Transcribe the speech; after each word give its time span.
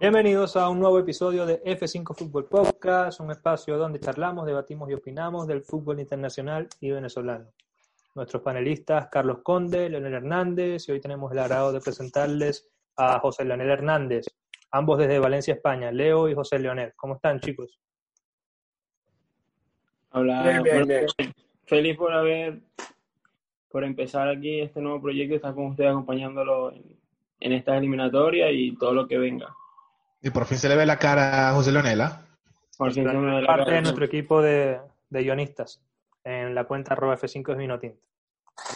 Bienvenidos 0.00 0.54
a 0.54 0.68
un 0.68 0.78
nuevo 0.78 1.00
episodio 1.00 1.44
de 1.44 1.60
F5 1.64 2.14
Fútbol 2.14 2.44
Podcast, 2.44 3.18
un 3.18 3.32
espacio 3.32 3.76
donde 3.76 3.98
charlamos, 3.98 4.46
debatimos 4.46 4.88
y 4.88 4.94
opinamos 4.94 5.48
del 5.48 5.62
fútbol 5.62 5.98
internacional 5.98 6.68
y 6.80 6.90
venezolano. 6.92 7.46
Nuestros 8.14 8.40
panelistas 8.40 9.08
Carlos 9.08 9.38
Conde, 9.42 9.90
Leonel 9.90 10.14
Hernández 10.14 10.88
y 10.88 10.92
hoy 10.92 11.00
tenemos 11.00 11.32
el 11.32 11.40
agrado 11.40 11.72
de 11.72 11.80
presentarles 11.80 12.70
a 12.96 13.18
José 13.18 13.44
Leonel 13.44 13.70
Hernández, 13.70 14.26
ambos 14.70 14.98
desde 14.98 15.18
Valencia, 15.18 15.54
España. 15.54 15.90
Leo 15.90 16.28
y 16.28 16.34
José 16.36 16.60
Leonel, 16.60 16.92
¿cómo 16.94 17.16
están 17.16 17.40
chicos? 17.40 17.80
Hola, 20.12 20.62
feliz 21.64 21.96
por 21.96 22.12
haber, 22.12 22.60
por 23.68 23.82
empezar 23.82 24.28
aquí 24.28 24.60
este 24.60 24.80
nuevo 24.80 25.02
proyecto, 25.02 25.34
estar 25.34 25.56
con 25.56 25.66
ustedes 25.66 25.90
acompañándolo 25.90 26.70
en, 26.70 26.84
en 27.40 27.52
esta 27.52 27.76
eliminatoria 27.76 28.52
y 28.52 28.76
todo 28.76 28.94
lo 28.94 29.08
que 29.08 29.18
venga. 29.18 29.56
Y 30.20 30.30
por 30.30 30.46
fin 30.46 30.58
se 30.58 30.68
le 30.68 30.76
ve 30.76 30.86
la 30.86 30.98
cara 30.98 31.48
a 31.48 31.52
José 31.54 31.72
Leonela. 31.72 32.26
Por 32.76 32.92
fin 32.92 33.08
se 33.08 33.12
me 33.12 33.34
ve 33.34 33.42
la 33.42 33.46
Parte 33.46 33.72
de 33.72 33.82
nuestro 33.82 34.04
equipo 34.04 34.42
de, 34.42 34.80
de 35.10 35.22
guionistas 35.22 35.80
en 36.24 36.54
la 36.54 36.64
cuenta 36.64 36.92
arroba 36.92 37.16
F5 37.16 37.52
es 37.52 37.56
Vinotinto. 37.56 38.02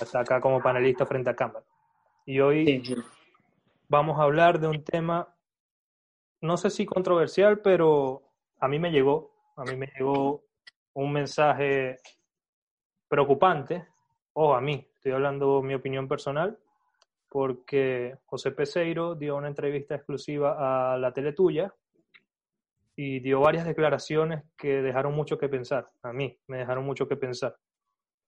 Está 0.01 0.21
acá 0.21 0.41
como 0.41 0.63
panelista 0.63 1.05
frente 1.05 1.31
a 1.31 1.37
cámara. 1.37 1.65
Y 2.25 2.41
hoy 2.41 2.83
vamos 3.89 4.19
a 4.19 4.23
hablar 4.23 4.59
de 4.59 4.69
un 4.69 4.83
tema, 4.85 5.35
no 6.41 6.57
sé 6.57 6.71
si 6.71 6.87
controversial, 6.87 7.61
pero 7.61 8.23
a 8.61 8.69
mí 8.69 8.79
me 8.79 8.91
llegó, 8.91 9.35
a 9.57 9.65
mí 9.65 9.77
me 9.77 9.89
llegó 9.89 10.45
un 10.95 11.13
mensaje 11.13 11.99
preocupante, 13.09 13.87
o 14.33 14.55
a 14.55 14.61
mí, 14.61 14.89
estoy 14.95 15.13
hablando 15.13 15.63
mi 15.63 15.75
opinión 15.75 16.09
personal, 16.09 16.59
porque 17.33 18.19
José 18.27 18.51
Peseiro 18.51 19.15
dio 19.15 19.37
una 19.37 19.49
entrevista 19.49 19.95
exclusiva 19.95 20.93
a 20.93 20.99
la 20.99 21.15
Teletuya 21.15 21.75
y 22.95 23.21
dio 23.21 23.41
varias 23.41 23.65
declaraciones 23.65 24.45
que 24.55 24.83
dejaron 24.83 25.15
mucho 25.15 25.39
que 25.39 25.49
pensar, 25.49 25.91
a 26.03 26.13
mí 26.13 26.39
me 26.47 26.59
dejaron 26.59 26.85
mucho 26.85 27.09
que 27.09 27.17
pensar. 27.17 27.57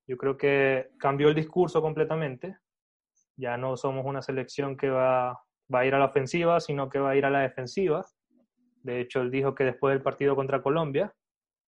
Yo 0.07 0.17
creo 0.17 0.39
que 0.39 0.93
cambió 0.99 1.29
el 1.29 1.35
discurso 1.35 1.83
completamente, 1.83 2.57
ya 3.37 3.59
no 3.59 3.77
somos 3.77 4.07
una 4.07 4.23
selección 4.23 4.75
que 4.75 4.89
va, 4.89 5.39
va 5.73 5.81
a 5.81 5.85
ir 5.85 5.95
a 5.95 5.99
la 5.99 6.07
ofensiva, 6.07 6.59
sino 6.59 6.89
que 6.89 6.99
va 6.99 7.11
a 7.11 7.17
ir 7.17 7.27
a 7.27 7.31
la 7.31 7.41
defensiva. 7.41 8.07
De 8.83 9.01
hecho, 9.01 9.21
él 9.21 9.31
dijo 9.31 9.55
que 9.55 9.65
después 9.65 9.93
del 9.93 10.03
partido 10.03 10.35
contra 10.35 10.63
Colombia, 10.63 11.15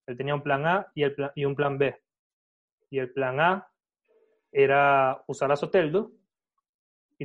él 0.07 0.17
tenía 0.17 0.37
un 0.37 0.43
plan 0.45 0.65
A 0.67 0.87
y, 0.95 1.03
y 1.35 1.45
un 1.45 1.57
plan 1.57 1.79
B. 1.79 2.01
Y 2.91 3.01
el 3.01 3.13
plan 3.13 3.41
A 3.41 3.69
era 4.53 5.21
usar 5.27 5.51
a 5.51 5.57
Soteldo 5.57 6.13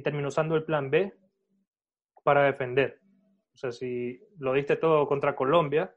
y 0.04 0.26
usando 0.26 0.56
el 0.56 0.64
plan 0.64 0.90
B 0.90 1.14
para 2.24 2.44
defender. 2.44 3.00
O 3.54 3.58
sea, 3.58 3.72
si 3.72 4.22
lo 4.38 4.54
diste 4.54 4.76
todo 4.76 5.08
contra 5.08 5.36
Colombia 5.36 5.94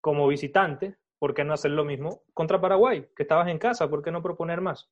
como 0.00 0.28
visitante, 0.28 0.96
¿por 1.18 1.34
qué 1.34 1.44
no 1.44 1.54
hacer 1.54 1.72
lo 1.72 1.84
mismo 1.84 2.22
contra 2.32 2.60
Paraguay, 2.60 3.06
que 3.16 3.22
estabas 3.22 3.48
en 3.48 3.58
casa? 3.58 3.88
¿Por 3.88 4.02
qué 4.02 4.10
no 4.10 4.22
proponer 4.22 4.60
más? 4.60 4.90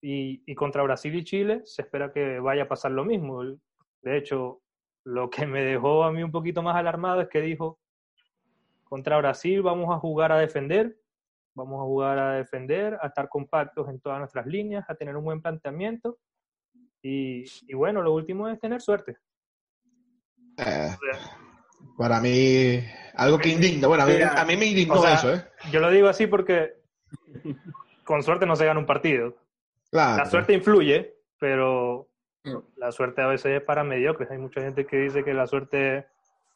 Y, 0.00 0.42
y 0.46 0.54
contra 0.54 0.82
Brasil 0.82 1.14
y 1.14 1.24
Chile 1.24 1.62
se 1.64 1.82
espera 1.82 2.12
que 2.12 2.38
vaya 2.38 2.64
a 2.64 2.68
pasar 2.68 2.92
lo 2.92 3.04
mismo. 3.04 3.42
De 4.02 4.16
hecho, 4.16 4.62
lo 5.04 5.30
que 5.30 5.46
me 5.46 5.62
dejó 5.62 6.04
a 6.04 6.12
mí 6.12 6.22
un 6.22 6.32
poquito 6.32 6.62
más 6.62 6.76
alarmado 6.76 7.20
es 7.20 7.28
que 7.28 7.40
dijo, 7.40 7.78
contra 8.84 9.18
Brasil 9.18 9.62
vamos 9.62 9.94
a 9.94 9.98
jugar 9.98 10.32
a 10.32 10.38
defender, 10.38 10.96
vamos 11.54 11.80
a 11.80 11.84
jugar 11.84 12.18
a 12.18 12.32
defender, 12.34 12.98
a 13.00 13.08
estar 13.08 13.28
compactos 13.28 13.88
en 13.88 14.00
todas 14.00 14.18
nuestras 14.18 14.46
líneas, 14.46 14.84
a 14.88 14.94
tener 14.94 15.16
un 15.16 15.24
buen 15.24 15.40
planteamiento 15.40 16.18
y, 17.04 17.44
y 17.68 17.74
bueno, 17.74 18.00
lo 18.00 18.14
último 18.14 18.48
es 18.48 18.58
tener 18.58 18.80
suerte. 18.80 19.18
Eh, 20.56 20.96
para 21.98 22.18
mí, 22.18 22.82
algo 23.14 23.38
que 23.38 23.50
indigna. 23.50 23.88
Bueno, 23.88 24.04
a 24.04 24.06
mí, 24.06 24.14
a 24.22 24.44
mí 24.46 24.56
me 24.56 24.64
indignó 24.64 24.94
O 24.94 25.02
sea, 25.02 25.14
eso, 25.14 25.34
¿eh? 25.34 25.44
Yo 25.70 25.80
lo 25.80 25.90
digo 25.90 26.08
así 26.08 26.26
porque 26.26 26.76
con 28.04 28.22
suerte 28.22 28.46
no 28.46 28.56
se 28.56 28.64
gana 28.64 28.80
un 28.80 28.86
partido. 28.86 29.36
Claro. 29.90 30.16
La 30.16 30.30
suerte 30.30 30.54
influye, 30.54 31.14
pero 31.38 32.08
la 32.76 32.90
suerte 32.90 33.20
a 33.20 33.26
veces 33.26 33.60
es 33.60 33.62
para 33.62 33.84
mediocres. 33.84 34.30
Hay 34.30 34.38
mucha 34.38 34.62
gente 34.62 34.86
que 34.86 34.96
dice 34.96 35.22
que 35.22 35.34
la 35.34 35.46
suerte 35.46 36.06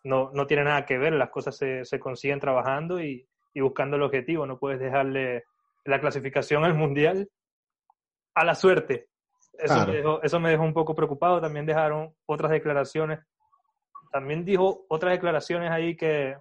no, 0.02 0.30
no 0.32 0.46
tiene 0.46 0.64
nada 0.64 0.86
que 0.86 0.96
ver, 0.96 1.12
las 1.12 1.28
cosas 1.28 1.58
se, 1.58 1.84
se 1.84 2.00
consiguen 2.00 2.40
trabajando 2.40 3.02
y, 3.02 3.28
y 3.52 3.60
buscando 3.60 3.96
el 3.96 4.02
objetivo. 4.02 4.46
No 4.46 4.58
puedes 4.58 4.80
dejarle 4.80 5.44
la 5.84 6.00
clasificación 6.00 6.64
al 6.64 6.72
mundial 6.72 7.28
a 8.34 8.44
la 8.44 8.54
suerte. 8.54 9.08
Eso, 9.58 9.74
Claro. 9.74 9.92
me 9.92 9.96
dejó, 9.98 10.22
eso 10.22 10.40
me 10.40 10.50
dejó 10.50 10.62
un 10.62 10.72
poco 10.72 10.94
preocupado. 10.94 11.40
También 11.40 11.66
dejaron 11.66 12.14
otras 12.26 12.50
declaraciones. 12.52 13.20
También 14.12 14.44
dijo 14.44 14.86
otras 14.88 15.12
declaraciones 15.12 15.70
ahí 15.70 15.96
que, 15.96 16.36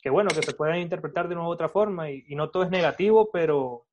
que 0.00 0.10
bueno, 0.10 0.28
que 0.28 0.42
se 0.42 0.52
pueden 0.52 0.76
interpretar 0.76 1.28
de 1.28 1.34
una 1.34 1.44
u 1.44 1.50
otra 1.50 1.68
forma 1.68 2.10
y, 2.10 2.24
y 2.28 2.34
no 2.36 2.50
todo 2.50 2.62
es 2.62 2.70
negativo, 2.70 3.30
pero, 3.32 3.86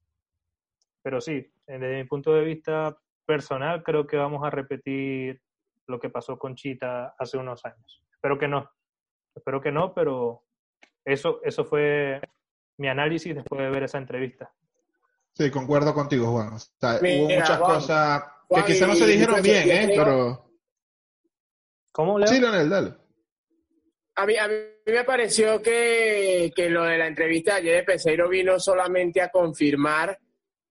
pero 1.01 1.21
sí, 1.21 1.51
desde 1.65 1.95
mi 1.95 2.03
punto 2.03 2.33
de 2.33 2.43
vista 2.43 2.95
personal 3.25 3.81
creo 3.83 4.05
que 4.05 4.17
vamos 4.17 4.43
a 4.45 4.51
repetir 4.51 5.41
lo 5.87 5.99
que 5.99 6.09
pasó 6.09 6.37
con 6.37 6.55
Chita 6.55 7.15
hace 7.17 7.37
unos 7.37 7.65
años. 7.65 8.03
Espero 8.11 8.37
que 8.37 8.47
no, 8.47 8.69
espero 9.33 9.61
que 9.61 9.71
no, 9.71 9.93
pero 9.93 10.43
eso, 11.03 11.39
eso 11.43 11.65
fue 11.65 12.21
mi 12.77 12.87
análisis 12.87 13.33
después 13.33 13.61
de 13.61 13.69
ver 13.69 13.83
esa 13.83 13.97
entrevista. 13.97 14.53
Sí, 15.33 15.49
concuerdo 15.49 15.93
contigo, 15.93 16.27
Juan. 16.27 16.53
O 16.53 16.59
sea, 16.59 16.99
Mira, 17.01 17.17
hubo 17.23 17.29
muchas 17.29 17.57
Juan, 17.59 17.73
cosas 17.75 18.23
que 18.55 18.73
quizás 18.73 18.87
no 18.87 18.95
se 18.95 19.07
dijeron 19.07 19.41
bien, 19.41 19.69
¿eh? 19.69 19.93
Pero... 19.95 20.51
¿Cómo, 21.91 22.19
Leo? 22.19 22.27
Sí, 22.27 22.39
Leonel, 22.39 22.69
dale. 22.69 22.93
A 24.15 24.25
mí, 24.25 24.37
a 24.37 24.47
mí 24.47 24.55
me 24.85 25.03
pareció 25.03 25.61
que, 25.61 26.51
que 26.55 26.69
lo 26.69 26.83
de 26.83 26.97
la 26.97 27.07
entrevista 27.07 27.53
de 27.53 27.59
ayer 27.59 27.75
de 27.77 27.83
Peseiro 27.83 28.29
vino 28.29 28.59
solamente 28.59 29.21
a 29.21 29.29
confirmar 29.29 30.17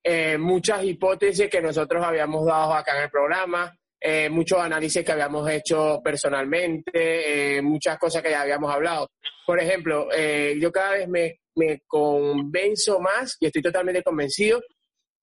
eh, 0.03 0.37
muchas 0.39 0.85
hipótesis 0.85 1.49
que 1.49 1.63
nosotros 1.63 2.05
habíamos 2.05 2.45
dado 2.47 2.75
acá 2.75 2.97
en 2.97 3.05
el 3.05 3.11
programa, 3.11 3.75
eh, 4.01 4.29
muchos 4.29 4.59
análisis 4.59 5.03
que 5.03 5.13
habíamos 5.13 5.49
hecho 5.49 6.01
personalmente, 6.05 7.57
eh, 7.57 7.63
muchas 7.63 7.99
cosas 7.99 8.23
que 8.23 8.31
ya 8.31 8.43
habíamos 8.43 8.71
hablado. 8.71 9.09
Por 9.47 9.59
ejemplo, 9.59 10.09
eh, 10.15 10.59
yo 10.61 10.71
cada 10.71 10.93
vez 10.93 11.09
me, 11.09 11.41
me 11.55 11.81
convenzo 11.87 13.01
más 13.01 13.39
y 13.41 13.47
estoy 13.47 13.63
totalmente 13.63 14.03
convencido 14.03 14.61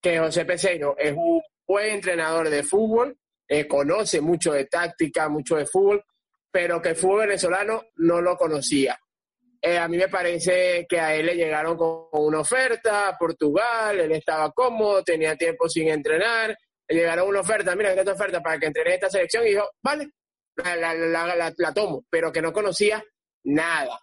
que 0.02 0.18
José 0.18 0.46
Peseiro 0.46 0.96
es 0.98 1.14
un 1.16 1.42
buen 1.72 1.90
entrenador 1.90 2.50
de 2.50 2.64
fútbol, 2.64 3.18
eh, 3.48 3.66
conoce 3.66 4.20
mucho 4.20 4.52
de 4.52 4.66
táctica, 4.66 5.30
mucho 5.30 5.56
de 5.56 5.66
fútbol, 5.66 6.04
pero 6.52 6.82
que 6.82 6.90
el 6.90 6.96
fútbol 6.98 7.28
venezolano 7.28 7.84
no 7.96 8.20
lo 8.20 8.36
conocía. 8.36 9.00
Eh, 9.62 9.78
a 9.78 9.88
mí 9.88 9.96
me 9.96 10.10
parece 10.10 10.86
que 10.90 11.00
a 11.00 11.16
él 11.16 11.28
le 11.28 11.36
llegaron 11.36 11.78
con 11.78 12.08
una 12.12 12.42
oferta 12.42 13.08
a 13.08 13.18
Portugal, 13.18 13.98
él 14.02 14.12
estaba 14.12 14.52
cómodo, 14.52 15.02
tenía 15.02 15.38
tiempo 15.38 15.70
sin 15.70 15.88
entrenar, 15.88 16.58
le 16.90 16.96
llegaron 16.96 17.30
una 17.30 17.40
oferta, 17.40 17.74
mira, 17.74 17.94
esta 17.94 18.12
oferta 18.12 18.42
para 18.42 18.60
que 18.60 18.66
entrene 18.66 18.90
en 18.90 18.96
esta 18.96 19.10
selección, 19.10 19.46
y 19.46 19.52
dijo, 19.52 19.70
vale, 19.82 20.10
la, 20.58 21.74
tomo, 21.74 22.04
pero 22.10 22.34
que 22.34 22.42
no 22.42 22.52
conocía 22.52 23.02
nada. 23.46 23.98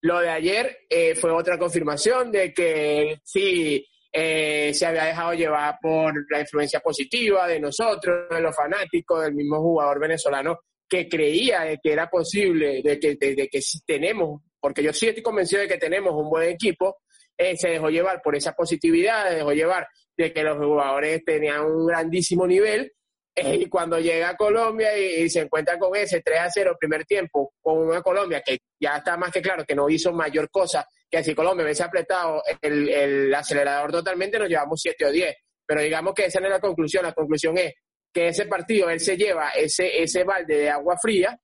Lo 0.00 0.18
de 0.18 0.30
ayer 0.30 0.78
eh, 0.90 1.14
fue 1.14 1.30
otra 1.30 1.58
confirmación 1.58 2.32
de 2.32 2.52
que 2.52 3.20
sí 3.22 3.86
eh, 4.16 4.72
se 4.72 4.86
había 4.86 5.06
dejado 5.06 5.34
llevar 5.34 5.76
por 5.82 6.14
la 6.30 6.38
influencia 6.38 6.78
positiva 6.78 7.48
de 7.48 7.58
nosotros, 7.58 8.28
de 8.30 8.40
los 8.40 8.54
fanáticos, 8.54 9.24
del 9.24 9.34
mismo 9.34 9.60
jugador 9.60 9.98
venezolano 9.98 10.60
que 10.88 11.08
creía 11.08 11.62
de 11.62 11.80
que 11.82 11.92
era 11.92 12.08
posible, 12.08 12.80
de 12.80 13.00
que, 13.00 13.16
de, 13.16 13.48
que 13.48 13.60
si 13.60 13.80
tenemos, 13.84 14.40
porque 14.60 14.84
yo 14.84 14.92
sí 14.92 15.08
estoy 15.08 15.24
convencido 15.24 15.62
de 15.62 15.68
que 15.68 15.78
tenemos 15.78 16.14
un 16.14 16.30
buen 16.30 16.48
equipo, 16.48 16.98
eh, 17.36 17.56
se 17.56 17.70
dejó 17.70 17.90
llevar 17.90 18.22
por 18.22 18.36
esa 18.36 18.52
positividad, 18.52 19.30
se 19.30 19.34
dejó 19.34 19.52
llevar 19.52 19.88
de 20.16 20.32
que 20.32 20.44
los 20.44 20.58
jugadores 20.58 21.24
tenían 21.24 21.64
un 21.64 21.84
grandísimo 21.84 22.46
nivel, 22.46 22.92
y 23.36 23.68
cuando 23.68 23.98
llega 23.98 24.30
a 24.30 24.36
Colombia 24.36 24.96
y, 24.96 25.24
y 25.24 25.30
se 25.30 25.40
encuentra 25.40 25.78
con 25.78 25.96
ese 25.96 26.20
3 26.20 26.40
a 26.40 26.50
0 26.50 26.76
primer 26.78 27.04
tiempo, 27.04 27.52
con 27.60 27.78
una 27.78 28.00
Colombia 28.00 28.40
que 28.44 28.58
ya 28.80 28.98
está 28.98 29.16
más 29.16 29.32
que 29.32 29.42
claro 29.42 29.64
que 29.64 29.74
no 29.74 29.88
hizo 29.88 30.12
mayor 30.12 30.48
cosa, 30.50 30.86
que 31.10 31.24
si 31.24 31.34
Colombia 31.34 31.64
hubiese 31.64 31.82
apretado 31.82 32.42
el, 32.60 32.88
el 32.88 33.34
acelerador 33.34 33.90
totalmente, 33.90 34.38
nos 34.38 34.48
llevamos 34.48 34.80
7 34.80 35.06
o 35.06 35.10
10. 35.10 35.34
Pero 35.66 35.80
digamos 35.80 36.14
que 36.14 36.26
esa 36.26 36.40
no 36.40 36.46
es 36.46 36.52
la 36.52 36.60
conclusión, 36.60 37.04
la 37.04 37.12
conclusión 37.12 37.58
es 37.58 37.74
que 38.12 38.28
ese 38.28 38.46
partido 38.46 38.88
él 38.90 39.00
se 39.00 39.16
lleva 39.16 39.50
ese, 39.50 40.02
ese 40.02 40.22
balde 40.22 40.56
de 40.56 40.70
agua 40.70 40.96
fría 41.00 41.36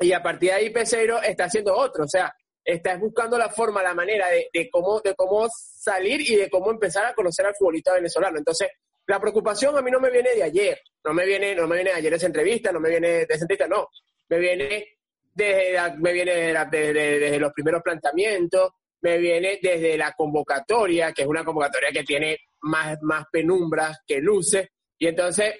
y 0.00 0.12
a 0.12 0.22
partir 0.22 0.50
de 0.50 0.56
ahí 0.56 0.70
Peseiro 0.70 1.22
está 1.22 1.44
haciendo 1.44 1.76
otro, 1.76 2.04
o 2.04 2.08
sea, 2.08 2.32
está 2.64 2.96
buscando 2.96 3.38
la 3.38 3.48
forma, 3.48 3.82
la 3.82 3.94
manera 3.94 4.28
de, 4.28 4.48
de, 4.52 4.68
cómo, 4.70 5.00
de 5.00 5.14
cómo 5.14 5.48
salir 5.50 6.20
y 6.20 6.36
de 6.36 6.50
cómo 6.50 6.70
empezar 6.70 7.06
a 7.06 7.14
conocer 7.14 7.46
al 7.46 7.54
futbolista 7.54 7.94
venezolano. 7.94 8.38
Entonces, 8.38 8.68
la 9.08 9.18
preocupación 9.20 9.76
a 9.76 9.82
mí 9.82 9.90
no 9.90 10.00
me 10.00 10.10
viene 10.10 10.34
de 10.34 10.42
ayer, 10.42 10.78
no 11.04 11.12
me 11.14 11.24
viene, 11.26 11.54
no 11.54 11.66
me 11.66 11.76
viene 11.76 11.90
de 11.90 11.96
ayer 11.96 12.12
esa 12.14 12.26
entrevista, 12.26 12.70
no 12.70 12.78
me 12.78 12.90
viene 12.90 13.08
de 13.08 13.22
esa 13.28 13.44
entrevista, 13.44 13.66
no, 13.66 13.88
me 14.28 14.38
viene 14.38 14.98
desde, 15.34 15.72
la- 15.72 15.96
me 15.96 16.12
viene 16.12 16.34
de 16.34 16.52
desde 16.82 17.38
los 17.40 17.52
primeros 17.52 17.82
planteamientos, 17.82 18.70
me 19.00 19.16
viene 19.18 19.58
desde 19.62 19.96
la 19.96 20.12
convocatoria, 20.12 21.12
que 21.12 21.22
es 21.22 21.28
una 21.28 21.44
convocatoria 21.44 21.90
que 21.90 22.04
tiene 22.04 22.38
más, 22.62 22.98
más 23.02 23.24
penumbras 23.32 23.98
que 24.06 24.18
luces, 24.20 24.68
y 24.98 25.06
entonces 25.06 25.54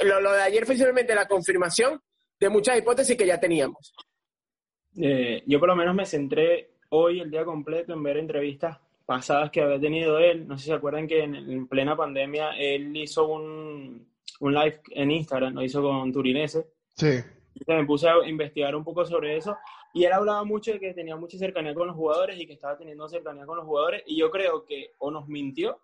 lo, 0.00 0.20
lo 0.20 0.32
de 0.32 0.42
ayer 0.42 0.64
fue 0.64 0.76
simplemente 0.76 1.14
la 1.14 1.26
confirmación 1.26 2.00
de 2.38 2.48
muchas 2.48 2.78
hipótesis 2.78 3.16
que 3.16 3.26
ya 3.26 3.40
teníamos. 3.40 3.92
Eh, 5.00 5.42
yo 5.46 5.58
por 5.58 5.68
lo 5.68 5.76
menos 5.76 5.94
me 5.94 6.06
centré 6.06 6.74
hoy 6.90 7.20
el 7.20 7.30
día 7.30 7.44
completo 7.44 7.92
en 7.92 8.02
ver 8.02 8.16
entrevistas 8.18 8.78
pasadas 9.08 9.50
que 9.50 9.62
había 9.62 9.80
tenido 9.80 10.18
él. 10.18 10.46
No 10.46 10.58
sé 10.58 10.64
si 10.64 10.68
se 10.68 10.74
acuerdan 10.74 11.08
que 11.08 11.22
en, 11.22 11.66
plena 11.66 11.96
pandemia 11.96 12.50
él 12.58 12.94
hizo 12.94 13.26
un, 13.26 14.06
un, 14.40 14.54
live 14.54 14.82
en 14.90 15.10
Instagram, 15.10 15.54
lo 15.54 15.62
hizo 15.62 15.80
con 15.80 16.12
Turinese. 16.12 16.66
Sí. 16.94 17.24
me 17.66 17.86
puse 17.86 18.06
a 18.06 18.28
investigar 18.28 18.76
un 18.76 18.84
poco 18.84 19.06
sobre 19.06 19.38
eso 19.38 19.56
y 19.94 20.04
él 20.04 20.12
hablaba 20.12 20.44
mucho 20.44 20.72
de 20.72 20.78
que 20.78 20.92
tenía 20.92 21.16
mucha 21.16 21.38
cercanía 21.38 21.72
con 21.72 21.86
los 21.86 21.96
jugadores 21.96 22.38
y 22.38 22.46
que 22.46 22.52
estaba 22.52 22.76
teniendo 22.76 23.08
cercanía 23.08 23.46
con 23.46 23.56
los 23.56 23.64
jugadores 23.64 24.02
y 24.04 24.18
yo 24.18 24.30
creo 24.30 24.66
que 24.66 24.92
o 24.98 25.10
nos 25.10 25.26
mintió 25.26 25.80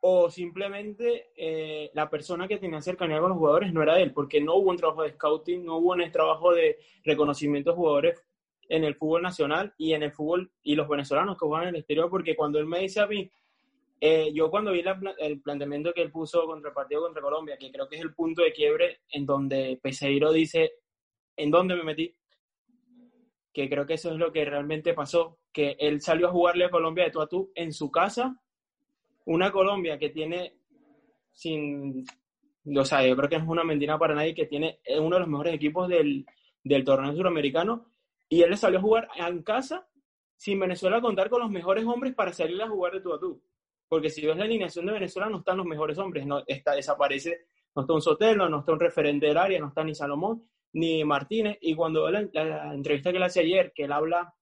o 0.00 0.30
simplemente 0.30 1.28
eh, 1.36 1.90
la 1.92 2.08
persona 2.08 2.48
que 2.48 2.56
tenía 2.56 2.80
cercanía 2.80 3.20
con 3.20 3.28
los 3.28 3.38
jugadores 3.38 3.70
no 3.74 3.82
era 3.82 4.00
él, 4.00 4.14
porque 4.14 4.40
no 4.40 4.54
hubo 4.54 4.70
un 4.70 4.78
trabajo 4.78 5.02
de 5.02 5.10
scouting, 5.10 5.66
no 5.66 5.76
hubo 5.76 5.92
un 5.92 6.10
trabajo 6.10 6.54
de 6.54 6.78
reconocimiento 7.04 7.72
de 7.72 7.76
jugadores 7.76 8.24
en 8.68 8.84
el 8.84 8.94
fútbol 8.94 9.22
nacional 9.22 9.74
y 9.78 9.92
en 9.92 10.02
el 10.02 10.12
fútbol 10.12 10.50
y 10.62 10.74
los 10.74 10.88
venezolanos 10.88 11.36
que 11.36 11.46
juegan 11.46 11.68
en 11.68 11.74
el 11.74 11.80
exterior, 11.80 12.10
porque 12.10 12.36
cuando 12.36 12.58
él 12.58 12.66
me 12.66 12.80
dice 12.80 13.00
a 13.00 13.06
mí, 13.06 13.30
eh, 14.00 14.30
yo 14.32 14.50
cuando 14.50 14.72
vi 14.72 14.84
el 15.18 15.40
planteamiento 15.40 15.92
que 15.92 16.02
él 16.02 16.12
puso 16.12 16.46
contra 16.46 16.68
el 16.68 16.74
partido 16.74 17.02
contra 17.02 17.22
Colombia, 17.22 17.56
que 17.58 17.72
creo 17.72 17.88
que 17.88 17.96
es 17.96 18.02
el 18.02 18.14
punto 18.14 18.42
de 18.42 18.52
quiebre 18.52 19.00
en 19.10 19.26
donde 19.26 19.78
Peseiro 19.82 20.32
dice, 20.32 20.72
¿en 21.36 21.50
dónde 21.50 21.74
me 21.74 21.82
metí? 21.82 22.14
Que 23.52 23.68
creo 23.68 23.86
que 23.86 23.94
eso 23.94 24.12
es 24.12 24.16
lo 24.16 24.30
que 24.30 24.44
realmente 24.44 24.94
pasó, 24.94 25.38
que 25.52 25.76
él 25.80 26.00
salió 26.00 26.28
a 26.28 26.32
jugarle 26.32 26.66
a 26.66 26.70
Colombia 26.70 27.04
de 27.04 27.10
tú 27.10 27.20
a 27.20 27.28
tú 27.28 27.50
en 27.54 27.72
su 27.72 27.90
casa 27.90 28.40
una 29.28 29.52
Colombia 29.52 29.98
que 29.98 30.08
tiene, 30.08 30.54
sin, 31.32 32.02
o 32.74 32.84
sea, 32.84 33.06
yo 33.06 33.14
creo 33.14 33.28
que 33.28 33.36
es 33.36 33.42
una 33.46 33.62
mentira 33.62 33.98
para 33.98 34.14
nadie, 34.14 34.34
que 34.34 34.46
tiene 34.46 34.78
uno 34.98 35.16
de 35.16 35.20
los 35.20 35.28
mejores 35.28 35.54
equipos 35.54 35.86
del, 35.86 36.24
del 36.64 36.84
torneo 36.84 37.14
suramericano, 37.14 37.90
y 38.28 38.42
él 38.42 38.50
le 38.50 38.56
salió 38.56 38.78
a 38.78 38.82
jugar 38.82 39.08
en 39.16 39.42
casa 39.42 39.88
sin 40.36 40.60
Venezuela 40.60 41.00
contar 41.00 41.28
con 41.28 41.40
los 41.40 41.50
mejores 41.50 41.84
hombres 41.84 42.14
para 42.14 42.32
salir 42.32 42.60
a 42.62 42.68
jugar 42.68 42.92
de 42.92 43.00
tú 43.00 43.12
a 43.12 43.18
tú. 43.18 43.42
Porque 43.88 44.10
si 44.10 44.24
ves 44.24 44.36
la 44.36 44.44
alineación 44.44 44.86
de 44.86 44.92
Venezuela, 44.92 45.28
no 45.28 45.38
están 45.38 45.56
los 45.56 45.66
mejores 45.66 45.98
hombres, 45.98 46.26
no 46.26 46.42
está, 46.46 46.72
desaparece, 46.72 47.46
no 47.74 47.82
está 47.82 47.94
un 47.94 48.02
Sotelo, 48.02 48.48
no 48.48 48.60
está 48.60 48.72
un 48.72 48.80
referente 48.80 49.26
del 49.26 49.36
área, 49.36 49.58
no 49.58 49.68
está 49.68 49.82
ni 49.82 49.94
Salomón, 49.94 50.48
ni 50.74 51.02
Martínez. 51.04 51.58
Y 51.60 51.74
cuando 51.74 52.08
la, 52.10 52.28
la, 52.32 52.74
entrevista 52.74 53.12
que 53.12 53.18
le 53.18 53.24
hace 53.24 53.40
ayer, 53.40 53.72
que 53.74 53.84
él 53.84 53.92
habla 53.92 54.32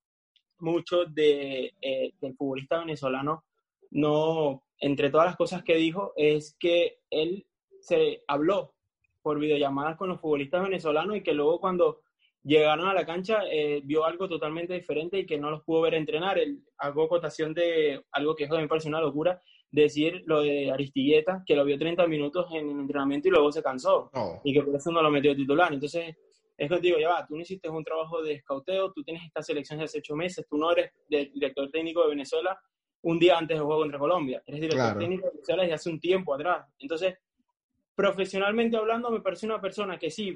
mucho 0.58 1.04
de, 1.06 1.74
eh, 1.80 2.12
del 2.20 2.34
futbolista 2.34 2.80
venezolano, 2.80 3.44
no 3.90 4.64
entre 4.78 5.10
todas 5.10 5.26
las 5.26 5.36
cosas 5.36 5.62
que 5.62 5.76
dijo, 5.76 6.12
es 6.16 6.56
que 6.58 6.98
él 7.08 7.46
se 7.80 8.22
habló 8.26 8.74
por 9.22 9.38
videollamadas 9.38 9.96
con 9.96 10.08
los 10.08 10.20
futbolistas 10.20 10.62
venezolanos 10.62 11.16
y 11.16 11.22
que 11.22 11.32
luego 11.32 11.60
cuando 11.60 12.00
llegaron 12.46 12.86
a 12.86 12.94
la 12.94 13.04
cancha 13.04 13.40
eh, 13.50 13.80
vio 13.84 14.04
algo 14.04 14.28
totalmente 14.28 14.74
diferente 14.74 15.18
y 15.18 15.26
que 15.26 15.36
no 15.36 15.50
los 15.50 15.64
pudo 15.64 15.82
ver 15.82 15.94
entrenar. 15.94 16.38
Él 16.38 16.62
hago 16.78 17.08
cotación 17.08 17.52
de 17.52 18.00
algo 18.12 18.36
que 18.36 18.44
eso 18.44 18.56
me 18.56 18.68
parece 18.68 18.88
una 18.88 19.00
locura, 19.00 19.42
decir 19.70 20.22
lo 20.26 20.42
de 20.42 20.70
Aristilleta, 20.70 21.42
que 21.44 21.56
lo 21.56 21.64
vio 21.64 21.76
30 21.76 22.06
minutos 22.06 22.46
en 22.52 22.70
el 22.70 22.80
entrenamiento 22.80 23.28
y 23.28 23.32
luego 23.32 23.50
se 23.50 23.62
cansó 23.62 24.10
y 24.44 24.54
que 24.54 24.62
por 24.62 24.76
eso 24.76 24.92
no 24.92 25.02
lo 25.02 25.10
metió 25.10 25.34
titular. 25.34 25.72
Entonces, 25.72 26.14
es 26.56 26.70
que 26.70 26.78
digo, 26.78 26.98
ya 26.98 27.08
va, 27.08 27.26
tú 27.26 27.34
no 27.34 27.42
hiciste 27.42 27.68
un 27.68 27.84
trabajo 27.84 28.22
de 28.22 28.34
escauteo, 28.34 28.92
tú 28.92 29.02
tienes 29.02 29.24
esta 29.24 29.42
selección 29.42 29.78
de 29.78 29.86
hace 29.86 29.98
ocho 29.98 30.14
meses, 30.14 30.46
tú 30.48 30.56
no 30.56 30.70
eres 30.70 30.92
director 31.08 31.68
técnico 31.70 32.02
de 32.02 32.10
Venezuela 32.10 32.58
un 33.02 33.18
día 33.18 33.36
antes 33.36 33.56
del 33.56 33.66
juego 33.66 33.82
contra 33.82 33.98
Colombia. 33.98 34.42
Eres 34.46 34.60
director 34.60 34.98
técnico 34.98 35.30
de 35.30 35.56
desde 35.56 35.72
hace 35.74 35.90
un 35.90 36.00
tiempo 36.00 36.32
atrás. 36.32 36.64
Entonces, 36.78 37.18
profesionalmente 37.94 38.76
hablando, 38.76 39.10
me 39.10 39.20
parece 39.20 39.46
una 39.46 39.60
persona 39.60 39.98
que 39.98 40.10
sí, 40.10 40.32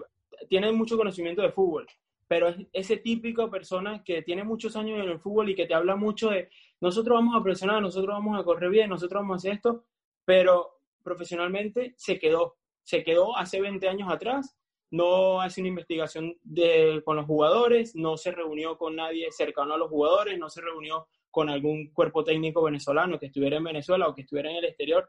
tiene 0.48 0.72
mucho 0.72 0.96
conocimiento 0.96 1.42
de 1.42 1.52
fútbol, 1.52 1.86
pero 2.28 2.48
es 2.48 2.56
ese 2.72 2.96
típico 2.96 3.50
persona 3.50 4.02
que 4.04 4.22
tiene 4.22 4.44
muchos 4.44 4.76
años 4.76 5.00
en 5.00 5.10
el 5.10 5.18
fútbol 5.18 5.50
y 5.50 5.54
que 5.54 5.66
te 5.66 5.74
habla 5.74 5.96
mucho 5.96 6.30
de 6.30 6.48
nosotros 6.80 7.14
vamos 7.16 7.36
a 7.36 7.42
presionar, 7.42 7.82
nosotros 7.82 8.14
vamos 8.14 8.38
a 8.38 8.44
correr 8.44 8.70
bien, 8.70 8.88
nosotros 8.88 9.20
vamos 9.20 9.34
a 9.34 9.38
hacer 9.38 9.52
esto, 9.52 9.84
pero 10.24 10.78
profesionalmente 11.02 11.94
se 11.96 12.18
quedó, 12.18 12.56
se 12.82 13.04
quedó 13.04 13.36
hace 13.36 13.60
20 13.60 13.88
años 13.88 14.10
atrás, 14.10 14.56
no 14.90 15.40
hace 15.40 15.60
una 15.60 15.68
investigación 15.68 16.36
de, 16.42 17.02
con 17.04 17.16
los 17.16 17.26
jugadores, 17.26 17.94
no 17.94 18.16
se 18.16 18.32
reunió 18.32 18.76
con 18.78 18.96
nadie 18.96 19.30
cercano 19.30 19.74
a 19.74 19.78
los 19.78 19.88
jugadores, 19.88 20.38
no 20.38 20.48
se 20.48 20.60
reunió 20.60 21.06
con 21.30 21.48
algún 21.48 21.92
cuerpo 21.92 22.24
técnico 22.24 22.62
venezolano 22.62 23.18
que 23.18 23.26
estuviera 23.26 23.56
en 23.56 23.64
Venezuela 23.64 24.08
o 24.08 24.14
que 24.14 24.22
estuviera 24.22 24.50
en 24.50 24.56
el 24.56 24.64
exterior 24.64 25.08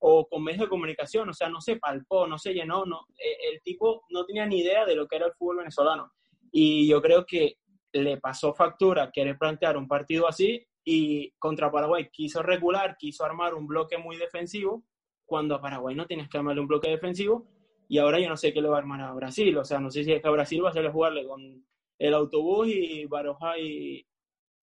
o 0.00 0.26
con 0.28 0.42
medios 0.42 0.62
de 0.62 0.68
comunicación, 0.68 1.28
o 1.28 1.32
sea, 1.32 1.48
no 1.48 1.60
se 1.60 1.76
palpó, 1.76 2.26
no 2.26 2.38
se 2.38 2.52
llenó, 2.52 2.84
no, 2.84 3.06
e, 3.18 3.52
el 3.52 3.62
tipo 3.62 4.04
no 4.10 4.24
tenía 4.24 4.46
ni 4.46 4.60
idea 4.60 4.84
de 4.86 4.96
lo 4.96 5.06
que 5.06 5.16
era 5.16 5.26
el 5.26 5.34
fútbol 5.34 5.58
venezolano. 5.58 6.12
Y 6.50 6.88
yo 6.88 7.00
creo 7.00 7.24
que 7.26 7.56
le 7.92 8.18
pasó 8.18 8.54
factura 8.54 9.10
querer 9.12 9.38
plantear 9.38 9.76
un 9.76 9.86
partido 9.86 10.28
así 10.28 10.66
y 10.84 11.32
contra 11.38 11.70
Paraguay 11.70 12.08
quiso 12.10 12.42
regular, 12.42 12.96
quiso 12.98 13.24
armar 13.24 13.54
un 13.54 13.66
bloque 13.66 13.98
muy 13.98 14.16
defensivo, 14.16 14.84
cuando 15.26 15.54
a 15.54 15.60
Paraguay 15.60 15.94
no 15.94 16.06
tienes 16.06 16.28
que 16.28 16.38
armarle 16.38 16.62
un 16.62 16.66
bloque 16.66 16.90
defensivo, 16.90 17.46
y 17.88 17.98
ahora 17.98 18.18
yo 18.18 18.28
no 18.28 18.36
sé 18.36 18.52
qué 18.52 18.62
le 18.62 18.68
va 18.68 18.76
a 18.76 18.80
armar 18.80 19.00
a 19.02 19.12
Brasil, 19.12 19.56
o 19.58 19.64
sea, 19.64 19.80
no 19.80 19.90
sé 19.90 20.04
si 20.04 20.12
es 20.12 20.22
que 20.22 20.28
a 20.28 20.32
Brasil 20.32 20.62
va 20.62 20.68
a 20.68 20.70
hacerle 20.70 20.90
jugarle 20.90 21.26
con 21.26 21.64
el 22.00 22.14
autobús 22.14 22.68
y 22.68 23.04
Baroja 23.04 23.58
y, 23.58 24.06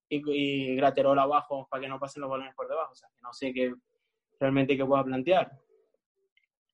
y, 0.10 0.31
y 0.31 0.80
abajo 0.80 1.68
para 1.69 1.81
que 1.81 1.88
no 1.88 2.00
pasen 2.00 2.22
los 2.22 2.31
balones 2.31 2.56
por 2.56 2.68
debajo. 2.68 2.92
O 2.92 2.95
sea, 2.95 3.07
no 3.22 3.31
sé 3.31 3.54
qué 3.54 3.74
realmente 4.39 4.78
qué 4.78 4.86
pueda 4.86 5.04
plantear. 5.04 5.51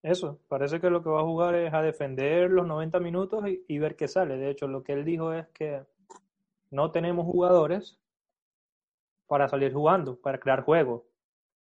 Eso, 0.01 0.39
parece 0.49 0.81
que 0.81 0.89
lo 0.89 1.01
que 1.01 1.09
va 1.09 1.21
a 1.21 1.25
jugar 1.25 1.55
es 1.55 1.73
a 1.73 1.81
defender 1.81 2.49
los 2.49 2.67
90 2.67 2.99
minutos 2.99 3.43
y, 3.67 3.77
ver 3.77 3.95
qué 3.95 4.07
sale. 4.07 4.37
De 4.37 4.49
hecho, 4.49 4.67
lo 4.67 4.83
que 4.83 4.93
él 4.93 5.05
dijo 5.05 5.31
es 5.31 5.47
que 5.53 5.81
no 6.71 6.91
tenemos 6.91 7.25
jugadores 7.25 7.97
para 9.27 9.47
salir 9.47 9.71
jugando, 9.71 10.19
para 10.19 10.39
crear 10.39 10.63
juego. 10.63 11.05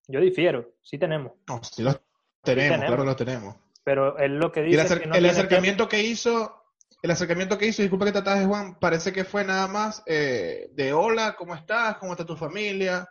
Yo 0.09 0.21
difiero, 0.21 0.71
sí 0.83 0.99
tenemos. 0.99 1.33
No, 1.49 1.63
sí 1.63 1.83
los 1.83 2.01
tenemos, 2.43 2.85
claro 2.85 3.05
los 3.05 3.17
tenemos. 3.17 3.55
Pero 3.85 4.19
él 4.19 4.39
lo 4.39 4.51
que 4.51 4.63
dice. 4.63 4.95
el, 5.05 5.15
el 5.15 5.27
acercamiento 5.27 5.89
que 5.89 6.03
hizo 6.03 6.63
el 7.03 7.11
acercamiento 7.11 7.59
que 7.59 7.67
hizo, 7.67 7.83
disculpa 7.83 8.05
que 8.05 8.13
te 8.13 8.19
atajes, 8.19 8.47
Juan, 8.47 8.79
parece 8.79 9.13
que 9.13 9.25
fue 9.25 9.45
nada 9.45 9.67
más 9.67 10.05
eh, 10.07 10.71
de 10.73 10.93
hola, 10.93 11.35
¿cómo 11.37 11.55
estás? 11.55 11.97
¿Cómo 11.97 12.13
está 12.13 12.25
tu 12.25 12.37
familia? 12.37 13.09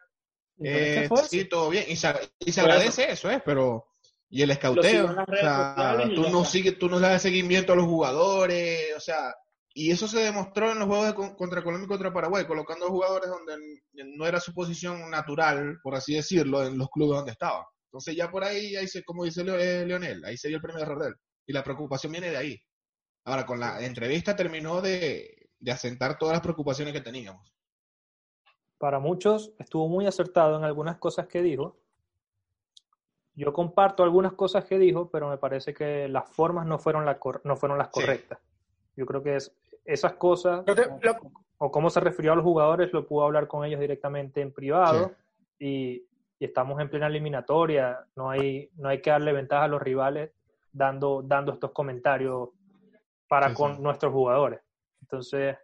Eh, 0.64 1.10
sí, 1.30 1.46
todo 1.46 1.70
bien. 1.70 1.86
Y 1.88 1.96
se, 1.96 2.08
agradece 2.08 3.12
eso, 3.12 3.30
¿eh? 3.30 3.42
Pero, 3.44 3.86
y 4.30 4.42
el 4.42 4.52
escauteo, 4.52 5.06
o 5.06 5.36
sea, 5.36 5.98
tú 6.16 6.30
no, 6.30 6.46
sigues, 6.46 6.78
tú 6.78 6.90
no 6.90 7.00
le 7.00 7.08
das 7.08 7.22
seguimiento 7.22 7.74
a 7.74 7.76
los 7.76 7.86
jugadores, 7.86 8.96
o 8.96 9.00
sea, 9.00 9.34
y 9.74 9.92
eso 9.92 10.08
se 10.08 10.20
demostró 10.20 10.72
en 10.72 10.80
los 10.80 10.88
juegos 10.88 11.08
de, 11.08 11.36
contra 11.36 11.64
Colombia 11.64 11.86
y 11.86 11.88
contra 11.88 12.14
Paraguay, 12.14 12.46
colocando 12.46 12.90
jugadores 12.90 13.30
donde 13.30 13.58
no 14.18 14.26
era 14.26 14.40
su 14.40 14.54
posición 14.54 15.10
natural, 15.10 15.80
por 15.82 15.96
así 15.96 16.16
decirlo, 16.16 16.66
en 16.66 16.78
los 16.78 16.90
clubes 16.90 17.18
donde 17.18 17.32
estaba. 17.32 17.66
Entonces 17.92 18.16
ya 18.16 18.30
por 18.30 18.44
ahí, 18.44 18.76
ahí 18.76 18.88
se, 18.88 19.04
como 19.04 19.26
dice 19.26 19.42
eh, 19.42 19.86
Leonel, 19.86 20.24
ahí 20.26 20.38
se 20.38 20.48
dio 20.48 20.58
el 20.58 20.64
primer 20.64 20.84
error 20.84 21.02
de 21.02 21.08
él. 21.10 21.16
Y 21.46 21.54
la 21.54 21.64
preocupación 21.64 22.12
viene 22.12 22.32
de 22.32 22.38
ahí. 22.38 22.62
Ahora, 23.26 23.46
con 23.46 23.60
la 23.60 23.84
entrevista 23.84 24.36
terminó 24.36 24.82
de, 24.82 25.50
asentar 25.68 26.18
todas 26.18 26.34
las 26.34 26.42
preocupaciones 26.42 26.94
que 26.94 27.02
teníamos. 27.02 27.54
Para 28.82 28.98
muchos 28.98 29.54
estuvo 29.60 29.88
muy 29.88 30.08
acertado 30.08 30.58
en 30.58 30.64
algunas 30.64 30.98
cosas 30.98 31.28
que 31.28 31.44
dijo. 31.44 31.78
Yo 33.36 33.54
comparto 33.54 34.02
algunas 34.02 34.34
cosas 34.34 34.66
que 34.66 34.80
dijo, 34.80 35.08
pero 35.12 35.30
me 35.30 35.38
parece 35.38 35.72
que 35.72 36.08
las 36.08 36.28
formas 36.28 36.66
no 36.66 36.80
fueron, 36.80 37.06
no 37.44 37.56
fueron 37.56 37.78
las 37.78 37.90
correctas. 37.90 38.40
Yo 38.96 39.06
creo 39.06 39.22
que 39.22 39.36
es, 39.36 39.56
esas 39.86 40.14
cosas, 40.14 40.66
o, 41.60 41.70
cómo 41.70 41.92
se 41.92 42.00
refirió 42.00 42.32
a 42.32 42.36
los 42.36 42.44
jugadores, 42.44 42.92
lo 42.92 43.06
pudo 43.06 43.26
hablar 43.26 43.48
con 43.48 43.64
ellos 43.64 43.80
directamente 43.80 44.42
en 44.42 44.52
privado. 44.52 45.12
Y, 45.60 46.04
y, 46.40 46.46
estamos 46.46 46.82
en 46.82 46.90
plena 46.90 47.06
eliminatoria. 47.06 48.04
No 48.16 48.32
hay, 48.32 48.72
no 48.78 48.90
hay 48.90 49.00
que 49.00 49.12
darle 49.12 49.32
ventaja 49.32 49.66
a 49.66 49.68
los 49.68 49.80
rivales 49.80 50.32
dando, 50.74 51.22
dando 51.22 51.54
estos 51.54 51.70
comentarios 51.70 52.50
para 53.28 53.54
con 53.54 53.84
nuestros 53.84 54.12
jugadores. 54.12 54.60
Entonces, 55.02 55.56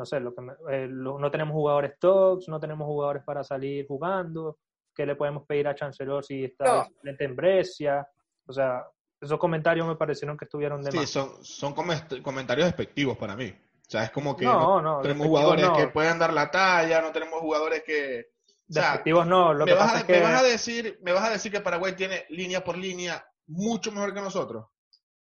no 0.00 0.06
sé, 0.06 0.18
lo 0.18 0.34
que 0.34 0.40
eh, 0.70 0.88
no 0.88 1.30
tenemos 1.30 1.52
jugadores 1.52 1.98
tops, 1.98 2.48
no 2.48 2.58
tenemos 2.58 2.86
jugadores 2.86 3.22
para 3.22 3.44
salir 3.44 3.86
jugando. 3.86 4.58
¿Qué 4.94 5.04
le 5.04 5.14
podemos 5.14 5.44
pedir 5.46 5.68
a 5.68 5.74
Chancellor 5.74 6.24
si 6.24 6.44
está 6.44 6.88
en 7.04 7.36
Brescia? 7.36 8.08
O 8.46 8.52
sea, 8.52 8.82
esos 9.20 9.38
comentarios 9.38 9.86
me 9.86 9.96
parecieron 9.96 10.38
que 10.38 10.46
estuvieron 10.46 10.80
de 10.80 10.90
sí, 10.90 11.06
son, 11.06 11.44
son 11.44 11.74
comentarios 11.74 12.66
despectivos 12.66 13.18
para 13.18 13.36
mí. 13.36 13.50
O 13.50 13.90
sea, 13.90 14.04
es 14.04 14.10
como 14.10 14.34
que 14.34 14.46
no, 14.46 15.00
tenemos 15.02 15.26
jugadores 15.26 15.68
que 15.76 15.88
puedan 15.88 16.18
dar 16.18 16.32
la 16.32 16.50
talla, 16.50 17.02
no 17.02 17.12
tenemos 17.12 17.38
jugadores 17.40 17.82
que... 17.84 18.30
despectivos 18.66 19.26
no, 19.26 19.52
lo 19.52 19.66
me 19.66 19.72
que 19.72 19.78
vas 19.78 19.96
a, 19.96 20.06
que... 20.06 20.14
me 20.14 20.20
vas 20.22 20.40
a 20.40 20.44
decir, 20.44 20.98
me 21.02 21.12
vas 21.12 21.24
a 21.24 21.30
decir 21.32 21.52
que 21.52 21.60
Paraguay 21.60 21.94
tiene 21.94 22.24
línea 22.30 22.64
por 22.64 22.78
línea 22.78 23.22
mucho 23.48 23.92
mejor 23.92 24.14
que 24.14 24.22
nosotros. 24.22 24.64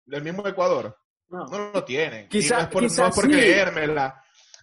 Del 0.06 0.22
mismo 0.22 0.48
Ecuador. 0.48 0.96
No, 1.28 1.46
lo 1.72 1.84
tienen. 1.84 2.28
Quizá, 2.28 2.56
no 2.56 2.62
es 2.62 2.68
por, 2.68 2.82
no 2.82 3.10
por 3.10 3.24
creérmela. 3.24 4.22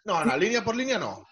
No, 0.10 0.26
la 0.26 0.36
línea 0.36 0.64
por 0.64 0.76
línea 0.76 0.98
no. 0.98 1.28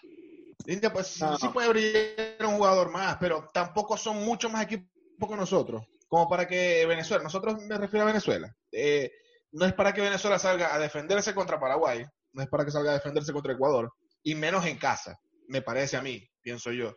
Línea, 0.64 0.92
pues 0.92 1.08
sí 1.08 1.48
puede 1.52 1.68
brillar 1.68 2.46
un 2.46 2.58
jugador 2.58 2.92
más, 2.92 3.16
pero 3.18 3.48
tampoco 3.52 3.96
son 3.96 4.24
mucho 4.24 4.48
más 4.48 4.62
equipos 4.62 5.28
que 5.28 5.36
nosotros. 5.36 5.84
Como 6.06 6.28
para 6.28 6.46
que 6.46 6.86
Venezuela, 6.86 7.24
nosotros 7.24 7.60
me 7.64 7.76
refiero 7.76 8.04
a 8.04 8.06
Venezuela. 8.06 8.54
Eh, 8.70 9.10
no 9.50 9.66
es 9.66 9.72
para 9.72 9.92
que 9.92 10.00
Venezuela 10.00 10.38
salga 10.38 10.72
a 10.72 10.78
defenderse 10.78 11.34
contra 11.34 11.58
Paraguay. 11.58 12.04
no 12.32 12.42
es 12.42 12.48
para 12.48 12.64
que 12.64 12.70
salga 12.70 12.92
a 12.92 12.94
defenderse 12.94 13.32
contra 13.32 13.52
Ecuador, 13.52 13.92
y 14.22 14.36
menos 14.36 14.64
en 14.64 14.78
casa, 14.78 15.18
me 15.48 15.60
parece 15.60 15.96
a 15.96 16.02
mí, 16.02 16.22
pienso 16.40 16.70
yo. 16.70 16.94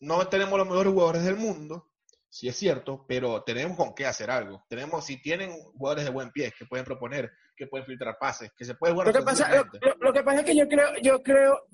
No 0.00 0.28
tenemos 0.28 0.56
los 0.56 0.68
mejores 0.68 0.92
jugadores 0.92 1.24
del 1.24 1.36
mundo, 1.36 1.90
sí 2.28 2.48
es 2.48 2.56
cierto, 2.56 3.04
pero 3.08 3.42
tenemos 3.42 3.76
con 3.76 3.94
qué 3.94 4.06
hacer 4.06 4.30
algo. 4.30 4.64
Tenemos, 4.68 5.04
si 5.04 5.20
tienen 5.20 5.52
jugadores 5.52 6.04
de 6.04 6.10
buen 6.10 6.30
pie 6.30 6.52
que 6.56 6.66
pueden 6.66 6.84
proponer, 6.84 7.30
que 7.56 7.66
pueden 7.66 7.86
filtrar 7.86 8.18
pases, 8.18 8.50
que 8.56 8.64
se 8.64 8.74
puede 8.74 8.92
jugar. 8.92 9.08
Lo 9.08 9.12
que 9.12 9.22
pasa, 9.22 9.66
lo, 10.00 10.12
que 10.12 10.22
pasa 10.22 10.40
es 10.40 10.44
que 10.44 10.56
yo 10.56 10.68
creo, 10.68 10.90
yo 11.02 11.22
creo, 11.22 11.66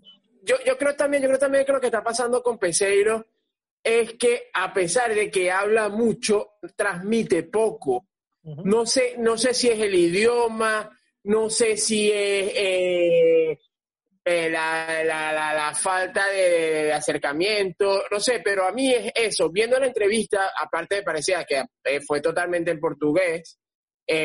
yo, 0.42 0.56
yo 0.64 0.78
creo 0.78 0.94
también, 0.94 1.22
yo 1.22 1.28
creo 1.28 1.38
también 1.38 1.64
que 1.64 1.72
lo 1.72 1.80
que 1.80 1.86
está 1.86 2.02
pasando 2.02 2.42
con 2.42 2.58
Peseiro 2.58 3.26
es 3.82 4.14
que 4.14 4.50
a 4.54 4.72
pesar 4.72 5.14
de 5.14 5.30
que 5.30 5.50
habla 5.50 5.88
mucho, 5.88 6.52
transmite 6.76 7.42
poco. 7.44 8.06
No 8.42 8.86
sé, 8.86 9.14
no 9.18 9.38
sé 9.38 9.54
si 9.54 9.68
es 9.68 9.78
el 9.78 9.94
idioma, 9.94 10.98
no 11.24 11.48
sé 11.48 11.76
si 11.76 12.10
es 12.10 12.52
eh, 12.56 13.58
eh, 14.24 14.50
la, 14.50 15.02
la, 15.04 15.74
falta 15.74 16.28
de, 16.28 16.92
acercamiento, 16.92 18.04
no 18.10 18.20
sé, 18.20 18.40
pero 18.44 18.66
a 18.66 18.72
mí 18.72 18.92
es 18.92 19.12
eso. 19.14 19.50
Viendo 19.50 19.78
la 19.78 19.86
entrevista, 19.86 20.52
aparte 20.56 20.96
me 20.96 21.02
parecía 21.02 21.44
que 21.44 21.64
eh, 21.84 22.00
fue 22.06 22.20
totalmente 22.20 22.70
en 22.70 22.80
portugués, 22.80 23.58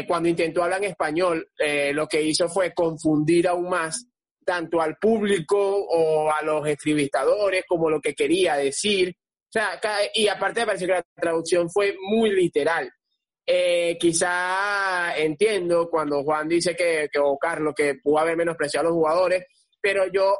cuando 0.05 0.27
intentó 0.27 0.63
hablar 0.63 0.83
en 0.83 0.89
español, 0.89 1.49
lo 1.93 2.07
que 2.07 2.21
hizo 2.21 2.49
fue 2.49 2.73
confundir 2.73 3.47
aún 3.47 3.69
más 3.69 4.05
tanto 4.47 4.81
al 4.81 4.97
público 4.97 5.57
o 5.57 6.31
a 6.31 6.41
los 6.41 6.65
entrevistadores 6.67 7.63
como 7.67 7.89
lo 7.89 8.01
que 8.01 8.13
quería 8.13 8.55
decir. 8.55 9.15
O 9.47 9.51
sea, 9.51 9.79
y 10.13 10.27
aparte 10.27 10.61
me 10.61 10.67
pareció 10.67 10.87
que 10.87 10.93
la 10.93 11.05
traducción 11.15 11.69
fue 11.69 11.95
muy 12.01 12.31
literal. 12.31 12.89
Eh, 13.45 13.97
quizá 13.97 15.15
entiendo 15.17 15.89
cuando 15.89 16.23
Juan 16.23 16.49
dice 16.49 16.75
que, 16.75 17.09
o 17.21 17.37
Carlos, 17.37 17.73
que 17.75 17.95
pudo 17.95 18.19
haber 18.19 18.35
menospreciado 18.35 18.87
a 18.87 18.89
los 18.89 18.97
jugadores, 18.97 19.45
pero 19.81 20.11
yo 20.11 20.37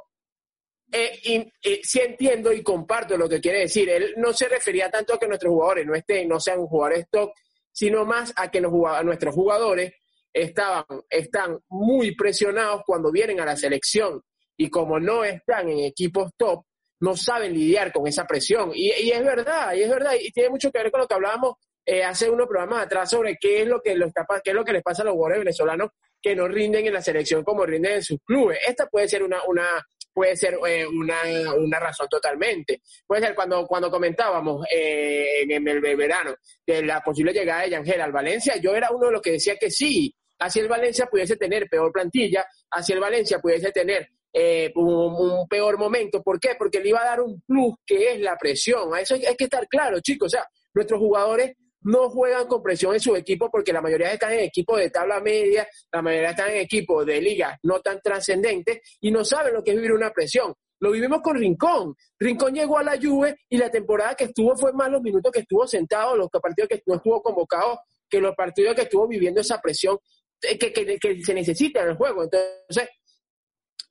eh, 0.92 1.52
sí 1.84 2.00
entiendo 2.00 2.54
y 2.54 2.64
comparto 2.64 3.18
lo 3.18 3.28
que 3.28 3.42
quiere 3.42 3.60
decir. 3.60 3.90
Él 3.90 4.14
no 4.18 4.34
se 4.34 4.48
refería 4.48 4.90
tanto 4.90 5.14
a 5.14 5.20
que 5.20 5.28
nuestros 5.28 5.52
jugadores 5.52 5.86
no 5.86 5.96
estén, 5.96 6.28
no 6.28 6.40
sean 6.40 6.66
jugadores 6.66 7.08
top, 7.12 7.32
sino 7.72 8.06
más 8.06 8.34
a 8.36 8.50
que 8.50 8.62
nuestros 8.62 9.36
jugadores 9.36 9.94
estaban, 10.34 10.86
están 11.10 11.60
muy 11.70 12.16
presionados 12.16 12.84
cuando 12.86 13.12
vienen 13.12 13.40
a 13.40 13.46
la 13.46 13.56
selección 13.56 14.22
y 14.56 14.70
como 14.70 15.00
no 15.00 15.24
están 15.24 15.70
en 15.70 15.80
equipos 15.80 16.32
top, 16.38 16.64
no 17.00 17.16
saben 17.16 17.54
lidiar 17.54 17.92
con 17.92 18.08
esa 18.08 18.26
presión. 18.26 18.72
Y, 18.74 18.90
es 18.90 19.24
verdad, 19.24 19.74
y 19.76 19.84
es 19.84 19.90
verdad, 19.90 20.14
y 20.20 20.32
tiene 20.32 20.50
mucho 20.50 20.72
que 20.72 20.80
ver 20.80 20.92
con 20.92 21.02
lo 21.02 21.08
que 21.08 21.14
hablábamos 21.14 21.56
eh, 21.86 22.04
hace 22.04 22.30
unos 22.30 22.48
programas 22.48 22.86
atrás 22.86 23.10
sobre 23.10 23.38
qué 23.40 23.62
es 23.62 23.68
lo 23.68 23.82
que 23.82 23.96
los 23.96 24.12
qué 24.44 24.50
es 24.50 24.56
lo 24.56 24.66
que 24.66 24.74
les 24.74 24.84
pasa 24.84 25.04
a 25.04 25.06
los 25.06 25.14
jugadores 25.14 25.40
venezolanos 25.40 25.92
que 26.22 26.36
no 26.36 26.48
rinden 26.48 26.88
en 26.88 26.94
la 26.94 27.02
selección 27.02 27.44
como 27.44 27.66
rinden 27.66 27.94
en 27.94 28.04
sus 28.04 28.20
clubes. 28.26 28.60
Esta 28.68 28.88
puede 28.88 29.08
ser 29.08 29.24
una, 29.24 29.44
una 29.48 29.68
puede 30.14 30.36
ser 30.36 30.58
eh, 30.68 30.86
una, 30.88 31.16
una, 31.56 31.80
razón 31.80 32.08
totalmente. 32.10 32.82
Puede 33.06 33.22
ser 33.22 33.36
cuando, 33.36 33.68
cuando 33.68 33.92
comentábamos 33.92 34.66
eh, 34.74 35.44
en 35.44 35.68
el 35.68 35.80
verano 35.80 36.36
de 36.66 36.84
la 36.84 37.02
posible 37.02 37.34
llegada 37.34 37.62
de 37.62 37.70
Yangel 37.70 38.02
al 38.02 38.12
Valencia, 38.12 38.58
yo 38.58 38.76
era 38.76 38.90
uno 38.90 39.08
de 39.08 39.12
los 39.14 39.22
que 39.22 39.34
decía 39.34 39.58
que 39.58 39.70
sí, 39.70 40.16
así 40.40 40.60
el 40.60 40.68
Valencia 40.68 41.06
pudiese 41.06 41.36
tener 41.36 41.68
peor 41.70 41.92
plantilla, 41.92 42.48
así 42.72 42.94
el 42.94 43.00
Valencia 43.00 43.38
pudiese 43.38 43.72
tener 43.72 44.10
eh, 44.34 44.72
un, 44.76 45.48
peor 45.48 45.78
momento. 45.78 46.22
¿Por 46.22 46.40
qué? 46.40 46.50
Porque 46.58 46.80
le 46.80 46.90
iba 46.90 47.02
a 47.02 47.06
dar 47.06 47.22
un 47.22 47.42
plus 47.42 47.76
que 47.86 48.14
es 48.14 48.20
la 48.20 48.38
presión. 48.38 48.94
A 48.94 49.02
eso 49.02 49.16
hay, 49.16 49.36
que 49.36 49.46
estar 49.46 49.68
claro, 49.68 50.00
chicos. 50.00 50.28
O 50.28 50.30
sea, 50.30 50.48
nuestros 50.74 51.00
jugadores 51.00 51.54
no 51.88 52.10
juegan 52.10 52.48
con 52.48 52.62
presión 52.62 52.94
en 52.94 53.00
su 53.00 53.16
equipo 53.16 53.50
porque 53.50 53.72
la 53.72 53.82
mayoría 53.82 54.12
están 54.12 54.34
en 54.34 54.42
equipos 54.42 54.78
de 54.78 54.90
tabla 54.90 55.22
media, 55.22 55.66
la 55.92 56.02
mayoría 56.02 56.32
están 56.32 56.50
en 56.50 56.58
equipos 56.58 57.06
de 57.06 57.22
ligas 57.22 57.58
no 57.64 57.80
tan 57.80 58.02
trascendentes 58.02 58.80
y 59.00 59.10
no 59.10 59.24
saben 59.24 59.54
lo 59.54 59.64
que 59.64 59.72
es 59.72 59.78
vivir 59.78 59.94
una 59.94 60.12
presión. 60.12 60.54
Lo 60.80 60.92
vivimos 60.92 61.22
con 61.22 61.38
Rincón. 61.38 61.96
Rincón 62.20 62.54
llegó 62.54 62.78
a 62.78 62.84
la 62.84 63.00
Juve 63.02 63.38
y 63.50 63.58
la 63.58 63.72
temporada 63.72 64.16
que 64.16 64.26
estuvo 64.26 64.56
fue 64.58 64.74
más 64.74 64.92
los 64.92 65.02
minutos 65.02 65.32
que 65.32 65.40
estuvo 65.40 65.66
sentado, 65.66 66.18
los 66.18 66.30
partidos 66.30 66.68
que 66.68 66.84
no 66.86 66.96
estuvo 66.96 67.22
convocado, 67.22 67.80
que 68.10 68.20
los 68.20 68.36
partidos 68.36 68.76
que 68.76 68.82
estuvo 68.82 69.08
viviendo 69.08 69.40
esa 69.40 69.62
presión 69.62 69.98
que, 70.40 70.58
que, 70.58 71.00
que 71.00 71.24
se 71.24 71.34
necesita 71.34 71.84
en 71.84 71.90
el 71.90 71.96
juego. 71.96 72.24
Entonces, 72.24 72.90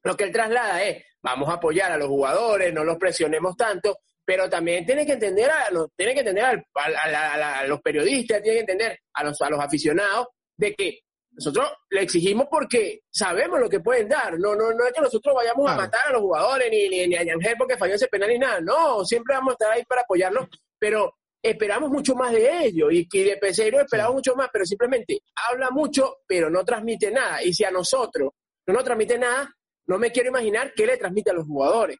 lo 0.05 0.17
que 0.17 0.25
él 0.25 0.33
traslada 0.33 0.85
es, 0.85 1.03
vamos 1.23 1.49
a 1.49 1.55
apoyar 1.55 1.91
a 1.93 1.97
los 1.97 2.09
jugadores, 2.09 2.75
no 2.75 2.85
los 2.85 2.99
presionemos 2.99 3.57
tanto, 3.57 3.99
pero 4.27 4.51
también 4.51 4.85
tiene 4.85 5.07
que 5.07 5.13
entender 5.13 5.49
a, 5.49 5.69
tiene 5.97 6.13
que 6.13 6.21
entender 6.21 6.45
a, 6.45 7.67
los 7.67 7.81
periodistas, 7.81 8.43
tiene 8.43 8.57
que 8.57 8.73
entender 8.73 8.99
a 9.15 9.25
los, 9.25 9.41
a 9.41 9.49
los 9.49 9.61
aficionados 9.61 10.27
de 10.57 10.75
que 10.75 10.99
nosotros 11.31 11.71
le 11.91 12.03
exigimos 12.03 12.47
porque 12.51 13.03
sabemos 13.11 13.61
lo 13.61 13.69
que 13.69 13.81
pueden 13.81 14.09
dar. 14.09 14.39
No, 14.39 14.57
no, 14.57 14.73
no 14.73 14.85
es 14.85 14.93
que 14.93 15.01
nosotros 15.01 15.35
vayamos 15.35 15.71
a 15.71 15.77
matar 15.77 16.09
a 16.09 16.13
los 16.13 16.23
jugadores 16.23 16.69
ni, 16.71 16.89
ni, 16.89 17.07
ni 17.07 17.15
a 17.15 17.23
Yangel 17.23 17.55
porque 17.57 17.77
falló 17.77 17.95
ese 17.95 18.09
penal 18.09 18.31
ni 18.31 18.39
nada. 18.39 18.61
No, 18.61 19.05
siempre 19.05 19.35
vamos 19.37 19.51
a 19.51 19.53
estar 19.53 19.73
ahí 19.73 19.85
para 19.85 20.01
apoyarlos, 20.01 20.49
pero 20.79 21.15
esperamos 21.41 21.91
mucho 21.91 22.17
más 22.17 22.33
de 22.33 22.67
ellos 22.67 22.89
y 22.91 23.07
que 23.07 23.23
de 23.23 23.37
Peseiro 23.37 23.81
esperamos 23.81 24.15
mucho 24.15 24.35
más, 24.35 24.49
pero 24.53 24.65
simplemente 24.65 25.21
habla 25.49 25.71
mucho, 25.71 26.19
pero 26.27 26.51
no 26.51 26.65
transmite 26.65 27.13
nada. 27.13 27.43
Y 27.45 27.55
si 27.55 27.65
a 27.65 27.71
nosotros 27.71 28.31
no 28.67 28.75
nos 28.75 28.83
transmite 28.83 29.19
nada, 29.19 29.55
no 29.87 29.99
me 29.99 30.11
quiero 30.11 30.31
imaginar 30.31 30.73
qué 30.75 30.87
le 30.87 30.97
transmite 30.97 31.31
a 31.31 31.35
los 31.35 31.47
jugadores. 31.47 31.99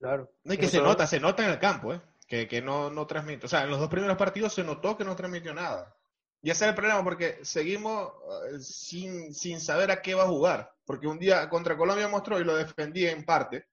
Claro. 0.00 0.32
No, 0.44 0.54
y 0.54 0.56
que 0.56 0.66
se 0.66 0.80
nota, 0.80 1.06
se 1.06 1.20
nota 1.20 1.44
en 1.44 1.50
el 1.50 1.58
campo, 1.58 1.92
¿eh? 1.92 2.00
Que, 2.26 2.48
que 2.48 2.62
no, 2.62 2.90
no 2.90 3.06
transmite. 3.06 3.44
O 3.46 3.48
sea, 3.48 3.64
en 3.64 3.70
los 3.70 3.78
dos 3.78 3.90
primeros 3.90 4.16
partidos 4.16 4.54
se 4.54 4.64
notó 4.64 4.96
que 4.96 5.04
no 5.04 5.14
transmitió 5.14 5.52
nada. 5.52 5.94
Y 6.42 6.50
ese 6.50 6.64
es 6.64 6.70
el 6.70 6.74
problema, 6.74 7.04
porque 7.04 7.38
seguimos 7.42 8.12
eh, 8.50 8.60
sin, 8.60 9.34
sin 9.34 9.60
saber 9.60 9.90
a 9.90 10.00
qué 10.00 10.14
va 10.14 10.22
a 10.22 10.28
jugar. 10.28 10.72
Porque 10.86 11.06
un 11.06 11.18
día 11.18 11.48
contra 11.50 11.76
Colombia 11.76 12.08
mostró, 12.08 12.40
y 12.40 12.44
lo 12.44 12.56
defendí 12.56 13.06
en 13.06 13.24
parte, 13.24 13.66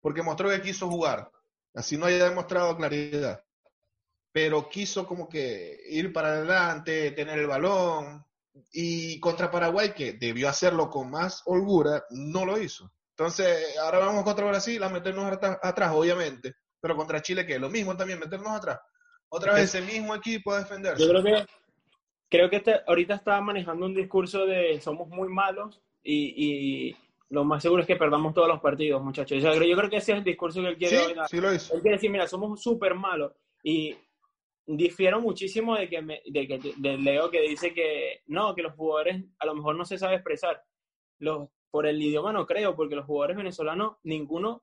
porque 0.00 0.22
mostró 0.22 0.50
que 0.50 0.60
quiso 0.60 0.88
jugar. 0.88 1.30
Así 1.72 1.96
no 1.96 2.06
haya 2.06 2.28
demostrado 2.28 2.76
claridad. 2.76 3.44
Pero 4.32 4.68
quiso 4.68 5.06
como 5.06 5.28
que 5.28 5.78
ir 5.88 6.12
para 6.12 6.28
adelante, 6.28 7.12
tener 7.12 7.38
el 7.38 7.46
balón, 7.46 8.26
y 8.72 9.20
contra 9.20 9.50
Paraguay, 9.50 9.92
que 9.92 10.14
debió 10.14 10.48
hacerlo 10.48 10.90
con 10.90 11.10
más 11.10 11.42
holgura, 11.44 12.04
no 12.10 12.44
lo 12.44 12.58
hizo. 12.58 12.90
Entonces, 13.16 13.78
ahora 13.78 14.00
vamos 14.00 14.24
contra 14.24 14.46
Brasil 14.46 14.82
a 14.82 14.88
meternos 14.88 15.38
atrás, 15.62 15.92
obviamente. 15.94 16.54
Pero 16.80 16.96
contra 16.96 17.22
Chile, 17.22 17.46
que 17.46 17.58
lo 17.58 17.70
mismo 17.70 17.96
también, 17.96 18.18
meternos 18.18 18.50
atrás. 18.52 18.80
Otra 19.28 19.54
vez 19.54 19.74
ese 19.74 19.80
mismo 19.80 20.14
equipo 20.14 20.52
a 20.52 20.58
defenderse. 20.58 21.02
Yo 21.02 21.08
creo 21.08 21.22
que, 21.22 21.46
creo 22.28 22.50
que 22.50 22.56
este, 22.56 22.80
ahorita 22.86 23.14
está 23.14 23.40
manejando 23.40 23.86
un 23.86 23.94
discurso 23.94 24.46
de 24.46 24.80
somos 24.80 25.08
muy 25.08 25.28
malos 25.28 25.80
y, 26.02 26.96
lo 27.30 27.44
más 27.44 27.62
seguro 27.62 27.82
es 27.82 27.86
que 27.86 27.96
perdamos 27.96 28.34
todos 28.34 28.46
los 28.46 28.60
partidos, 28.60 29.02
muchachos. 29.02 29.42
Yo, 29.42 29.52
creo 29.52 29.90
que 29.90 29.96
ese 29.96 30.12
es 30.12 30.18
el 30.18 30.24
discurso 30.24 30.60
que 30.60 30.68
él 30.68 30.76
quiere. 30.76 30.98
Sí, 30.98 31.14
sí 31.30 31.40
lo 31.40 31.52
hizo. 31.52 31.74
Él 31.74 31.80
quiere 31.80 31.96
decir, 31.96 32.10
mira, 32.10 32.28
somos 32.28 32.62
súper 32.62 32.94
malos. 32.94 33.32
Y 33.62 33.96
difiero 34.66 35.20
muchísimo 35.20 35.74
de 35.76 35.88
que, 35.88 36.02
de 36.26 36.46
que 36.46 36.74
de 36.76 36.98
Leo 36.98 37.30
que 37.30 37.40
dice 37.40 37.72
que 37.72 38.22
no, 38.26 38.54
que 38.54 38.62
los 38.62 38.74
jugadores 38.74 39.24
a 39.38 39.46
lo 39.46 39.54
mejor 39.54 39.76
no 39.76 39.84
se 39.84 39.98
sabe 39.98 40.16
expresar. 40.16 40.62
Los, 41.18 41.48
por 41.74 41.88
el 41.88 42.00
idioma 42.00 42.32
no 42.32 42.46
creo, 42.46 42.76
porque 42.76 42.94
los 42.94 43.04
jugadores 43.04 43.36
venezolanos, 43.36 43.96
ninguno, 44.04 44.62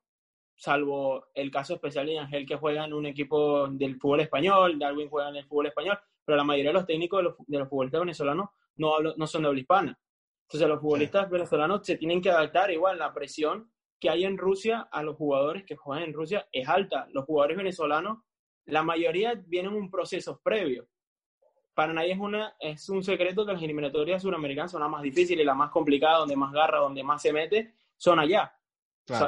salvo 0.56 1.26
el 1.34 1.52
caso 1.52 1.74
especial 1.74 2.06
de 2.06 2.18
Ángel 2.18 2.46
que 2.46 2.56
juega 2.56 2.86
en 2.86 2.94
un 2.94 3.06
equipo 3.06 3.68
del 3.68 3.98
fútbol 4.00 4.22
español, 4.22 4.80
Darwin 4.80 5.10
juega 5.10 5.28
en 5.28 5.36
el 5.36 5.46
fútbol 5.46 5.66
español, 5.66 6.00
pero 6.24 6.38
la 6.38 6.46
mayoría 6.46 6.70
de 6.70 6.76
los 6.76 6.86
técnicos 6.86 7.20
de 7.20 7.24
los, 7.24 7.36
de 7.46 7.60
los 7.60 7.68
futbolistas 7.68 8.00
venezolanos 8.00 8.52
no, 8.78 8.94
no 9.02 9.28
son 9.28 9.42
de 9.42 9.48
habla 9.50 9.60
hispana. 9.60 10.00
Entonces 10.44 10.70
los 10.70 10.80
futbolistas 10.80 11.30
venezolanos 11.30 11.82
se 11.84 11.98
tienen 11.98 12.22
que 12.22 12.30
adaptar 12.30 12.72
igual, 12.72 12.98
la 12.98 13.14
presión 13.14 13.70
que 14.00 14.10
hay 14.10 14.24
en 14.24 14.38
Rusia 14.38 14.88
a 14.90 15.04
los 15.04 15.18
jugadores 15.18 15.66
que 15.66 15.76
juegan 15.76 16.06
en 16.06 16.14
Rusia 16.14 16.48
es 16.50 16.70
alta. 16.70 17.10
Los 17.12 17.26
jugadores 17.26 17.58
venezolanos 17.58 18.20
la 18.68 18.84
mayoría 18.84 19.34
vienen 19.48 19.74
un 19.74 19.92
proceso 19.92 20.40
previo. 20.42 20.88
Para 21.74 21.94
nadie 21.94 22.14
es, 22.14 22.20
una, 22.20 22.54
es 22.60 22.90
un 22.90 23.04
secreto 23.04 23.46
que 23.46 23.54
las 23.54 23.62
eliminatorias 23.62 24.22
suramericanas 24.22 24.72
son 24.72 24.82
las 24.82 24.90
más 24.90 25.02
difíciles, 25.02 25.46
las 25.46 25.56
más 25.56 25.72
complicadas, 25.72 26.20
donde 26.20 26.36
más 26.36 26.52
garra, 26.52 26.80
donde 26.80 27.04
más 27.04 27.22
se 27.22 27.32
mete, 27.32 27.74
son 27.96 28.20
allá. 28.20 28.54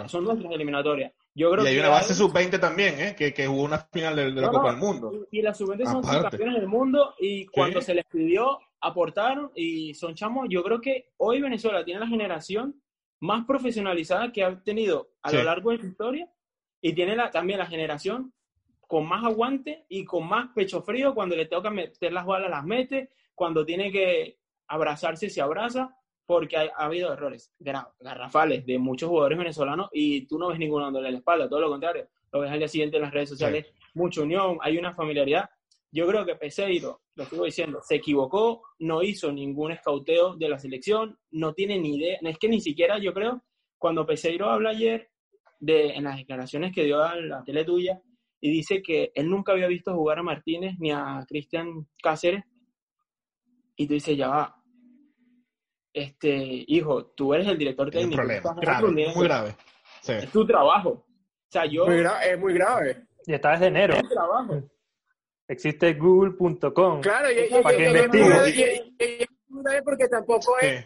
son 0.07 0.23
nuestras 0.23 0.51
eliminatorias. 0.51 1.13
Yo 1.35 1.51
creo 1.51 1.63
y 1.63 1.67
hay 1.67 1.79
una 1.79 1.89
base 1.89 2.13
sub-20 2.13 2.59
también, 2.59 2.99
¿eh? 2.99 3.15
que, 3.17 3.33
que 3.33 3.47
jugó 3.47 3.63
una 3.63 3.79
final 3.79 4.15
de, 4.15 4.29
la 4.31 4.49
Copa 4.49 4.69
del 4.69 4.79
Mundo. 4.79 5.27
Y, 5.31 5.41
las 5.41 5.57
sub-20 5.57 5.91
son 5.91 6.03
campeones 6.03 6.55
del 6.55 6.67
mundo 6.67 7.15
y 7.19 7.47
cuando 7.47 7.81
se 7.81 7.95
les 7.95 8.05
pidió, 8.05 8.59
aportaron 8.81 9.51
y 9.55 9.93
son 9.95 10.13
chamos. 10.13 10.47
Yo 10.49 10.61
creo 10.63 10.79
que 10.79 11.11
hoy 11.17 11.41
Venezuela 11.41 11.83
tiene 11.83 12.01
la 12.01 12.07
generación 12.07 12.79
más 13.19 13.45
profesionalizada 13.45 14.31
que 14.31 14.43
ha 14.43 14.61
tenido 14.61 15.09
a 15.23 15.31
lo 15.31 15.43
largo 15.43 15.71
de 15.71 15.79
su 15.79 15.87
historia 15.87 16.29
y 16.81 16.93
tiene 16.93 17.15
la, 17.15 17.31
también 17.31 17.57
la 17.57 17.65
generación 17.65 18.33
con 18.93 19.07
más 19.07 19.23
aguante 19.23 19.87
y 19.89 20.05
con 20.05 20.29
más 20.29 20.49
pecho 20.53 20.83
frío. 20.83 21.15
Cuando 21.15 21.35
le 21.35 21.47
toca 21.47 21.71
meter 21.71 22.13
las 22.13 22.27
balas, 22.27 22.47
las 22.47 22.63
mete. 22.63 23.09
Cuando 23.33 23.65
tiene 23.65 23.91
que 23.91 24.37
abrazarse, 24.67 25.31
se 25.31 25.41
abraza. 25.41 25.97
Porque 26.27 26.57
ha, 26.57 26.69
habido 26.75 27.11
errores 27.11 27.55
garrafales 27.57 28.67
de 28.67 28.77
muchos 28.77 29.09
jugadores 29.09 29.39
venezolanos 29.39 29.89
y 29.93 30.27
tú 30.27 30.37
no 30.37 30.49
ves 30.49 30.59
ninguno 30.59 30.85
dándole 30.85 31.09
la 31.09 31.17
espalda, 31.17 31.49
todo 31.49 31.61
lo 31.61 31.69
contrario. 31.69 32.07
Lo 32.31 32.41
ves 32.41 32.51
al 32.51 32.59
día 32.59 32.67
siguiente 32.67 32.97
en 32.97 33.01
las 33.01 33.11
redes 33.11 33.29
sociales, 33.29 33.65
mucha 33.95 34.21
unión, 34.21 34.59
hay 34.61 34.77
una 34.77 34.93
familiaridad. 34.93 35.49
Yo 35.91 36.05
creo 36.05 36.23
que 36.23 36.35
Peseiro, 36.35 37.01
lo 37.15 37.25
sigo 37.25 37.45
diciendo, 37.45 37.81
se 37.81 37.95
equivocó, 37.95 38.61
no 38.77 39.01
hizo 39.01 39.31
ningún 39.31 39.71
escauteo 39.71 40.35
de 40.35 40.49
la 40.49 40.59
selección, 40.59 41.17
no 41.31 41.53
tiene 41.53 41.79
ni 41.79 41.97
idea, 41.97 42.19
es 42.21 42.37
que 42.37 42.47
ni 42.47 42.61
siquiera 42.61 42.99
yo 42.99 43.11
creo, 43.13 43.41
cuando 43.79 44.05
Peseiro 44.05 44.49
habla 44.49 44.69
ayer 44.69 45.09
de, 45.59 45.95
en 45.95 46.03
las 46.03 46.17
declaraciones 46.17 46.71
que 46.73 46.83
dio 46.85 47.03
a 47.03 47.15
la 47.15 47.43
tele 47.43 47.65
tuya, 47.65 47.99
y 48.45 48.51
dice 48.51 48.81
que 48.81 49.09
él 49.15 49.29
nunca 49.29 49.53
había 49.53 49.67
visto 49.67 49.95
jugar 49.95 50.19
a 50.19 50.23
Martínez 50.23 50.75
ni 50.77 50.91
a 50.91 51.23
Cristian 51.25 51.87
Cáceres, 52.03 52.43
y 53.77 53.87
tú 53.87 53.93
dices, 53.93 54.17
ya 54.17 54.27
va, 54.27 54.61
este, 55.93 56.65
hijo, 56.67 57.05
tú 57.15 57.33
eres 57.33 57.47
el 57.47 57.57
director 57.57 57.89
técnico. 57.89 58.21
Es 58.21 58.43
un 58.43 58.59
problema, 58.59 59.13
muy 59.15 59.27
grave. 59.27 59.55
Es 60.05 60.29
tu 60.29 60.45
trabajo. 60.45 60.89
O 60.89 61.05
sea, 61.49 61.65
yo... 61.65 61.85
es 61.87 62.37
muy 62.37 62.53
grave. 62.53 63.05
Y 63.25 63.33
está 63.33 63.51
desde 63.51 63.67
enero. 63.67 63.93
Es 63.93 64.09
trabajo. 64.09 64.61
Existe 65.47 65.93
google.com 65.93 66.99
claro, 66.99 67.29
para 67.63 67.77
que 67.77 67.87
investigue. 67.87 69.29
porque 69.85 70.07
tampoco 70.09 70.59
es, 70.59 70.85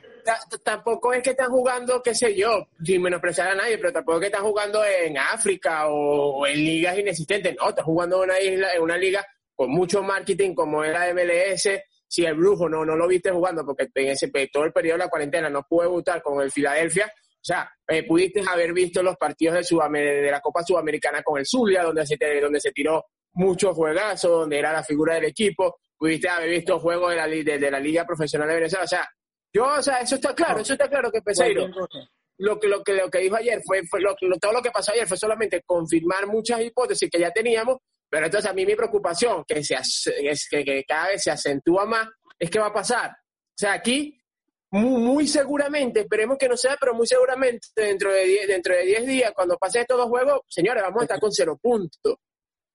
tampoco 0.63 1.13
es 1.13 1.23
que 1.23 1.31
están 1.31 1.49
jugando, 1.49 2.01
qué 2.01 2.13
sé 2.13 2.35
yo, 2.35 2.67
sin 2.83 3.01
menospreciar 3.01 3.49
a 3.49 3.55
nadie, 3.55 3.77
pero 3.77 3.93
tampoco 3.93 4.17
es 4.17 4.21
que 4.21 4.27
están 4.27 4.43
jugando 4.43 4.83
en 4.85 5.17
África 5.17 5.87
o, 5.87 6.45
en 6.45 6.55
ligas 6.55 6.97
inexistentes. 6.97 7.55
No, 7.59 7.69
están 7.69 7.85
jugando 7.85 8.23
en 8.23 8.29
una 8.29 8.39
isla, 8.39 8.73
en 8.73 8.81
una 8.81 8.97
liga 8.97 9.25
con 9.55 9.69
mucho 9.69 10.03
marketing 10.03 10.53
como 10.53 10.83
era 10.83 11.13
MLS. 11.13 11.69
Si 12.07 12.25
el 12.25 12.35
brujo 12.35 12.69
no, 12.69 12.85
no 12.85 12.95
lo 12.95 13.07
viste 13.07 13.31
jugando, 13.31 13.65
porque 13.65 13.89
en 13.93 14.07
ese 14.09 14.29
todo 14.51 14.63
el 14.63 14.71
periodo 14.71 14.97
de 14.97 15.05
la 15.05 15.09
cuarentena 15.09 15.49
no 15.49 15.63
pude 15.63 15.87
gustar 15.87 16.21
con 16.21 16.41
el 16.41 16.51
Filadelfia, 16.51 17.05
o 17.07 17.45
sea, 17.47 17.71
eh, 17.87 18.03
pudiste 18.03 18.43
haber 18.49 18.73
visto 18.73 19.01
los 19.01 19.15
partidos 19.15 19.69
de, 19.69 19.99
de 19.99 20.31
la 20.31 20.41
Copa 20.41 20.63
Sudamericana 20.63 21.23
con 21.23 21.39
el 21.39 21.45
Zulia, 21.45 21.83
donde 21.83 22.05
se, 22.05 22.17
donde 22.41 22.59
se 22.59 22.71
tiró 22.71 23.05
muchos 23.33 23.73
juegazos, 23.75 24.31
donde 24.31 24.59
era 24.59 24.73
la 24.73 24.83
figura 24.83 25.15
del 25.15 25.25
equipo, 25.25 25.79
pudiste 25.97 26.27
haber 26.27 26.49
visto 26.49 26.79
juegos 26.79 27.11
de 27.11 27.15
la, 27.15 27.27
de, 27.27 27.71
la 27.71 27.79
Liga 27.79 28.05
Profesional 28.05 28.49
de 28.49 28.55
Venezuela. 28.55 28.83
O 28.83 28.87
sea, 28.87 29.07
yo, 29.53 29.65
o 29.65 29.81
sea, 29.81 29.99
eso 29.99 30.15
está 30.15 30.33
claro, 30.33 30.59
eso 30.59 30.73
está 30.73 30.89
claro 30.89 31.11
que 31.11 31.21
Peseiro. 31.21 31.67
Lo 32.39 32.59
que, 32.59 32.67
lo 32.67 32.83
que, 32.83 32.93
lo 32.93 33.09
que 33.09 33.19
dijo 33.19 33.35
ayer 33.35 33.61
fue, 33.65 33.81
fue 33.87 33.99
lo, 33.99 34.15
todo 34.39 34.53
lo 34.53 34.61
que 34.61 34.69
pasó 34.69 34.91
ayer 34.91 35.07
fue 35.07 35.17
solamente 35.17 35.63
confirmar 35.65 36.27
muchas 36.27 36.61
hipótesis 36.61 37.09
que 37.09 37.19
ya 37.19 37.31
teníamos, 37.31 37.77
pero 38.09 38.27
entonces 38.27 38.49
a 38.49 38.53
mí 38.53 38.65
mi 38.65 38.75
preocupación, 38.75 39.43
que, 39.47 39.63
se, 39.63 39.75
es 39.75 40.47
que, 40.49 40.63
que 40.63 40.83
cada 40.87 41.07
vez 41.07 41.23
se 41.23 41.31
acentúa 41.31 41.85
más, 41.85 42.07
es 42.37 42.49
que 42.51 42.59
va 42.59 42.67
a 42.67 42.73
pasar. 42.73 43.09
O 43.09 43.57
sea, 43.59 43.73
aquí 43.73 44.17
muy, 44.69 45.27
seguramente, 45.27 46.01
esperemos 46.01 46.37
que 46.37 46.49
no 46.49 46.57
sea, 46.57 46.75
pero 46.79 46.93
muy 46.93 47.07
seguramente 47.07 47.67
dentro 47.75 48.11
de 48.11 48.25
10 48.25 48.47
dentro 48.47 48.75
de 48.75 48.83
diez 48.83 49.05
días, 49.05 49.31
cuando 49.33 49.57
pasen 49.57 49.81
estos 49.81 49.97
dos 49.97 50.07
juegos, 50.07 50.41
señores, 50.49 50.83
vamos 50.83 51.01
a 51.01 51.05
estar 51.05 51.19
con 51.19 51.31
cero 51.31 51.57
puntos. 51.61 52.15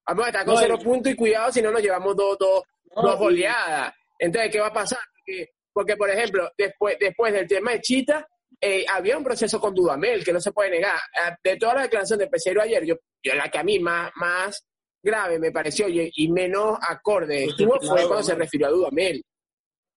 Vamos 0.07 0.25
a 0.25 0.29
estar 0.29 0.45
con 0.45 0.57
cero 0.57 0.79
puntos 0.83 1.13
y 1.13 1.17
cuidado 1.17 1.53
si 1.53 1.61
no 1.61 1.71
nos 1.71 1.83
llevamos 1.83 2.17
dos, 2.17 2.37
dos, 2.39 2.63
dos 2.95 3.19
goleadas. 3.19 3.93
Entonces, 4.19 4.51
¿qué 4.51 4.61
va 4.61 4.69
a 4.69 4.73
pasar? 4.73 4.99
Porque, 5.15 5.51
por 5.73 6.11
ejemplo, 6.11 6.51
después, 6.57 6.97
después 6.99 7.33
del 7.33 7.47
tema 7.47 7.73
de 7.73 7.81
Chita, 7.81 8.27
eh, 8.61 8.85
había 8.89 9.19
un 9.19 9.25
proceso 9.25 9.61
con 9.61 9.75
Dudamel 9.75 10.25
que 10.25 10.33
no 10.33 10.41
se 10.41 10.53
puede 10.53 10.71
negar. 10.71 10.99
Ah, 11.17 11.37
de 11.43 11.57
toda 11.57 11.75
la 11.75 11.83
declaración 11.83 12.19
de 12.19 12.29
Pesero 12.29 12.63
ayer, 12.63 12.85
yo, 12.85 12.97
yo 13.23 13.35
la 13.35 13.51
que 13.51 13.59
a 13.59 13.65
mí 13.65 13.79
más, 13.79 14.11
más 14.17 14.65
grave 15.03 15.39
me 15.39 15.51
pareció 15.51 15.87
y, 15.89 16.29
menos 16.29 16.79
acorde 16.81 17.47
estuvo 17.47 17.81
fue 17.81 18.07
cuando 18.07 18.23
se 18.23 18.35
refirió 18.35 18.69
a 18.69 18.71
Dudamel. 18.71 19.23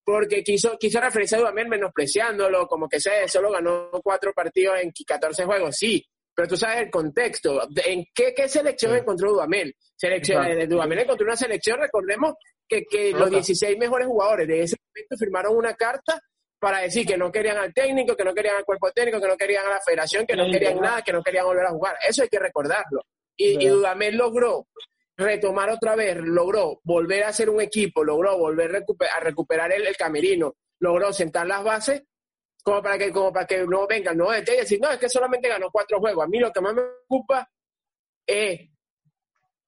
Porque 0.03 0.43
quiso, 0.43 0.77
quiso 0.79 0.99
referirse 0.99 1.35
a 1.35 1.39
Dudamel 1.39 1.67
menospreciándolo, 1.67 2.67
como 2.67 2.87
que 2.87 2.99
se 2.99 3.27
solo 3.27 3.51
ganó 3.51 3.89
cuatro 4.03 4.33
partidos 4.33 4.77
en 4.79 4.91
14 4.91 5.45
juegos. 5.45 5.75
Sí, 5.75 6.03
pero 6.33 6.47
tú 6.47 6.57
sabes 6.57 6.83
el 6.83 6.91
contexto. 6.91 7.67
¿En 7.85 8.05
qué, 8.13 8.33
qué 8.35 8.47
selección 8.47 8.95
encontró 8.95 9.31
Dudamel? 9.31 9.75
Selección, 9.95 10.45
eh, 10.45 10.67
Dudamel 10.67 10.99
encontró 10.99 11.25
una 11.25 11.35
selección, 11.35 11.79
recordemos 11.79 12.33
que, 12.67 12.85
que 12.85 13.11
los 13.11 13.29
16 13.29 13.77
mejores 13.77 14.07
jugadores 14.07 14.47
de 14.47 14.63
ese 14.63 14.75
momento 14.89 15.17
firmaron 15.17 15.55
una 15.55 15.73
carta 15.75 16.19
para 16.59 16.79
decir 16.79 17.05
que 17.05 17.17
no 17.17 17.31
querían 17.31 17.57
al 17.57 17.73
técnico, 17.73 18.15
que 18.15 18.23
no 18.23 18.33
querían 18.33 18.55
al 18.57 18.65
cuerpo 18.65 18.91
técnico, 18.91 19.21
que 19.21 19.27
no 19.27 19.37
querían 19.37 19.65
a 19.67 19.69
la 19.69 19.81
federación, 19.81 20.25
que 20.25 20.35
no 20.35 20.49
querían 20.49 20.79
nada, 20.79 21.01
que 21.01 21.13
no 21.13 21.21
querían 21.21 21.45
volver 21.45 21.65
a 21.65 21.71
jugar. 21.71 21.95
Eso 22.07 22.23
hay 22.23 22.29
que 22.29 22.39
recordarlo. 22.39 23.01
Y, 23.37 23.63
y 23.63 23.67
Dudamel 23.67 24.15
logró 24.15 24.67
retomar 25.17 25.69
otra 25.69 25.95
vez, 25.95 26.17
logró 26.17 26.79
volver 26.83 27.23
a 27.23 27.33
ser 27.33 27.49
un 27.49 27.61
equipo, 27.61 28.03
logró 28.03 28.37
volver 28.37 28.75
a 28.75 29.19
recuperar 29.19 29.71
el, 29.71 29.85
el 29.85 29.95
camerino, 29.95 30.55
logró 30.79 31.13
sentar 31.13 31.47
las 31.47 31.63
bases 31.63 32.03
como 32.63 32.81
para 32.81 32.97
que, 32.97 33.11
como 33.11 33.31
para 33.31 33.45
que 33.45 33.63
no 33.65 33.85
vengan, 33.85 34.17
no, 34.17 34.33
este, 34.33 34.55
decir, 34.55 34.79
no, 34.81 34.89
es 34.89 34.97
que 34.97 35.07
solamente 35.07 35.47
ganó 35.47 35.69
cuatro 35.71 35.99
juegos. 35.99 36.25
A 36.25 36.27
mí 36.27 36.39
lo 36.39 36.51
que 36.51 36.61
más 36.61 36.73
me 36.73 36.81
preocupa 36.81 37.47
es 38.25 38.59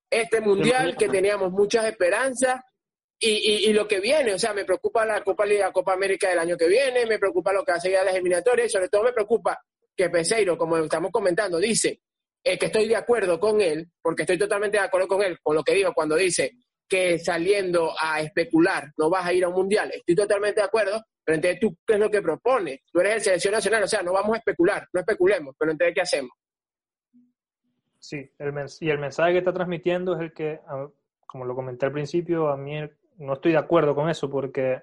este 0.10 0.42
mundial 0.42 0.98
que 0.98 1.08
teníamos 1.08 1.52
muchas 1.52 1.86
esperanzas 1.86 2.60
y, 3.20 3.70
y, 3.70 3.74
lo 3.74 3.88
que 3.88 4.00
viene, 4.00 4.34
o 4.34 4.40
sea, 4.40 4.54
me 4.54 4.64
preocupa 4.64 5.06
la 5.06 5.24
Copa 5.24 5.46
Liga, 5.46 5.72
Copa 5.72 5.94
América 5.94 6.30
del 6.30 6.40
año 6.40 6.56
que 6.56 6.68
viene, 6.68 7.06
me 7.06 7.18
preocupa 7.18 7.52
lo 7.52 7.64
que 7.64 7.72
va 7.72 7.78
a 7.78 7.82
seguir 7.82 7.98
a 7.98 8.04
las 8.04 8.14
eliminatorias 8.14 8.68
y 8.68 8.70
sobre 8.70 8.90
todo 8.90 9.04
me 9.04 9.14
preocupa 9.14 9.60
que 9.96 10.10
Peseiro, 10.10 10.58
como 10.58 10.78
estamos 10.78 11.12
comentando, 11.12 11.58
dice 11.58 12.02
eh, 12.44 12.58
que 12.58 12.68
estoy 12.68 12.88
de 12.88 12.96
acuerdo 12.96 13.40
con 13.40 13.60
él, 13.60 13.90
porque 14.02 14.22
estoy 14.22 14.38
totalmente 14.38 14.78
de 14.78 14.84
acuerdo 14.84 15.08
con 15.08 15.24
él, 15.24 15.40
con 15.42 15.56
lo 15.56 15.64
que 15.64 15.74
dijo 15.74 15.94
cuando 15.94 16.16
dice 16.16 16.54
que 16.88 17.20
saliendo 17.20 17.94
a 18.00 18.22
especular 18.22 18.94
no 18.98 19.10
vas 19.10 19.26
a 19.26 19.34
ir 19.34 19.44
a 19.44 19.50
un 19.50 19.56
mundial, 19.56 19.92
estoy 19.94 20.16
totalmente 20.16 20.62
de 20.62 20.68
acuerdo, 20.68 21.04
pero 21.26 21.36
entonces, 21.36 21.60
¿tú 21.60 21.76
qué 21.86 21.96
es 21.96 22.00
lo 22.00 22.10
que 22.10 22.22
propones? 22.22 22.80
Tú 22.90 23.02
eres 23.02 23.16
el 23.16 23.22
selección 23.22 23.54
nacional, 23.54 23.84
o 23.84 23.88
sea, 23.88 24.02
no 24.02 24.14
vamos 24.14 24.36
a 24.36 24.38
especular, 24.38 24.88
no 24.94 25.02
especulemos, 25.02 25.56
pero 25.60 25.72
entonces, 25.72 25.94
¿qué 25.94 26.02
hacemos? 26.02 26.32
Sí, 28.00 28.32
el 28.40 28.54
y 28.80 28.90
el 28.90 29.00
mensaje 29.00 29.34
que 29.34 29.40
está 29.40 29.52
transmitiendo 29.52 30.16
es 30.16 30.22
el 30.22 30.34
que, 30.34 30.62
como 31.26 31.44
lo 31.44 31.54
comenté 31.54 31.88
al 31.88 31.92
principio, 31.92 32.48
a 32.48 32.56
mí 32.56 32.80
no 33.18 33.34
estoy 33.34 33.52
de 33.52 33.58
acuerdo 33.58 33.96
con 33.96 34.10
eso, 34.10 34.30
porque 34.30 34.82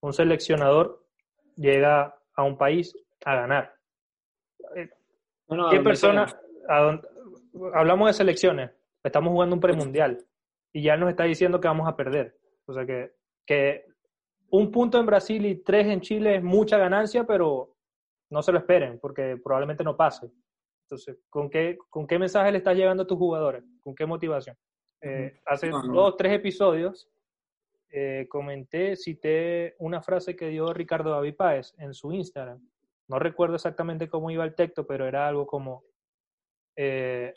un 0.00 0.12
seleccionador 0.12 1.04
llega 1.56 2.18
a 2.34 2.42
un 2.42 2.56
país 2.56 2.96
a 3.24 3.34
ganar. 3.36 3.74
¿Qué 5.70 5.80
persona? 5.80 6.26
hablamos 7.74 8.08
de 8.08 8.14
selecciones, 8.14 8.70
estamos 9.04 9.32
jugando 9.32 9.54
un 9.54 9.60
premundial 9.60 10.24
y 10.72 10.82
ya 10.82 10.96
nos 10.96 11.10
está 11.10 11.24
diciendo 11.24 11.60
que 11.60 11.68
vamos 11.68 11.86
a 11.86 11.96
perder. 11.96 12.38
O 12.66 12.72
sea 12.72 12.86
que, 12.86 13.12
que 13.44 13.84
un 14.50 14.70
punto 14.70 14.98
en 14.98 15.06
Brasil 15.06 15.44
y 15.44 15.56
tres 15.56 15.86
en 15.88 16.00
Chile 16.00 16.36
es 16.36 16.42
mucha 16.42 16.78
ganancia, 16.78 17.24
pero 17.24 17.76
no 18.30 18.42
se 18.42 18.52
lo 18.52 18.58
esperen 18.58 18.98
porque 19.00 19.36
probablemente 19.42 19.84
no 19.84 19.96
pase. 19.96 20.30
Entonces, 20.86 21.18
¿con 21.28 21.50
qué, 21.50 21.78
con 21.90 22.06
qué 22.06 22.18
mensaje 22.18 22.52
le 22.52 22.58
estás 22.58 22.76
llegando 22.76 23.02
a 23.02 23.06
tus 23.06 23.18
jugadores? 23.18 23.64
¿Con 23.82 23.94
qué 23.94 24.06
motivación? 24.06 24.56
Eh, 25.00 25.40
hace 25.46 25.68
dos, 25.68 26.16
tres 26.16 26.32
episodios 26.32 27.11
eh, 27.92 28.26
comenté, 28.28 28.96
cité 28.96 29.76
una 29.78 30.02
frase 30.02 30.34
que 30.34 30.48
dio 30.48 30.72
Ricardo 30.72 31.10
David 31.10 31.36
Páez 31.36 31.74
en 31.78 31.94
su 31.94 32.12
Instagram. 32.12 32.58
No 33.06 33.18
recuerdo 33.18 33.54
exactamente 33.54 34.08
cómo 34.08 34.30
iba 34.30 34.44
el 34.44 34.54
texto, 34.54 34.86
pero 34.86 35.06
era 35.06 35.28
algo 35.28 35.46
como, 35.46 35.84
eh, 36.74 37.34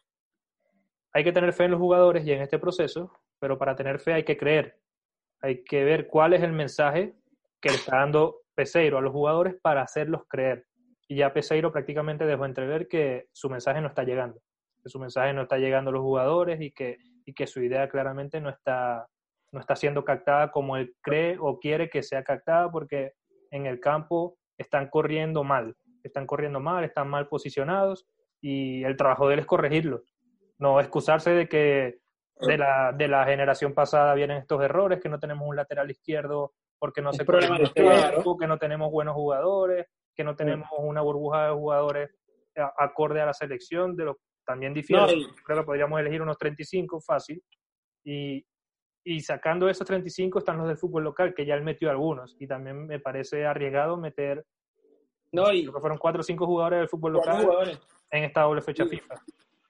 hay 1.14 1.24
que 1.24 1.32
tener 1.32 1.54
fe 1.54 1.66
en 1.66 1.72
los 1.72 1.80
jugadores 1.80 2.26
y 2.26 2.32
en 2.32 2.42
este 2.42 2.58
proceso, 2.58 3.12
pero 3.40 3.58
para 3.58 3.76
tener 3.76 4.00
fe 4.00 4.14
hay 4.14 4.24
que 4.24 4.38
creer 4.38 4.80
hay 5.46 5.64
que 5.64 5.84
ver 5.84 6.08
cuál 6.08 6.34
es 6.34 6.42
el 6.42 6.54
mensaje 6.54 7.14
que 7.62 7.70
le 7.70 7.76
está 7.76 7.98
dando 7.98 8.42
Peseiro 8.56 8.98
a 8.98 9.02
los 9.02 9.12
jugadores 9.12 9.56
para 9.62 9.84
hacerlos 9.84 10.24
creer. 10.28 10.66
Y 11.08 11.18
ya 11.18 11.34
Peseiro 11.34 11.72
prácticamente 11.72 12.26
dejó 12.26 12.46
entrever 12.46 12.88
que 12.88 13.28
su 13.32 13.50
mensaje 13.50 13.80
no 13.80 13.90
está 13.90 14.04
llegando, 14.04 14.42
que 14.82 14.90
su 14.90 15.00
mensaje 15.00 15.34
no 15.34 15.44
está 15.44 15.58
llegando 15.58 15.92
a 15.92 15.94
los 15.94 16.02
jugadores 16.02 16.60
y 16.62 16.72
que, 16.72 16.98
y 17.26 17.34
que 17.34 17.46
su 17.46 17.62
idea 17.62 17.88
claramente 17.90 18.42
no 18.42 18.50
está, 18.50 19.08
no 19.52 19.60
está 19.60 19.76
siendo 19.76 20.04
captada 20.04 20.52
como 20.52 20.78
él 20.78 20.96
cree 21.02 21.38
o 21.40 21.60
quiere 21.60 21.90
que 21.90 22.04
sea 22.04 22.24
captada 22.24 22.72
porque 22.72 23.14
en 23.52 23.66
el 23.66 23.80
campo 23.80 24.38
están 24.58 24.90
corriendo 24.90 25.44
mal, 25.44 25.76
están 26.04 26.26
corriendo 26.26 26.60
mal, 26.60 26.84
están 26.84 27.10
mal 27.10 27.28
posicionados 27.28 28.08
y 28.42 28.84
el 28.84 28.98
trabajo 28.98 29.28
de 29.28 29.36
él 29.36 29.40
es 29.42 29.46
corregirlo, 29.46 30.04
no 30.60 30.80
excusarse 30.80 31.32
de 31.32 31.48
que 31.48 32.00
de 32.42 32.58
la, 32.58 32.92
de 32.92 33.08
la 33.08 33.26
generación 33.26 33.74
pasada 33.74 34.14
vienen 34.14 34.38
estos 34.38 34.62
errores, 34.62 35.00
que 35.02 35.10
no 35.10 35.20
tenemos 35.20 35.48
un 35.48 35.56
lateral 35.56 35.90
izquierdo 35.90 36.54
porque 36.78 37.02
no 37.02 37.14
se 37.14 37.24
puede 37.24 37.48
que 37.48 38.48
no 38.48 38.58
tenemos 38.58 38.92
buenos 38.92 39.16
jugadores, 39.16 39.88
que 40.14 40.24
no 40.24 40.36
tenemos 40.36 40.68
una 40.78 41.02
burbuja 41.02 41.48
de 41.48 41.54
jugadores 41.54 42.10
acorde 42.78 43.22
a 43.22 43.26
la 43.26 43.34
selección, 43.34 43.96
de 43.96 44.06
lo 44.06 44.18
también 44.46 44.74
difícil, 44.74 45.28
creo 45.44 45.60
que 45.60 45.66
podríamos 45.66 46.00
elegir 46.00 46.22
unos 46.22 46.38
35 46.38 47.02
fácil, 47.02 47.42
y, 48.06 48.46
y 49.06 49.20
sacando 49.22 49.70
esos 49.70 49.86
35 49.86 50.40
están 50.40 50.58
los 50.58 50.68
del 50.68 50.78
fútbol 50.78 51.04
local, 51.04 51.34
que 51.36 51.46
ya 51.46 51.54
él 51.54 51.64
metió 51.64 51.92
algunos, 51.92 52.36
y 52.40 52.48
también 52.48 52.88
me 52.88 53.00
parece 53.00 53.46
arriesgado 53.46 53.96
meter, 53.98 54.46
no, 55.32 55.54
y, 55.54 55.62
creo 55.62 55.74
que 55.74 55.80
fueron 55.80 55.98
4 55.98 56.20
o 56.20 56.24
5 56.24 56.46
jugadores 56.46 56.80
del 56.80 56.90
fútbol 56.90 57.14
local 57.14 57.80
en 58.10 58.24
esta 58.24 58.42
doble 58.42 58.62
fecha 58.62 58.86
FIFA. 58.86 59.16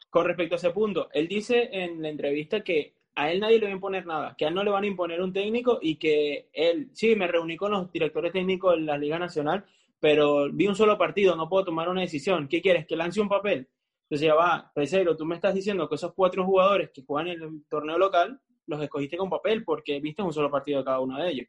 Con 0.09 0.25
respecto 0.25 0.55
a 0.55 0.57
ese 0.57 0.71
punto, 0.71 1.09
él 1.11 1.27
dice 1.27 1.69
en 1.71 2.01
la 2.01 2.09
entrevista 2.09 2.61
que 2.61 2.95
a 3.15 3.31
él 3.31 3.41
nadie 3.41 3.59
le 3.59 3.65
va 3.65 3.71
a 3.71 3.75
imponer 3.75 4.05
nada, 4.05 4.35
que 4.37 4.45
a 4.45 4.47
él 4.47 4.55
no 4.55 4.63
le 4.63 4.71
van 4.71 4.85
a 4.85 4.87
imponer 4.87 5.21
un 5.21 5.33
técnico 5.33 5.79
y 5.81 5.97
que 5.97 6.49
él, 6.53 6.89
sí, 6.93 7.15
me 7.15 7.27
reuní 7.27 7.57
con 7.57 7.71
los 7.71 7.91
directores 7.91 8.31
técnicos 8.31 8.75
de 8.75 8.81
la 8.81 8.97
Liga 8.97 9.19
Nacional, 9.19 9.65
pero 9.99 10.49
vi 10.51 10.67
un 10.67 10.75
solo 10.75 10.97
partido, 10.97 11.35
no 11.35 11.49
puedo 11.49 11.65
tomar 11.65 11.89
una 11.89 12.01
decisión. 12.01 12.47
¿Qué 12.47 12.61
quieres? 12.61 12.85
¿Que 12.85 12.95
lance 12.95 13.19
un 13.19 13.27
papel? 13.27 13.67
Entonces 14.03 14.27
ya 14.27 14.35
va, 14.35 14.71
Pesero, 14.73 15.17
tú 15.17 15.25
me 15.25 15.35
estás 15.35 15.55
diciendo 15.55 15.89
que 15.89 15.95
esos 15.95 16.13
cuatro 16.13 16.45
jugadores 16.45 16.91
que 16.91 17.03
juegan 17.03 17.27
en 17.29 17.41
el 17.41 17.65
torneo 17.67 17.97
local 17.97 18.39
los 18.67 18.81
escogiste 18.81 19.17
con 19.17 19.29
papel 19.29 19.63
porque 19.63 19.99
viste 19.99 20.21
un 20.21 20.33
solo 20.33 20.49
partido 20.49 20.79
de 20.79 20.85
cada 20.85 20.99
uno 20.99 21.17
de 21.21 21.29
ellos. 21.29 21.47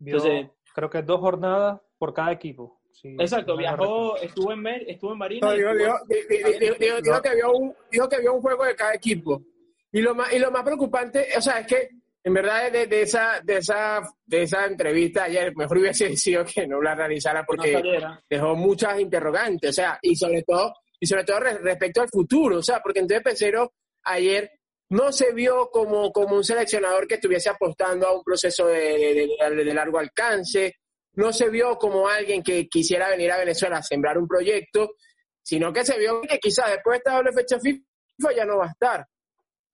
Entonces, 0.00 0.50
creo 0.74 0.90
que 0.90 1.02
dos 1.02 1.20
jornadas 1.20 1.80
por 1.98 2.12
cada 2.12 2.32
equipo. 2.32 2.80
exacto, 3.02 3.56
viajó, 3.56 4.16
estuvo 4.18 4.52
en, 4.52 4.66
estuvo 4.86 5.12
en 5.12 5.18
Marina. 5.18 5.52
dijo, 5.52 7.22
que 7.22 7.34
vio 7.34 7.52
un, 7.52 7.74
dijo 7.90 8.08
que 8.08 8.20
vio 8.20 8.34
un 8.34 8.42
juego 8.42 8.64
de 8.64 8.74
cada 8.74 8.94
equipo. 8.94 9.42
Y 9.92 10.00
lo 10.02 10.14
más, 10.14 10.32
y 10.32 10.38
lo 10.38 10.50
más 10.50 10.64
preocupante, 10.64 11.28
o 11.36 11.40
sea, 11.40 11.60
es 11.60 11.66
que 11.66 11.88
en 12.24 12.32
verdad 12.32 12.72
de, 12.72 12.86
de, 12.86 13.02
esa, 13.02 13.40
de, 13.44 13.58
esa, 13.58 14.02
de 14.24 14.42
esa 14.42 14.64
entrevista 14.64 15.24
ayer, 15.24 15.54
mejor 15.54 15.78
hubiese 15.78 16.16
sido 16.16 16.44
que 16.44 16.66
no 16.66 16.80
la 16.80 16.94
realizara 16.94 17.44
porque 17.46 17.82
dejó 18.28 18.56
muchas 18.56 18.98
interrogantes, 18.98 19.70
o 19.70 19.72
sea, 19.72 19.98
y 20.02 20.16
sobre 20.16 20.42
todo, 20.42 20.74
y 20.98 21.06
sobre 21.06 21.24
todo 21.24 21.40
respecto 21.40 22.00
al 22.00 22.08
futuro, 22.08 22.58
o 22.58 22.62
sea, 22.62 22.80
porque 22.80 23.00
entonces 23.00 23.22
Pesero 23.22 23.74
ayer 24.04 24.50
no 24.90 25.12
se 25.12 25.32
vio 25.32 25.70
como, 25.70 26.12
como 26.12 26.36
un 26.36 26.44
seleccionador 26.44 27.06
que 27.06 27.14
estuviese 27.14 27.48
apostando 27.48 28.06
a 28.06 28.16
un 28.16 28.22
proceso 28.22 28.66
de, 28.66 29.28
de, 29.38 29.74
largo 29.74 29.98
alcance, 29.98 30.76
no 31.14 31.32
se 31.32 31.48
vio 31.48 31.76
como 31.76 32.08
alguien 32.08 32.42
que 32.42 32.68
quisiera 32.68 33.08
venir 33.08 33.32
a 33.32 33.38
Venezuela 33.38 33.78
a 33.78 33.82
sembrar 33.82 34.18
un 34.18 34.28
proyecto, 34.28 34.96
sino 35.42 35.72
que 35.72 35.84
se 35.84 35.98
vio 35.98 36.20
que 36.22 36.38
quizás 36.38 36.70
después 36.70 36.94
de 36.94 36.98
esta 36.98 37.16
doble 37.16 37.32
fecha 37.32 37.58
FIFA 37.58 38.36
ya 38.36 38.44
no 38.44 38.58
va 38.58 38.66
a 38.66 38.70
estar 38.70 39.06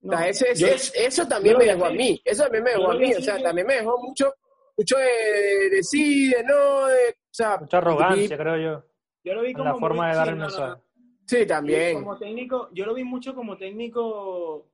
eso 0.02 1.26
también 1.28 1.58
me 1.58 1.66
dejó 1.66 1.86
a 1.86 1.90
mí, 1.90 2.20
eso 2.24 2.44
también 2.44 2.64
me 2.64 2.70
dejó 2.70 2.90
a 2.90 2.94
mí, 2.94 3.14
o 3.14 3.20
sea, 3.20 3.42
también 3.42 3.66
me 3.66 3.74
dejó 3.74 3.98
mucho, 3.98 4.32
mucho 4.76 4.96
de, 4.96 5.70
de 5.70 5.82
sí, 5.82 6.30
de 6.30 6.42
no, 6.44 6.86
de, 6.86 7.10
o 7.10 7.32
sea, 7.32 7.58
mucha 7.58 7.78
arrogancia, 7.78 8.36
creo 8.36 8.56
yo. 8.56 8.84
Yo 9.22 9.34
lo 9.34 9.42
vi 9.42 9.52
como 9.52 9.64
la 9.66 9.76
forma 9.76 10.08
de 10.08 10.16
dar 10.16 10.28
el 10.28 10.36
mensaje. 10.36 10.82
Sí, 11.26 11.46
también. 11.46 12.00
Como 12.00 12.18
técnico, 12.18 12.70
yo 12.72 12.86
lo 12.86 12.94
vi 12.94 13.04
mucho 13.04 13.34
como 13.34 13.56
técnico, 13.58 14.69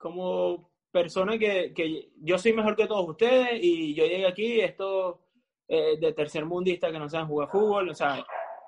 como 0.00 0.70
persona 0.90 1.38
que, 1.38 1.72
que 1.74 2.10
yo 2.16 2.38
soy 2.38 2.54
mejor 2.54 2.74
que 2.74 2.86
todos 2.86 3.08
ustedes 3.08 3.60
y 3.62 3.94
yo 3.94 4.04
llegué 4.06 4.26
aquí, 4.26 4.60
esto 4.60 5.20
eh, 5.68 5.98
de 6.00 6.12
tercer 6.14 6.46
mundista 6.46 6.90
que 6.90 6.98
no 6.98 7.08
saben 7.08 7.28
jugar 7.28 7.50
fútbol, 7.50 7.90
o 7.90 7.94
sea, 7.94 8.24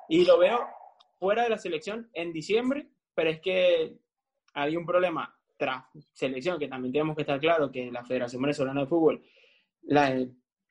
y 0.09 0.25
lo 0.25 0.39
veo 0.39 0.61
fuera 1.19 1.45
de 1.45 1.49
la 1.49 1.59
selección 1.59 2.11
en 2.13 2.33
diciembre, 2.33 2.87
pero 3.15 3.31
es 3.31 3.41
que 3.41 3.97
hay 4.55 4.77
un 4.77 4.85
problema 4.85 5.35
selección, 6.13 6.59
que 6.59 6.69
también 6.69 6.93
tenemos 6.93 7.17
que 7.17 7.23
estar 7.23 7.41
claro 7.41 7.71
que 7.71 7.91
la 7.91 8.05
Federación 8.05 8.43
Venezolana 8.43 8.83
de 8.83 8.87
Fútbol, 8.87 9.23
la 9.83 10.27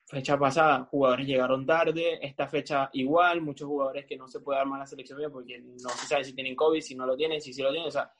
fecha 0.05 0.37
pasada, 0.37 0.87
jugadores 0.91 1.25
llegaron 1.25 1.65
tarde, 1.65 2.19
esta 2.25 2.47
fecha 2.47 2.89
igual, 2.93 3.41
muchos 3.41 3.67
jugadores 3.67 4.05
que 4.05 4.17
no 4.17 4.27
se 4.27 4.41
puede 4.41 4.59
armar 4.59 4.79
la 4.79 4.85
selección 4.85 5.19
porque 5.31 5.59
no 5.59 5.89
se 5.89 6.07
sabe 6.07 6.23
si 6.23 6.33
tienen 6.33 6.55
COVID, 6.55 6.81
si 6.81 6.95
no 6.95 7.05
lo 7.05 7.15
tienen, 7.15 7.41
si 7.41 7.53
sí 7.53 7.61
lo 7.61 7.71
tienen, 7.71 7.87
o 7.87 7.91
sea, 7.91 8.11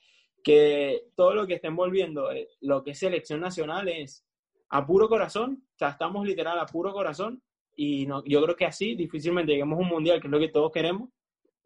que 0.43 1.07
todo 1.15 1.33
lo 1.33 1.47
que 1.47 1.55
está 1.55 1.67
envolviendo 1.67 2.31
eh, 2.31 2.49
lo 2.61 2.83
que 2.83 2.91
es 2.91 2.99
selección 2.99 3.39
nacional 3.39 3.87
es 3.89 4.25
a 4.69 4.85
puro 4.85 5.09
corazón, 5.09 5.63
o 5.75 5.77
sea, 5.77 5.89
estamos 5.89 6.25
literal 6.25 6.57
a 6.59 6.65
puro 6.65 6.93
corazón 6.93 7.41
y 7.75 8.05
no, 8.05 8.23
yo 8.25 8.41
creo 8.43 8.55
que 8.55 8.65
así 8.65 8.95
difícilmente 8.95 9.51
lleguemos 9.51 9.77
a 9.77 9.81
un 9.81 9.89
mundial, 9.89 10.21
que 10.21 10.27
es 10.27 10.31
lo 10.31 10.39
que 10.39 10.49
todos 10.49 10.71
queremos, 10.71 11.09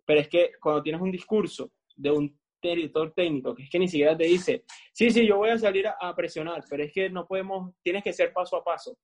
pero 0.06 0.20
es 0.20 0.28
que 0.28 0.52
cuando 0.62 0.82
tienes 0.82 1.02
un 1.02 1.12
discurso 1.12 1.72
de 1.96 2.12
un 2.12 2.40
director 2.62 3.14
técnico, 3.14 3.54
que 3.54 3.64
es 3.64 3.70
que 3.70 3.80
ni 3.80 3.88
siquiera 3.88 4.18
te 4.18 4.26
dice, 4.26 4.64
sí, 4.92 5.12
sí, 5.12 5.26
yo 5.26 5.38
voy 5.38 5.50
a 5.50 5.58
salir 5.58 5.88
a, 5.88 6.16
presionar, 6.16 6.64
pero 6.70 6.84
es 6.84 6.92
que 6.92 7.10
no 7.10 7.28
podemos, 7.28 7.74
tienes 7.84 8.04
que 8.04 8.14
ser 8.14 8.34
paso 8.34 8.58
a 8.58 8.64
paso. 8.64 8.98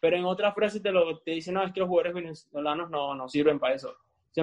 Pero 0.00 0.16
en 0.16 0.24
otra 0.24 0.52
frase 0.52 0.80
te, 0.80 0.90
lo, 0.90 1.20
te 1.20 1.30
dice, 1.30 1.50
no, 1.52 1.62
es 1.62 1.72
que 1.72 1.80
los 1.80 1.88
jugadores 1.88 2.14
venezolanos 2.14 2.90
no, 2.90 3.14
no 3.14 3.28
sirven 3.28 3.58
para 3.58 3.74
eso. 3.74 3.94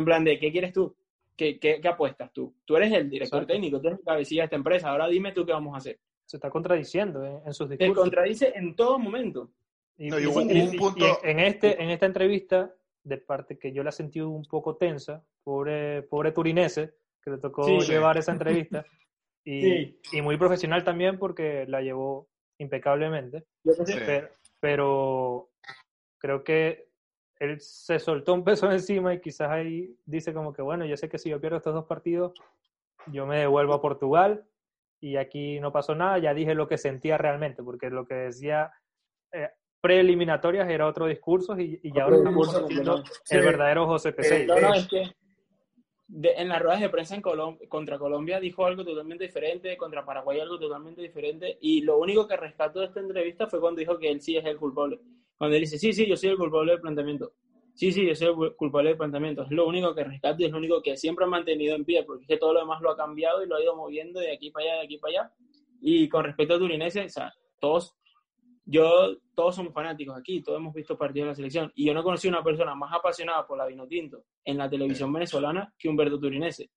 Plan 0.06 0.24
de, 0.24 0.39
¿qué 0.39 0.52
quieres 0.52 0.72
tú? 0.72 0.96
¿Qué, 1.36 1.60
qué, 1.60 1.80
qué 1.82 1.88
apuestas 1.88 2.32
tú? 2.34 2.54
Tú 2.65 2.76
eres 2.76 2.91
el 2.94 3.10
director 3.10 3.46
técnico, 3.46 3.82
tú 3.82 3.88
eres 3.88 4.00
el 4.00 4.06
cabecilla 4.06 4.44
de 4.44 4.46
esta 4.46 4.56
empresa, 4.56 4.89
ahora 4.89 5.08
dime 5.08 5.32
tú 5.32 5.46
qué 5.46 5.54
vamos 5.54 5.74
a 5.74 5.78
hacer. 5.78 6.00
Se 6.26 6.38
está 6.38 6.50
contradiciendo 6.50 7.26
¿eh? 7.26 7.41
en 7.46 7.54
sus 7.54 7.70
discursos. 7.70 7.96
Se 7.96 8.02
contradice 8.02 8.54
en 8.56 8.76
todo 8.76 9.00
momento. 9.00 9.52
Y, 9.98 10.08
en, 10.08 11.39
este, 11.39 11.82
en 11.82 11.89
esta 11.89 12.06
entrevista, 12.06 12.74
de 13.04 13.17
parte 13.17 13.58
que 13.58 13.72
yo 13.72 13.84
la 13.84 13.91
sentí 13.91 14.20
un 14.20 14.46
poco 14.46 14.76
tensa, 14.76 15.24
pobre, 15.44 16.04
pobre 16.04 16.32
turinese, 16.32 16.94
que 17.24 17.32
le 17.32 17.38
tocó 17.38 17.80
llevar 17.80 18.17
esa 18.17 18.32
entrevista. 18.32 18.86
Y, 19.44 19.98
y, 20.13 20.22
muy 20.22 20.38
profesional 20.38 20.84
también 20.84 21.17
porque 21.17 21.65
la 21.67 21.82
llevó 21.82 22.30
impecablemente. 22.60 23.44
Pero, 24.60 25.50
creo 26.20 26.44
que 26.44 26.90
él 27.41 27.60
se 27.60 27.97
soltó 27.97 28.36
un 28.36 28.43
peso 28.43 28.71
encima 28.71 29.13
y 29.13 29.19
quizás 29.19 29.49
ahí 29.49 29.97
dice 30.06 30.34
como 30.34 30.54
que, 30.54 30.62
bueno, 30.62 30.86
yo 30.86 30.95
sé 30.95 31.10
que 31.10 31.17
si 31.17 31.30
yo 31.30 31.41
pierdo 31.41 31.58
estos 31.58 31.73
dos 31.73 31.86
partidos, 31.86 32.34
yo 33.08 33.25
me 33.25 33.39
devuelvo 33.39 33.73
a 33.73 33.82
Portugal 33.82 34.45
y 34.99 35.17
aquí 35.17 35.60
no 35.60 35.71
pasó 35.71 35.95
nada, 35.95 36.19
ya 36.19 36.36
dije 36.36 36.54
lo 36.54 36.67
que 36.67 36.77
sentía 36.77 37.17
realmente, 37.17 37.63
porque 37.63 37.89
lo 37.89 38.06
que 38.06 38.13
decía 38.13 38.71
eh, 39.32 39.49
preeliminatorias 39.82 40.69
era 40.69 40.86
otro 40.86 41.08
discurso 41.08 41.60
y, 41.60 41.80
y 41.82 41.91
ya 41.91 42.04
ahora 42.04 42.17
estamos 42.17 42.56
el 43.32 43.41
verdadero 43.41 43.88
José 43.88 44.13
Peseiro. 44.13 44.62
no, 44.62 44.73
es 44.75 44.88
que 44.88 45.12
en 46.13 46.49
las 46.49 46.62
ruedas 46.62 46.82
de 46.82 46.89
prensa 46.89 47.15
en 47.15 47.21
contra 47.21 47.97
Colombia 47.97 48.39
dijo 48.39 48.65
algo 48.65 48.86
totalmente 48.86 49.23
diferente, 49.23 49.75
contra 49.77 50.06
Paraguay 50.06 50.39
algo 50.39 50.60
totalmente 50.60 51.01
diferente, 51.01 51.58
y 51.60 51.82
lo 51.82 51.97
único 51.97 52.27
que 52.27 52.38
rescató 52.38 52.82
de 52.82 52.88
esta 52.88 52.99
entrevista 52.99 53.47
fue 53.47 53.60
cuando 53.60 53.80
dijo 53.80 53.97
que 53.97 54.12
él 54.12 54.21
sí 54.21 54.38
es 54.38 54.45
el 54.45 54.58
culpable. 54.58 54.99
Cuando 55.41 55.56
él 55.56 55.62
dice, 55.62 55.80
sí, 55.80 55.91
sí, 55.91 56.06
yo 56.06 56.15
soy 56.15 56.30
el 56.30 56.38
culpable 56.38 56.73
del 56.73 56.82
planteamiento. 56.82 57.34
Sí, 57.73 57.91
sí, 57.91 58.06
yo 58.06 58.13
soy 58.13 58.27
el 58.27 58.56
culpable 58.56 58.89
del 58.89 58.97
planteamiento. 58.99 59.41
Es 59.41 59.49
lo 59.49 59.65
único 59.65 59.95
que 59.95 60.04
rescato 60.04 60.43
y 60.43 60.45
es 60.45 60.51
lo 60.51 60.60
único 60.60 60.84
que 60.84 60.95
siempre 60.95 61.25
ha 61.25 61.27
mantenido 61.27 61.75
en 61.75 61.84
pie, 61.84 62.04
porque 62.04 62.25
es 62.25 62.27
que 62.27 62.38
todo 62.38 62.54
lo 62.54 62.60
demás 62.60 62.80
lo 62.80 62.91
ha 62.91 62.95
cambiado 62.95 63.43
y 63.43 63.47
lo 63.47 63.56
ha 63.56 63.63
ido 63.63 63.75
moviendo 63.75 64.19
de 64.19 64.32
aquí 64.32 64.51
para 64.51 64.65
allá, 64.67 64.75
de 64.75 64.82
aquí 64.82 64.99
para 64.99 65.23
allá. 65.23 65.34
Y 65.82 66.08
con 66.10 66.25
respecto 66.25 66.54
a 66.54 66.60
Turinese, 66.60 67.06
o 67.06 67.10
sea, 67.10 67.34
todos 67.60 67.97
yo, 68.65 69.17
todos 69.34 69.56
somos 69.56 69.73
fanáticos 69.73 70.15
aquí, 70.15 70.43
todos 70.43 70.60
hemos 70.60 70.75
visto 70.75 70.95
partidos 70.95 71.25
de 71.25 71.30
la 71.32 71.36
selección, 71.36 71.71
y 71.73 71.88
yo 71.88 71.95
no 71.95 72.04
conocí 72.04 72.27
una 72.27 72.43
persona 72.43 72.75
más 72.75 72.93
apasionada 72.93 73.47
por 73.47 73.58
la 73.58 73.65
Vinotinto 73.65 74.23
en 74.45 74.60
la 74.60 74.69
televisión 74.69 75.12
venezolana 75.12 75.73
que 75.75 75.89
Humberto 75.89 76.19
Turinese. 76.19 76.69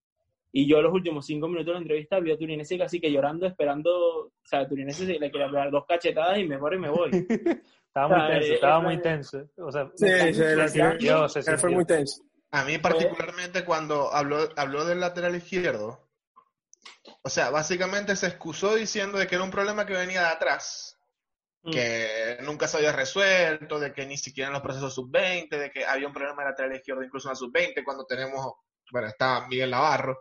Y 0.56 0.68
yo 0.68 0.80
los 0.80 0.92
últimos 0.92 1.26
cinco 1.26 1.48
minutos 1.48 1.66
de 1.66 1.72
la 1.72 1.80
entrevista 1.80 2.20
vi 2.20 2.30
a 2.30 2.38
Turinese 2.38 2.78
casi 2.78 3.00
que 3.00 3.10
llorando, 3.10 3.46
esperando, 3.46 3.90
o 3.90 4.32
sea, 4.44 4.68
Turinese 4.68 5.04
le 5.04 5.30
quería 5.30 5.48
pegar 5.48 5.70
dos 5.70 5.84
cachetadas 5.86 6.38
y 6.38 6.44
me 6.44 6.56
voy 6.56 6.76
y 6.76 6.78
me 6.78 6.90
voy. 6.90 7.10
estaba 7.86 8.08
muy 8.08 8.28
tenso, 8.28 8.46
eh, 8.46 8.54
estaba 8.54 8.80
muy 8.80 9.02
tenso. 9.02 9.48
O 9.56 9.72
sea, 9.72 9.90
sí, 9.94 11.56
fue 11.58 11.70
muy 11.70 11.84
tenso. 11.84 12.22
A 12.52 12.64
mí 12.64 12.78
particularmente 12.78 13.64
cuando 13.64 14.12
habló, 14.12 14.48
habló 14.56 14.84
del 14.84 15.00
lateral 15.00 15.34
izquierdo, 15.34 16.08
o 17.22 17.28
sea, 17.28 17.50
básicamente 17.50 18.14
se 18.14 18.28
excusó 18.28 18.76
diciendo 18.76 19.18
de 19.18 19.26
que 19.26 19.34
era 19.34 19.44
un 19.44 19.50
problema 19.50 19.86
que 19.86 19.94
venía 19.94 20.20
de 20.20 20.28
atrás 20.28 20.94
Mm. 21.64 21.70
que 21.70 22.38
nunca 22.42 22.68
se 22.68 22.76
había 22.76 22.92
resuelto, 22.92 23.78
de 23.78 23.92
que 23.94 24.04
ni 24.04 24.18
siquiera 24.18 24.48
en 24.48 24.52
los 24.52 24.62
procesos 24.62 24.94
sub-20, 24.94 25.48
de 25.48 25.70
que 25.70 25.86
había 25.86 26.06
un 26.06 26.12
problema 26.12 26.42
de 26.42 26.50
lateral 26.50 26.76
izquierdo 26.76 27.02
incluso 27.02 27.28
en 27.28 27.30
la 27.30 27.36
sub-20 27.36 27.82
cuando 27.82 28.04
tenemos, 28.04 28.52
bueno, 28.92 29.08
está 29.08 29.46
Miguel 29.48 29.70
Navarro, 29.70 30.18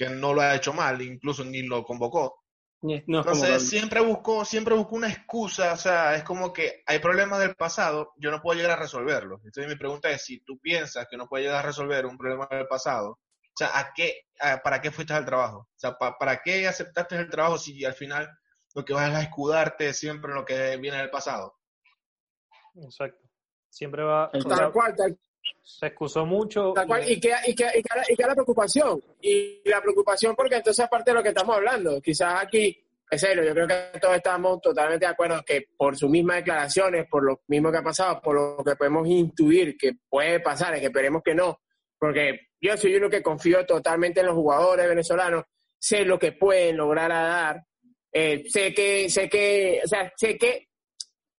que 0.00 0.08
no 0.08 0.32
lo 0.32 0.40
ha 0.40 0.54
hecho 0.54 0.72
mal, 0.72 1.02
incluso 1.02 1.44
ni 1.44 1.60
lo 1.60 1.84
convocó. 1.84 2.42
No, 2.80 2.94
Entonces 2.94 3.68
siempre 3.68 4.00
buscó, 4.00 4.46
siempre 4.46 4.74
buscó 4.74 4.96
una 4.96 5.10
excusa, 5.10 5.74
o 5.74 5.76
sea, 5.76 6.14
es 6.14 6.24
como 6.24 6.54
que 6.54 6.82
hay 6.86 7.00
problemas 7.00 7.38
del 7.38 7.54
pasado, 7.54 8.14
yo 8.16 8.30
no 8.30 8.40
puedo 8.40 8.56
llegar 8.56 8.78
a 8.78 8.80
resolverlos. 8.80 9.44
Entonces 9.44 9.70
mi 9.70 9.78
pregunta 9.78 10.08
es, 10.08 10.24
si 10.24 10.40
tú 10.40 10.58
piensas 10.58 11.06
que 11.06 11.18
no 11.18 11.28
puedes 11.28 11.44
llegar 11.44 11.62
a 11.62 11.68
resolver 11.68 12.06
un 12.06 12.16
problema 12.16 12.48
del 12.50 12.66
pasado, 12.66 13.10
o 13.10 13.54
sea, 13.54 13.78
¿a 13.78 13.92
qué, 13.94 14.22
¿para 14.64 14.80
qué 14.80 14.90
fuiste 14.90 15.12
al 15.12 15.26
trabajo? 15.26 15.58
O 15.58 15.78
sea, 15.78 15.98
¿para 15.98 16.40
qué 16.40 16.66
aceptaste 16.66 17.16
el 17.16 17.28
trabajo 17.28 17.58
si 17.58 17.84
al 17.84 17.92
final 17.92 18.26
lo 18.74 18.86
que 18.86 18.94
vas 18.94 19.14
a 19.14 19.20
escudarte 19.20 19.92
siempre 19.92 20.30
en 20.30 20.36
lo 20.36 20.46
que 20.46 20.78
viene 20.78 20.96
del 20.96 21.10
pasado. 21.10 21.58
Exacto. 22.76 23.28
Siempre 23.68 24.02
va. 24.02 24.30
Tal 24.30 24.72
cual, 24.72 24.96
tal 24.96 25.18
Se 25.62 25.86
excusó 25.86 26.26
mucho. 26.26 26.72
Tal 26.74 26.86
cual, 26.86 27.08
y, 27.08 27.14
y, 27.14 27.20
queda, 27.20 27.40
y, 27.46 27.54
queda, 27.54 28.28
la 28.28 28.34
preocupación. 28.34 29.00
Y 29.20 29.62
la 29.68 29.80
preocupación, 29.80 30.34
porque 30.34 30.56
entonces, 30.56 30.84
aparte 30.84 31.10
de 31.10 31.16
lo 31.16 31.22
que 31.22 31.30
estamos 31.30 31.56
hablando, 31.56 32.00
quizás 32.00 32.42
aquí, 32.42 32.76
es 33.10 33.20
serio, 33.20 33.44
yo 33.44 33.52
creo 33.52 33.66
que 33.66 33.98
todos 34.00 34.16
estamos 34.16 34.60
totalmente 34.60 35.04
de 35.04 35.12
acuerdo 35.12 35.42
que 35.44 35.66
por 35.76 35.96
sus 35.96 36.08
mismas 36.08 36.36
declaraciones, 36.36 37.06
por 37.10 37.24
lo 37.24 37.42
mismo 37.48 37.70
que 37.70 37.78
ha 37.78 37.82
pasado, 37.82 38.20
por 38.22 38.34
lo 38.36 38.64
que 38.64 38.76
podemos 38.76 39.06
intuir 39.08 39.76
que 39.76 39.92
puede 40.08 40.40
pasar, 40.40 40.76
y 40.76 40.80
que 40.80 40.86
esperemos 40.86 41.22
que 41.22 41.34
no, 41.34 41.60
porque 41.98 42.48
yo 42.60 42.76
soy 42.76 42.96
uno 42.96 43.10
que 43.10 43.22
confío 43.22 43.66
totalmente 43.66 44.20
en 44.20 44.26
los 44.26 44.34
jugadores 44.34 44.88
venezolanos, 44.88 45.44
sé 45.78 46.04
lo 46.04 46.18
que 46.18 46.32
pueden 46.32 46.76
lograr 46.76 47.10
a 47.10 47.22
dar, 47.22 47.66
eh, 48.12 48.44
sé 48.48 48.72
que, 48.72 49.10
sé 49.10 49.28
que, 49.28 49.80
o 49.84 49.88
sea, 49.88 50.12
sé 50.16 50.38
que 50.38 50.69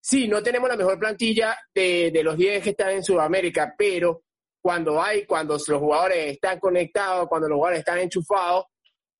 sí, 0.01 0.27
no 0.27 0.43
tenemos 0.43 0.67
la 0.67 0.75
mejor 0.75 0.99
plantilla 0.99 1.57
de, 1.73 2.11
de 2.11 2.23
los 2.23 2.35
10 2.35 2.63
que 2.63 2.71
están 2.71 2.89
en 2.89 3.03
Sudamérica, 3.03 3.73
pero 3.77 4.23
cuando 4.61 5.01
hay, 5.01 5.25
cuando 5.25 5.53
los 5.53 5.79
jugadores 5.79 6.33
están 6.33 6.59
conectados, 6.59 7.27
cuando 7.27 7.47
los 7.47 7.55
jugadores 7.55 7.79
están 7.79 7.99
enchufados, 7.99 8.65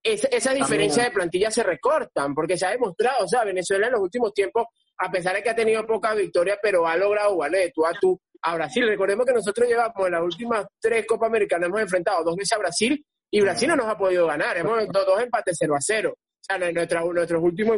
esa 0.04 0.54
diferencia 0.54 1.04
de 1.04 1.12
plantilla 1.12 1.52
se 1.52 1.64
recortan, 1.64 2.34
porque 2.34 2.58
se 2.58 2.66
ha 2.66 2.72
demostrado, 2.72 3.24
o 3.24 3.28
sea, 3.28 3.44
Venezuela 3.44 3.88
en 3.88 3.94
los 3.94 4.02
últimos 4.02 4.34
tiempos, 4.34 4.66
a 4.98 5.12
pesar 5.12 5.36
de 5.36 5.44
que 5.44 5.50
ha 5.50 5.56
tenido 5.56 5.86
pocas 5.86 6.16
victorias, 6.16 6.58
pero 6.62 6.88
ha 6.88 6.98
logrado 6.98 7.34
jugarle 7.34 7.60
de 7.60 7.72
tú 7.72 7.86
a 7.86 7.92
tú 8.00 8.20
a 8.42 8.56
Brasil. 8.56 8.88
Recordemos 8.88 9.26
que 9.26 9.34
nosotros 9.34 9.68
llevamos 9.68 10.06
en 10.06 10.12
las 10.12 10.22
últimas 10.22 10.66
tres 10.80 11.06
Copas 11.06 11.28
Americanas, 11.28 11.70
hemos 11.70 11.82
enfrentado 11.82 12.24
dos 12.24 12.36
veces 12.36 12.54
a 12.54 12.60
Brasil 12.60 13.06
y 13.30 13.42
Brasil 13.42 13.68
no 13.70 13.76
nos 13.76 13.88
ha 13.88 13.98
podido 13.98 14.28
ganar, 14.28 14.58
hemos 14.58 14.88
dos, 14.88 15.06
dos 15.06 15.22
empates 15.22 15.56
0 15.60 15.76
a 15.76 15.82
0 15.82 16.14
nuestros 16.58 17.44
últimos 17.44 17.78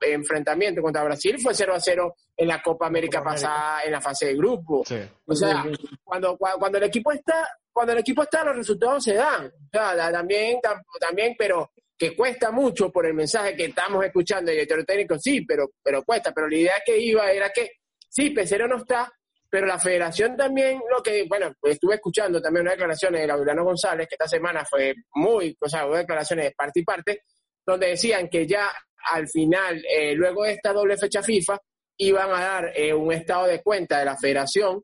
enfrentamientos 0.00 0.82
contra 0.82 1.04
Brasil 1.04 1.38
fue 1.40 1.54
0 1.54 1.74
a 1.74 1.80
0 1.80 2.14
en 2.36 2.48
la 2.48 2.62
Copa 2.62 2.86
América 2.86 3.22
pasada 3.22 3.82
en 3.84 3.92
la 3.92 4.00
fase 4.00 4.26
de 4.26 4.34
grupo. 4.36 4.82
O 5.26 5.34
sea, 5.34 5.64
cuando, 6.02 6.36
cuando 6.36 6.78
el 6.78 6.84
equipo 6.84 7.12
está, 7.12 7.48
cuando 7.72 7.92
el 7.92 7.98
equipo 7.98 8.22
está, 8.22 8.44
los 8.44 8.56
resultados 8.56 9.04
se 9.04 9.14
dan. 9.14 9.46
O 9.46 9.68
sea, 9.70 10.12
también, 10.12 10.58
también, 11.00 11.34
pero 11.38 11.70
que 11.96 12.16
cuesta 12.16 12.50
mucho 12.50 12.90
por 12.90 13.06
el 13.06 13.14
mensaje 13.14 13.54
que 13.54 13.66
estamos 13.66 14.04
escuchando, 14.04 14.50
el 14.50 14.56
director 14.56 14.84
técnico 14.84 15.18
sí, 15.18 15.42
pero, 15.42 15.70
pero 15.82 16.02
cuesta. 16.02 16.32
Pero 16.32 16.48
la 16.48 16.56
idea 16.56 16.74
que 16.84 16.98
iba 16.98 17.30
era 17.30 17.50
que 17.50 17.72
sí, 18.08 18.30
Pesero 18.30 18.66
no 18.66 18.78
está, 18.78 19.12
pero 19.50 19.66
la 19.66 19.78
federación 19.78 20.36
también, 20.36 20.80
lo 20.88 21.02
que, 21.02 21.24
bueno, 21.28 21.52
estuve 21.62 21.96
escuchando 21.96 22.40
también 22.40 22.62
unas 22.62 22.74
declaraciones 22.74 23.20
de 23.20 23.26
Laurano 23.26 23.64
González, 23.64 24.06
que 24.08 24.14
esta 24.14 24.28
semana 24.28 24.64
fue 24.64 24.94
muy, 25.14 25.56
o 25.60 25.68
sea, 25.68 25.86
unas 25.86 25.98
declaraciones 25.98 26.46
de 26.46 26.50
parte 26.52 26.80
y 26.80 26.84
parte, 26.84 27.22
donde 27.70 27.88
decían 27.88 28.28
que 28.28 28.46
ya 28.46 28.70
al 29.10 29.28
final, 29.28 29.82
eh, 29.88 30.14
luego 30.14 30.44
de 30.44 30.52
esta 30.52 30.72
doble 30.72 30.96
fecha 30.96 31.22
FIFA, 31.22 31.58
iban 31.98 32.30
a 32.30 32.40
dar 32.40 32.72
eh, 32.74 32.94
un 32.94 33.12
estado 33.12 33.46
de 33.46 33.62
cuenta 33.62 33.98
de 33.98 34.04
la 34.04 34.16
federación, 34.16 34.82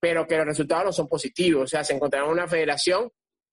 pero 0.00 0.26
que 0.26 0.36
los 0.36 0.46
resultados 0.46 0.84
no 0.84 0.92
son 0.92 1.08
positivos. 1.08 1.64
O 1.64 1.66
sea, 1.66 1.84
se 1.84 1.94
encontraron 1.94 2.30
una 2.30 2.48
federación 2.48 3.10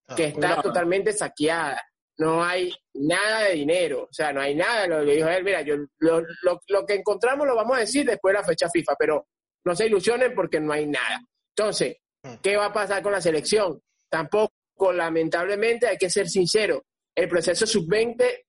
ah, 0.07 0.15
que 0.15 0.25
está 0.25 0.61
totalmente 0.61 1.13
saqueada. 1.13 1.81
No 2.17 2.43
hay 2.43 2.71
nada 2.93 3.43
de 3.45 3.53
dinero, 3.53 4.03
o 4.03 4.13
sea, 4.13 4.31
no 4.31 4.41
hay 4.41 4.55
nada. 4.55 4.87
Lo 4.87 5.05
que 5.05 5.15
dijo 5.15 5.27
él, 5.29 5.43
mira, 5.43 5.61
yo, 5.61 5.75
lo, 5.99 6.21
lo, 6.67 6.85
que 6.85 6.95
encontramos 6.95 7.47
lo 7.47 7.55
vamos 7.55 7.77
a 7.77 7.81
decir 7.81 8.05
después 8.05 8.33
de 8.33 8.39
la 8.39 8.45
fecha 8.45 8.69
FIFA, 8.69 8.95
pero 8.97 9.27
no 9.65 9.75
se 9.75 9.87
ilusionen 9.87 10.33
porque 10.35 10.59
no 10.59 10.73
hay 10.73 10.85
nada. 10.85 11.21
Entonces, 11.55 11.97
mm. 12.23 12.35
¿qué 12.41 12.55
va 12.55 12.65
a 12.65 12.73
pasar 12.73 13.01
con 13.01 13.11
la 13.11 13.21
selección? 13.21 13.81
Tampoco, 14.09 14.91
lamentablemente, 14.93 15.87
hay 15.87 15.97
que 15.97 16.09
ser 16.09 16.29
sincero, 16.29 16.83
el 17.15 17.27
proceso 17.27 17.65
sub-20 17.65 18.43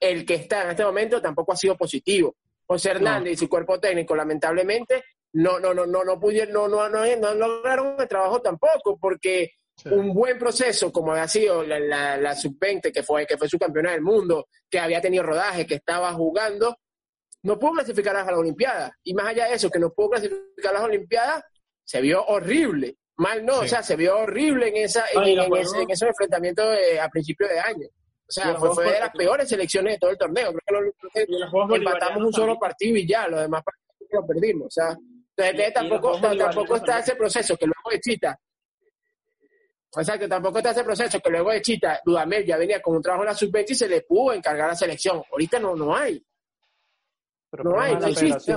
el 0.00 0.24
que 0.24 0.34
está 0.34 0.64
en 0.64 0.70
este 0.70 0.84
momento 0.84 1.20
tampoco 1.20 1.52
ha 1.52 1.56
sido 1.56 1.76
positivo. 1.76 2.36
José 2.66 2.90
Hernández 2.90 3.32
y 3.32 3.36
su 3.36 3.48
cuerpo 3.48 3.80
técnico, 3.80 4.14
lamentablemente, 4.14 5.04
no, 5.32 5.58
no, 5.58 5.72
no, 5.72 5.86
no, 5.86 6.04
no 6.04 6.20
pudieron, 6.20 6.52
no, 6.52 6.68
no, 6.68 6.88
no, 6.88 7.16
no 7.16 7.34
lograron 7.34 7.96
el 7.98 8.08
trabajo 8.08 8.40
tampoco, 8.40 8.98
porque 9.00 9.52
un 9.86 10.12
buen 10.12 10.38
proceso, 10.38 10.92
como 10.92 11.12
ha 11.12 11.28
sido 11.28 11.62
la, 11.62 12.16
la, 12.16 12.34
sub-20, 12.34 12.92
que 12.92 13.02
fue, 13.02 13.26
que 13.26 13.38
fue 13.38 13.48
su 13.48 13.58
campeona 13.58 13.92
del 13.92 14.02
mundo, 14.02 14.48
que 14.68 14.78
había 14.78 15.00
tenido 15.00 15.22
rodaje, 15.22 15.66
que 15.66 15.76
estaba 15.76 16.12
jugando, 16.12 16.78
no 17.42 17.58
pudo 17.58 17.72
clasificar 17.72 18.16
a 18.16 18.24
las 18.24 18.34
Olimpiadas. 18.34 18.92
Y 19.04 19.14
más 19.14 19.26
allá 19.26 19.46
de 19.46 19.54
eso, 19.54 19.70
que 19.70 19.78
no 19.78 19.90
pudo 19.92 20.10
clasificar 20.10 20.70
a 20.70 20.72
las 20.72 20.82
Olimpiadas, 20.82 21.44
se 21.84 22.00
vio 22.00 22.24
horrible. 22.26 22.96
Mal 23.16 23.44
no, 23.44 23.60
o 23.60 23.66
sea, 23.66 23.82
se 23.82 23.96
vio 23.96 24.18
horrible 24.18 24.68
en, 24.68 24.76
esa, 24.76 25.04
en, 25.12 25.38
ese, 25.54 25.82
en 25.82 25.90
esos 25.90 26.08
enfrentamientos 26.08 26.66
a 27.00 27.08
principios 27.08 27.50
de 27.50 27.58
año. 27.58 27.88
O 28.28 28.32
sea, 28.32 28.54
fue, 28.56 28.92
de 28.92 29.00
las 29.00 29.10
peores 29.10 29.48
selecciones 29.48 29.94
de 29.94 29.98
todo 29.98 30.10
el 30.10 30.18
torneo. 30.18 30.52
Creo 30.52 30.92
que, 31.14 31.26
lo, 31.28 31.74
empatamos 31.74 32.22
un 32.22 32.32
solo 32.32 32.58
partido 32.58 32.96
y 32.98 33.06
ya, 33.06 33.26
los 33.26 33.40
demás 33.40 33.64
partidos 33.64 34.10
lo 34.12 34.26
perdimos. 34.26 34.66
O 34.66 34.70
sea, 34.70 34.96
entonces, 35.34 35.72
tampoco, 35.72 36.20
tampoco 36.20 36.76
está 36.76 36.98
ese 36.98 37.14
proceso 37.16 37.56
que 37.56 37.66
luego 37.66 37.90
de 37.90 38.00
Chita. 38.00 38.38
O 39.96 40.04
sea, 40.04 40.18
que 40.18 40.28
tampoco 40.28 40.58
está 40.58 40.72
ese 40.72 40.84
proceso 40.84 41.20
que 41.20 41.30
luego 41.30 41.50
de 41.50 41.62
Chita, 41.62 42.00
Dudamel 42.04 42.44
ya 42.44 42.58
venía 42.58 42.82
con 42.82 42.96
un 42.96 43.02
trabajo 43.02 43.22
en 43.22 43.28
la 43.28 43.34
sub-20 43.34 43.70
y 43.70 43.74
se 43.74 43.88
le 43.88 44.02
pudo 44.02 44.34
encargar 44.34 44.66
a 44.66 44.72
la 44.72 44.74
selección. 44.74 45.22
Ahorita 45.32 45.58
no, 45.58 45.74
no 45.74 45.96
hay. 45.96 46.22
no 47.64 47.80
hay, 47.80 47.96
no 47.96 48.06
existe. 48.08 48.54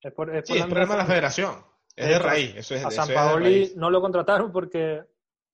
Es 0.00 0.12
por, 0.12 0.34
es 0.34 0.46
sí, 0.46 0.56
el 0.56 0.68
problema 0.68 0.94
de 0.94 0.98
la 0.98 1.06
federación. 1.06 1.66
Es 1.94 2.08
de 2.08 2.18
raíz. 2.18 2.56
Eso 2.56 2.74
es, 2.74 2.84
a 2.84 2.90
San 2.90 3.08
Paoli 3.12 3.72
no 3.76 3.90
lo 3.90 4.00
contrataron 4.00 4.52
porque 4.52 5.02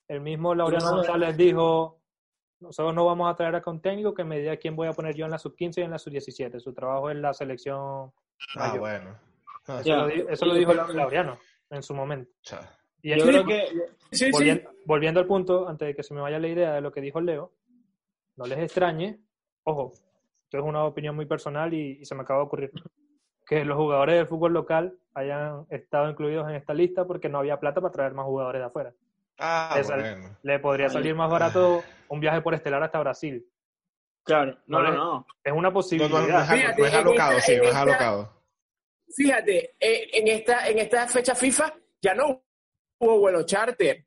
el 0.07 0.21
mismo 0.21 0.55
Laureano 0.55 0.97
González 0.97 1.37
dijo 1.37 2.02
nosotros 2.63 2.95
no 2.95 3.05
vamos 3.05 3.31
a 3.31 3.37
traer 3.37 3.57
a 3.57 3.63
un 3.71 3.81
técnico 3.81 4.15
que 4.15 4.25
me 4.25 4.39
diga 4.39 4.57
quién 4.57 4.77
voy 4.77 4.89
a 4.89 4.93
poner 4.93 5.15
yo 5.15 5.25
en 5.25 5.31
la 5.31 5.39
sub-15 5.39 5.79
y 5.79 5.81
en 5.83 5.91
la 5.91 5.99
sub-17. 5.99 6.61
Su 6.61 6.73
trabajo 6.73 7.11
es 7.11 7.17
la 7.17 7.35
selección. 7.35 8.13
Ah, 8.57 8.77
bueno. 8.79 9.19
eso, 10.29 10.47
lo, 10.47 10.55
dijo 10.55 10.73
Laureano 10.73 11.39
en 11.71 11.83
su 11.83 11.95
momento. 11.95 12.31
Y 13.03 13.19
yo 13.19 13.27
creo 13.27 13.45
que, 13.45 13.65
volviendo, 14.87 15.21
al 15.21 15.27
punto, 15.27 15.69
antes 15.69 15.89
de 15.89 15.95
que 15.95 16.03
se 16.03 16.15
me 16.15 16.21
vaya 16.21 16.39
la 16.39 16.49
idea 16.49 16.75
de 16.75 16.81
lo 16.81 16.93
que 16.93 17.01
dijo 17.01 17.21
Leo, 17.21 17.53
no 18.37 18.47
les 18.47 18.59
extrañe, 18.59 19.19
ojo, 19.65 19.93
esto 20.45 20.59
es 20.59 20.65
una 20.65 20.85
opinión 20.85 21.17
muy 21.17 21.27
personal 21.27 21.75
y, 21.75 21.99
y 22.01 22.05
se 22.05 22.15
me 22.15 22.23
acaba 22.23 22.41
de 22.41 22.47
ocurrir, 22.47 22.73
que 23.47 23.65
los 23.65 23.77
jugadores 23.77 24.17
del 24.17 24.27
fútbol 24.27 24.53
local 24.53 24.97
hayan 25.15 25.67
estado 25.69 26.09
incluidos 26.09 26.49
en 26.49 26.55
esta 26.55 26.75
lista 26.75 27.05
porque 27.05 27.29
no 27.29 27.39
había 27.39 27.59
plata 27.59 27.81
para 27.81 27.93
traer 27.93 28.15
más 28.15 28.25
jugadores 28.25 28.61
de 28.61 28.67
afuera. 28.67 28.95
Ah, 29.45 29.77
le, 30.43 30.59
podría 30.61 30.89
salir 30.89 31.17
más 31.17 31.29
barato 31.29 31.83
un 32.09 32.21
viaje 32.21 32.41
por 32.41 32.55
estelar 32.55 32.81
hasta 32.81 33.01
Brasil. 33.01 33.45
Claro, 34.23 34.57
no, 34.67 34.81
no, 34.81 34.93
no. 34.93 35.27
Es 35.43 35.53
una 35.53 35.73
posibilidad. 35.73 36.47
fíjate, 36.49 36.83
es 36.83 36.95
alocado, 36.95 37.41
sí, 37.41 37.53
es 37.55 37.75
alocado. 37.75 38.33
Fíjate, 39.17 39.75
en 39.81 40.29
esta, 40.29 40.69
en 40.69 40.79
esta 40.79 41.09
fecha 41.09 41.35
FIFA 41.35 41.75
ya 42.01 42.15
no 42.15 42.41
hubo 43.01 43.19
vuelo 43.19 43.43
charter. 43.45 44.07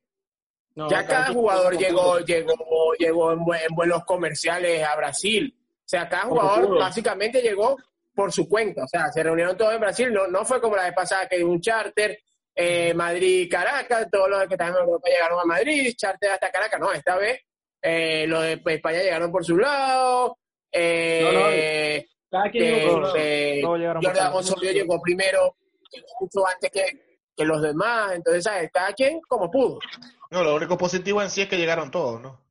ya 0.73 1.05
cada 1.05 1.33
jugador 1.33 1.77
llegó, 1.77 2.19
llegó, 2.19 2.93
llegó 2.97 3.33
en, 3.33 3.75
vuelos 3.75 4.05
comerciales 4.05 4.83
a 4.83 4.95
Brasil. 4.95 5.53
O 5.57 5.87
sea, 5.87 6.07
cada 6.07 6.23
jugador 6.23 6.79
básicamente 6.79 7.41
llegó 7.41 7.75
por 8.15 8.31
su 8.31 8.47
cuenta. 8.47 8.85
O 8.85 8.87
sea, 8.87 9.11
se 9.11 9.21
reunieron 9.21 9.57
todos 9.57 9.73
en 9.73 9.81
Brasil. 9.81 10.13
No, 10.13 10.27
no 10.27 10.45
fue 10.45 10.61
como 10.61 10.77
la 10.77 10.83
vez 10.83 10.93
pasada 10.93 11.27
que 11.27 11.43
un 11.43 11.59
charter 11.59 12.17
eh, 12.55 12.93
Madrid, 12.93 13.49
Caracas, 13.51 14.07
todos 14.09 14.29
los 14.29 14.47
que 14.47 14.53
están 14.53 14.69
en 14.69 14.79
Europa 14.81 15.09
llegaron 15.09 15.39
a 15.39 15.45
Madrid, 15.45 15.93
Charte 15.95 16.29
hasta 16.29 16.51
Caracas, 16.51 16.79
no, 16.79 16.91
esta 16.93 17.17
vez 17.17 17.41
eh, 17.81 18.25
los 18.27 18.41
de 18.41 18.61
España 18.65 18.99
llegaron 18.99 19.31
por 19.31 19.43
su 19.43 19.57
lado, 19.57 20.37
eh, 20.71 22.05
cada 22.31 22.49
quien 22.49 22.63
llegó, 22.63 24.01
Jordan 24.01 24.33
Osorio 24.33 24.71
llegó 24.71 25.01
primero, 25.01 25.57
mucho 26.19 26.47
antes 26.47 26.71
que, 26.71 27.19
que, 27.35 27.45
los 27.45 27.61
demás, 27.61 28.13
entonces, 28.13 28.43
¿sabes? 28.43 28.69
Cada 28.73 28.93
quien 28.93 29.19
como 29.27 29.51
pudo. 29.51 29.79
No, 30.31 30.43
lo 30.43 30.55
único 30.55 30.77
positivo 30.77 31.21
en 31.21 31.29
sí 31.29 31.41
es 31.41 31.47
que 31.47 31.57
llegaron 31.57 31.91
todos, 31.91 32.21
¿no? 32.21 32.41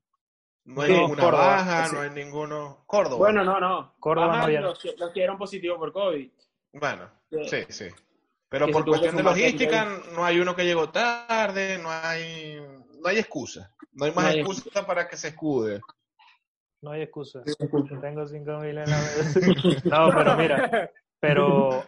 No 0.65 0.81
hay 0.81 0.91
ninguna 0.91 1.25
baja, 1.25 1.91
no 1.91 2.01
hay 2.01 2.09
ninguno. 2.09 2.83
Córdoba. 2.87 3.17
Bueno, 3.17 3.43
no, 3.43 3.59
no. 3.59 3.95
Córdoba 3.99 4.47
no 4.47 4.61
los, 4.61 4.83
los 4.97 5.11
que 5.11 5.23
eran 5.23 5.37
positivos 5.37 5.77
por 5.77 5.93
COVID. 5.93 6.31
Bueno, 6.73 7.11
sí, 7.47 7.65
sí. 7.69 7.85
Pero 8.49 8.67
por 8.69 8.85
cuestión 8.85 9.15
de 9.15 9.23
logística, 9.23 9.87
no 10.13 10.23
hay 10.23 10.39
uno 10.39 10.55
que 10.55 10.65
llegó 10.65 10.89
tarde, 10.89 11.77
no 11.77 11.89
hay, 11.91 12.61
no 13.01 13.09
hay 13.09 13.17
excusa. 13.17 13.73
No 13.93 14.05
hay 14.05 14.11
más 14.11 14.35
excusa 14.35 14.85
para 14.85 15.07
que 15.07 15.17
se 15.17 15.29
escude. 15.29 15.81
No 16.81 16.91
hay 16.91 17.01
excusa. 17.01 17.41
Tengo 18.01 18.27
cinco 18.27 18.59
mil 18.59 18.77
en 18.77 18.89
la 18.89 18.99
No, 19.85 20.15
pero 20.15 20.37
mira, 20.37 20.91
pero 21.19 21.83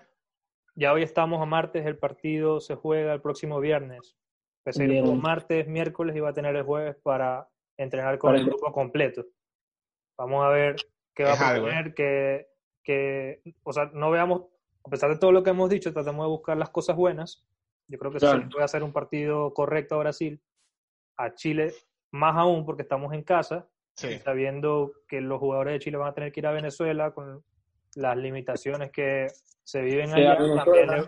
ya 0.76 0.94
hoy 0.94 1.04
estamos 1.04 1.42
a 1.42 1.46
martes, 1.46 1.86
el 1.86 1.98
partido 1.98 2.60
se 2.60 2.76
juega 2.76 3.14
el 3.14 3.22
próximo 3.22 3.60
viernes. 3.60 4.16
Pues 4.64 4.80
el 4.80 5.02
martes, 5.16 5.68
miércoles 5.68 6.16
y 6.16 6.20
va 6.20 6.30
a 6.30 6.34
tener 6.34 6.56
el 6.56 6.64
jueves 6.64 6.98
para 7.02 7.48
entrenar 7.78 8.18
con 8.18 8.36
el 8.36 8.46
grupo 8.46 8.72
completo. 8.74 9.26
Vamos 10.18 10.44
a 10.44 10.50
ver 10.50 10.76
qué 11.16 11.24
va 11.24 11.34
a 11.34 11.56
poner, 11.56 11.94
que, 11.94 12.48
que, 12.84 13.42
o 13.64 13.72
sea, 13.72 13.90
no 13.94 14.12
veamos 14.12 14.48
a 14.88 14.90
pesar 14.90 15.10
de 15.10 15.18
todo 15.18 15.34
lo 15.34 15.44
que 15.44 15.50
hemos 15.50 15.70
dicho, 15.70 15.92
tratamos 15.92 16.26
de 16.26 16.30
buscar 16.30 16.56
las 16.56 16.70
cosas 16.70 16.96
buenas. 16.96 17.46
Yo 17.90 18.00
creo 18.00 18.12
que 18.12 18.22
se 18.22 18.40
puede 18.50 18.64
hacer 18.64 18.84
un 18.84 18.94
partido 18.94 19.54
correcto 19.54 19.96
a 19.96 20.00
Brasil, 20.00 20.42
a 21.18 21.34
Chile 21.36 21.74
más 22.12 22.38
aún 22.38 22.66
porque 22.66 22.84
estamos 22.84 23.14
en 23.14 23.24
casa, 23.24 23.68
sabiendo 24.24 24.94
que 25.08 25.20
los 25.20 25.40
jugadores 25.40 25.74
de 25.74 25.80
Chile 25.80 25.98
van 25.98 26.08
a 26.08 26.14
tener 26.14 26.32
que 26.32 26.40
ir 26.40 26.48
a 26.48 26.52
Venezuela 26.52 27.12
con 27.12 27.44
las 27.96 28.16
limitaciones 28.16 28.92
que 28.92 29.28
se 29.64 29.82
viven 29.82 30.14
allá, 30.14 30.38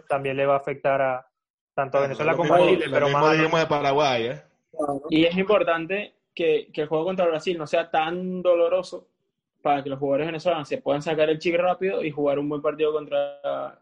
también, 0.09 0.35
le, 0.35 0.45
va 0.45 0.55
a 0.55 0.57
afectar 0.57 1.01
a 1.01 1.25
tanto 1.73 1.99
a 1.99 2.01
Venezuela 2.01 2.35
como 2.35 2.53
a 2.53 2.59
Chile, 2.59 2.85
pero 2.91 3.07
más 3.09 3.37
de 3.37 3.65
Paraguay, 3.65 4.27
¿eh? 4.27 4.41
Y 5.09 5.23
es 5.23 5.37
importante 5.37 6.15
que, 6.35 6.69
que 6.73 6.81
el 6.81 6.87
juego 6.87 7.05
contra 7.05 7.27
Brasil 7.27 7.57
no 7.57 7.65
sea 7.65 7.89
tan 7.89 8.41
doloroso 8.41 9.07
para 9.61 9.83
que 9.83 9.89
los 9.89 9.99
jugadores 9.99 10.27
venezolanos 10.27 10.67
se 10.67 10.77
puedan 10.77 11.01
sacar 11.01 11.29
el 11.29 11.39
chip 11.39 11.55
rápido 11.55 12.03
y 12.03 12.11
jugar 12.11 12.39
un 12.39 12.49
buen 12.49 12.61
partido 12.61 12.93
contra, 12.93 13.79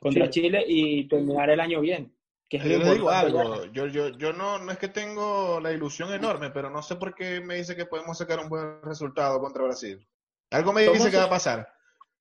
contra 0.00 0.30
Chile. 0.30 0.64
y 0.66 1.04
terminar 1.04 1.50
el 1.50 1.60
año 1.60 1.80
bien. 1.80 2.12
Que 2.48 2.58
yo 2.58 2.78
digo 2.94 3.10
algo, 3.10 3.66
yo, 3.66 3.86
yo, 3.88 4.08
yo 4.08 4.32
no, 4.32 4.58
no 4.58 4.72
es 4.72 4.78
que 4.78 4.88
tengo 4.88 5.60
la 5.60 5.70
ilusión 5.70 6.10
enorme, 6.14 6.48
pero 6.48 6.70
no 6.70 6.82
sé 6.82 6.96
por 6.96 7.14
qué 7.14 7.42
me 7.42 7.56
dice 7.56 7.76
que 7.76 7.84
podemos 7.84 8.16
sacar 8.16 8.38
un 8.38 8.48
buen 8.48 8.80
resultado 8.82 9.38
contra 9.38 9.64
Brasil. 9.64 10.06
Algo 10.50 10.72
me 10.72 10.88
dice 10.88 11.10
que 11.10 11.18
va 11.18 11.24
a 11.24 11.30
pasar. 11.30 11.70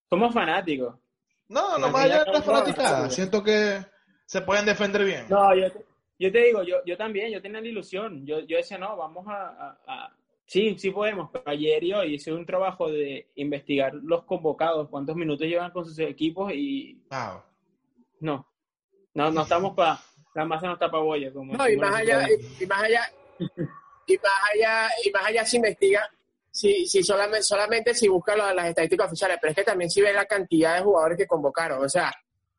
Somos 0.10 0.34
fanáticos. 0.34 0.96
No, 1.48 1.78
no 1.78 1.89
más 1.89 2.04
allá 2.04 2.26
de 2.26 2.32
la 2.34 2.41
fanática. 2.41 3.10
Siento 3.10 3.41
que 3.41 3.80
se 4.26 4.41
pueden 4.41 4.65
defender 4.65 5.06
bien. 5.06 5.28
No, 5.30 5.56
yo 5.56 5.72
te, 5.72 5.86
yo 6.20 6.30
te 6.30 6.43
digo, 6.43 6.62
yo, 6.63 6.84
yo 6.86 6.98
también, 6.98 7.32
yo 7.32 7.41
tenía 7.41 7.62
la 7.62 7.67
ilusión. 7.67 8.26
Yo, 8.26 8.41
yo 8.41 8.58
decía, 8.58 8.78
no, 8.78 8.98
vamos 8.98 9.26
a 9.30 10.12
Sí, 10.48 10.78
sí 10.80 10.92
podemos, 10.92 11.30
pero 11.32 11.44
ayer 11.46 11.84
y 11.84 11.94
hoy 11.94 12.14
hice 12.16 12.32
un 12.32 12.46
trabajo 12.46 12.90
de 12.90 13.28
investigar 13.36 13.94
los 13.96 14.24
convocados, 14.24 14.88
cuántos 14.88 15.14
minutos 15.18 15.46
llevan 15.46 15.72
con 15.72 15.84
sus 15.84 16.00
equipos 16.00 16.54
y... 16.54 17.04
No, 18.22 18.48
no, 19.14 19.32
no 19.32 19.42
estamos 19.42 19.76
para... 19.76 20.00
La 20.34 20.46
masa 20.46 20.68
no 20.68 20.74
está 20.74 20.90
para 20.90 21.04
boya. 21.04 21.34
Como 21.34 21.54
no, 21.54 21.68
y 21.68 21.76
más, 21.76 21.96
allá, 21.96 22.26
y, 22.60 22.66
más 22.66 22.84
allá, 22.84 23.02
y 23.40 24.18
más 24.18 24.34
allá, 24.54 24.90
y 25.04 25.12
más 25.12 25.26
allá 25.26 25.46
se 25.46 25.58
investiga, 25.58 26.10
si, 26.50 26.86
si 26.86 27.04
solamente, 27.04 27.44
solamente 27.44 27.94
si 27.94 28.08
buscan 28.08 28.38
las, 28.38 28.68
estadísticas 28.68 29.08
oficiales, 29.08 29.40
pero 29.42 29.52
es 29.52 29.58
que 29.58 29.64
también 29.64 29.90
si 29.90 30.02
ven 30.02 30.16
la 30.16 30.26
cantidad 30.26 30.78
de 30.78 30.84
jugadores 30.84 31.18
que 31.18 31.28
convocaron. 31.28 31.84
O 31.84 31.90
sea, 31.90 32.14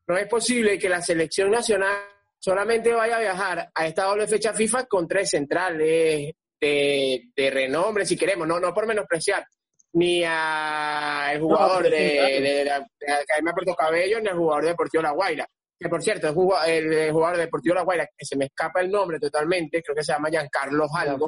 no 0.05 0.15
es 0.15 0.27
posible 0.27 0.77
que 0.77 0.89
la 0.89 1.01
selección 1.01 1.49
nacional 1.49 2.03
solamente 2.37 2.93
vaya 2.93 3.17
a 3.17 3.21
viajar 3.21 3.71
a 3.73 3.87
esta 3.87 4.03
doble 4.03 4.27
fecha 4.27 4.53
FIFA 4.53 4.85
con 4.85 5.07
tres 5.07 5.31
centrales 5.31 6.35
de, 6.59 7.29
de 7.35 7.49
renombre, 7.49 8.05
si 8.05 8.17
queremos, 8.17 8.47
no, 8.47 8.59
no 8.59 8.73
por 8.73 8.85
menospreciar 8.85 9.45
ni 9.93 10.23
al 10.23 11.39
jugador 11.39 11.83
de, 11.83 11.89
de, 11.89 12.65
la 12.65 12.75
Academia 13.21 13.53
Puerto 13.53 13.75
Cabello, 13.75 14.19
ni 14.19 14.27
al 14.27 14.37
jugador 14.37 14.63
de 14.63 14.69
Deportivo 14.69 15.03
La 15.03 15.11
Guaira. 15.11 15.47
Que 15.79 15.89
por 15.89 16.03
cierto, 16.03 16.27
el 16.27 17.11
jugador 17.11 17.37
de 17.37 17.43
Deportivo 17.43 17.75
La 17.75 17.83
Guaira, 17.83 18.05
que 18.15 18.25
se 18.25 18.35
me 18.35 18.45
escapa 18.45 18.81
el 18.81 18.91
nombre 18.91 19.19
totalmente, 19.19 19.81
creo 19.81 19.95
que 19.95 20.03
se 20.03 20.11
llama 20.11 20.29
Giancarlo 20.29 20.87
Algo, 20.93 21.27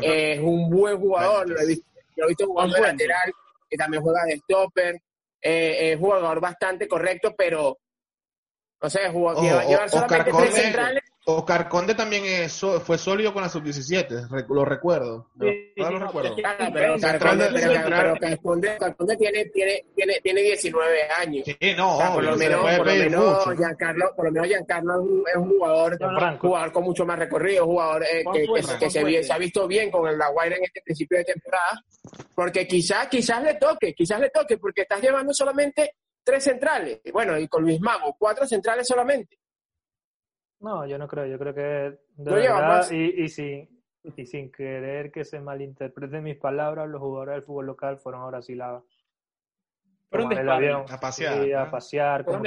es 0.00 0.40
un 0.40 0.70
buen 0.70 0.98
jugador, 0.98 1.48
lo 1.48 1.60
he 1.60 1.66
visto, 1.66 1.86
lo 2.16 2.24
he 2.24 2.28
visto 2.28 2.46
jugando 2.46 2.74
de 2.76 2.80
lateral, 2.82 3.32
que 3.68 3.76
también 3.76 4.02
juega 4.02 4.24
de 4.24 4.36
stopper, 4.38 4.94
eh, 5.40 5.92
es 5.92 5.96
un 5.96 6.02
jugador 6.02 6.40
bastante 6.40 6.88
correcto, 6.88 7.34
pero 7.36 7.76
no 8.82 8.90
sé, 8.90 9.08
jugó, 9.10 9.40
llevar 9.40 9.88
solamente 9.88 10.32
tres 10.32 10.54
centrales 10.54 11.02
Oscar 11.26 11.70
Conde 11.70 11.94
también 11.94 12.24
es, 12.26 12.60
fue 12.84 12.98
sólido 12.98 13.32
con 13.32 13.42
la 13.42 13.48
sub-17, 13.48 14.28
lo 14.48 14.64
recuerdo. 14.64 15.30
Sí, 15.40 15.72
lo 15.76 15.98
recuerdo. 15.98 16.36
pero 16.72 16.94
Oscar 16.94 17.18
Conde, 17.18 19.16
tiene, 19.16 19.46
tiene, 19.46 19.86
tiene, 19.94 20.20
tiene 20.22 20.42
19 20.42 20.98
años. 21.18 21.44
Sí, 21.46 21.74
no, 21.74 21.98
por, 22.12 22.24
lo 22.24 22.36
menos, 22.36 22.60
por, 22.60 22.86
lo 22.86 22.94
menos 22.94 23.56
Giancarlo, 23.56 24.12
por 24.14 24.26
lo 24.26 24.32
menos 24.32 24.48
Giancarlo 24.48 25.24
es 25.26 25.36
un, 25.36 25.48
jugador, 25.48 25.98
jugador 26.38 26.72
con 26.72 26.84
mucho 26.84 27.06
más 27.06 27.18
recorrido, 27.18 27.64
jugador 27.64 28.02
eh, 28.02 28.22
que, 28.30 28.46
que, 28.78 28.90
se, 28.90 29.22
se, 29.22 29.32
ha 29.32 29.38
visto 29.38 29.66
bien 29.66 29.90
con 29.90 30.06
el 30.06 30.18
La 30.18 30.28
Guaira 30.28 30.56
en 30.56 30.64
este 30.64 30.82
principio 30.82 31.16
de 31.16 31.24
temporada, 31.24 31.82
porque 32.34 32.66
quizás, 32.66 33.08
quizás 33.08 33.42
le 33.42 33.54
toque, 33.54 33.94
quizás 33.94 34.20
le 34.20 34.28
toque, 34.28 34.58
porque 34.58 34.82
estás 34.82 35.00
llevando 35.00 35.32
solamente 35.32 35.94
tres 36.22 36.44
centrales, 36.44 37.00
bueno, 37.14 37.38
y 37.38 37.48
con 37.48 37.62
Luis 37.62 37.80
Mago, 37.80 38.14
cuatro 38.18 38.46
centrales 38.46 38.86
solamente. 38.86 39.38
No, 40.60 40.86
yo 40.86 40.98
no 40.98 41.06
creo. 41.08 41.26
Yo 41.26 41.38
creo 41.38 41.54
que 41.54 41.60
de 41.60 41.98
verdad, 42.32 42.90
y, 42.90 43.22
y, 43.22 43.28
sin, 43.28 43.68
y 44.02 44.26
sin 44.26 44.50
querer 44.50 45.10
que 45.10 45.24
se 45.24 45.40
malinterpreten 45.40 46.22
mis 46.22 46.36
palabras, 46.36 46.88
los 46.88 47.00
jugadores 47.00 47.34
del 47.34 47.42
fútbol 47.44 47.66
local 47.66 47.98
fueron 47.98 48.22
ahora 48.22 48.42
sí 48.42 48.54
la 48.54 48.82
fueron 50.10 50.32
el 50.32 50.48
avión, 50.48 50.84
a 50.88 51.00
pasear. 51.00 51.54
a 51.54 51.70
pasear 51.70 52.24
como 52.24 52.42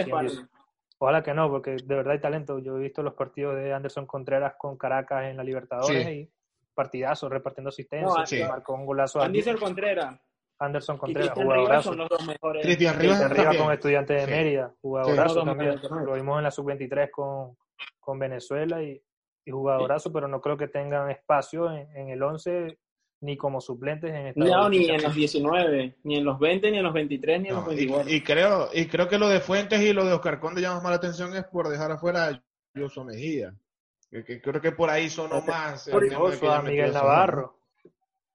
Ojalá 1.00 1.22
que 1.22 1.34
no, 1.34 1.50
porque 1.50 1.76
de 1.76 1.96
verdad 1.96 2.13
hay 2.13 2.20
talento. 2.20 2.58
Yo 2.60 2.78
he 2.78 2.80
visto 2.80 3.04
los 3.04 3.13
partidos 3.13 3.56
de 3.56 3.72
Anderson 3.72 4.08
Contreras 4.08 4.56
con 4.58 4.78
Caracas 4.78 5.26
en 5.26 5.38
la 5.38 5.43
Libertadores 5.43 6.08
y 6.08 6.32
partidazos, 6.74 7.30
repartiendo 7.30 7.70
asistencias. 7.70 8.28
Sí. 8.28 8.43
Marcó 8.43 8.74
un 8.74 8.86
golazo. 8.86 9.22
Anderson 9.22 9.58
Contreras. 9.58 10.20
Anderson 10.60 10.98
Contreras, 10.98 11.32
jugadorazo. 11.32 11.93
Cristian 12.63 13.00
Rivas, 13.00 13.58
con 13.58 13.72
Estudiantes 13.72 14.26
de 14.26 14.32
Mérida, 14.32 14.74
jugadorazo 14.82 15.43
también. 15.43 15.80
Lo 16.04 16.13
vimos 16.13 16.38
en 16.39 16.43
la 16.46 16.52
sub-23 16.52 17.12
con, 17.12 17.56
con 18.00 18.20
Venezuela 18.20 18.82
y, 18.82 19.02
y 19.48 19.52
jugadorazo, 19.52 20.12
pero 20.12 20.28
no 20.28 20.42
creo 20.42 20.58
que 20.58 20.68
tengan 20.68 21.10
espacio 21.10 21.72
en, 21.72 22.10
el 22.10 22.22
11 22.22 22.78
ni 23.22 23.38
como 23.38 23.62
suplentes 23.62 24.13
en 24.13 24.28
esta 24.28 24.44
No, 24.44 24.70
ni 24.70 24.90
en 24.90 25.02
los 25.02 25.16
19, 25.16 25.98
ni 26.04 26.18
en 26.18 26.26
los 26.26 26.38
20, 26.38 26.70
ni 26.70 26.78
en 26.78 26.84
los 26.84 26.94
23, 26.94 27.42
ni 27.42 27.50
en 27.50 27.56
los 27.56 27.66
24. 27.66 28.12
Y, 28.12 28.22
creo, 28.22 28.70
y 28.74 28.88
creo 28.88 29.08
que 29.08 29.18
lo 29.18 29.30
de 29.30 29.40
Fuentes 29.40 29.82
y 29.82 29.94
lo 29.94 30.06
de 30.06 30.13
Oscar 30.13 30.40
Conde 30.40 30.62
llama 30.62 30.82
más 30.82 30.92
la 30.92 30.98
atención 30.98 31.36
es 31.36 31.46
por 31.46 31.70
dejar 31.70 31.92
afuera 31.92 32.28
a 32.28 32.44
Yoso 32.76 33.06
Mejía. 33.06 33.54
Que, 34.10 34.42
creo 34.42 34.62
que 34.62 34.72
por 34.72 34.90
ahí 34.90 35.10
son 35.10 35.30
más. 35.46 35.90
Por 35.90 36.04
a 36.50 36.62
Miguel 36.62 36.94
Navarro. 36.94 37.58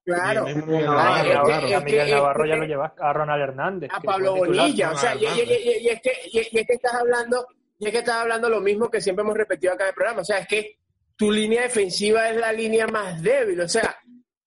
Claro, 0.03 0.45
Miguel 0.45 0.85
Navarro, 0.85 1.77
a 1.77 1.79
Miguel 1.81 2.11
Navarro 2.11 2.45
ya 2.45 2.55
lo 2.55 2.65
llevas 2.65 2.91
a 2.99 3.13
Ronald 3.13 3.41
Hernández. 3.41 3.89
A 3.93 4.01
Pablo 4.01 4.35
Bonilla, 4.35 4.91
o 4.91 4.97
sea, 4.97 5.15
y, 5.15 5.25
es 5.25 6.01
que, 6.01 6.11
y, 6.31 6.39
es 6.39 6.49
que 6.49 6.65
estás 6.67 6.95
hablando 6.95 7.47
y 7.83 7.87
es 7.87 7.91
que 7.91 7.99
estás 7.99 8.15
hablando 8.15 8.49
lo 8.49 8.61
mismo 8.61 8.89
que 8.89 9.01
siempre 9.01 9.23
hemos 9.23 9.35
repetido 9.35 9.73
acá 9.73 9.83
en 9.83 9.89
el 9.89 9.93
programa. 9.93 10.21
O 10.21 10.25
sea, 10.25 10.37
es 10.37 10.47
que 10.47 10.77
tu 11.17 11.29
línea 11.29 11.63
defensiva 11.63 12.29
es 12.29 12.37
la 12.37 12.53
línea 12.53 12.87
más 12.87 13.21
débil. 13.21 13.59
O 13.59 13.67
sea, 13.67 13.93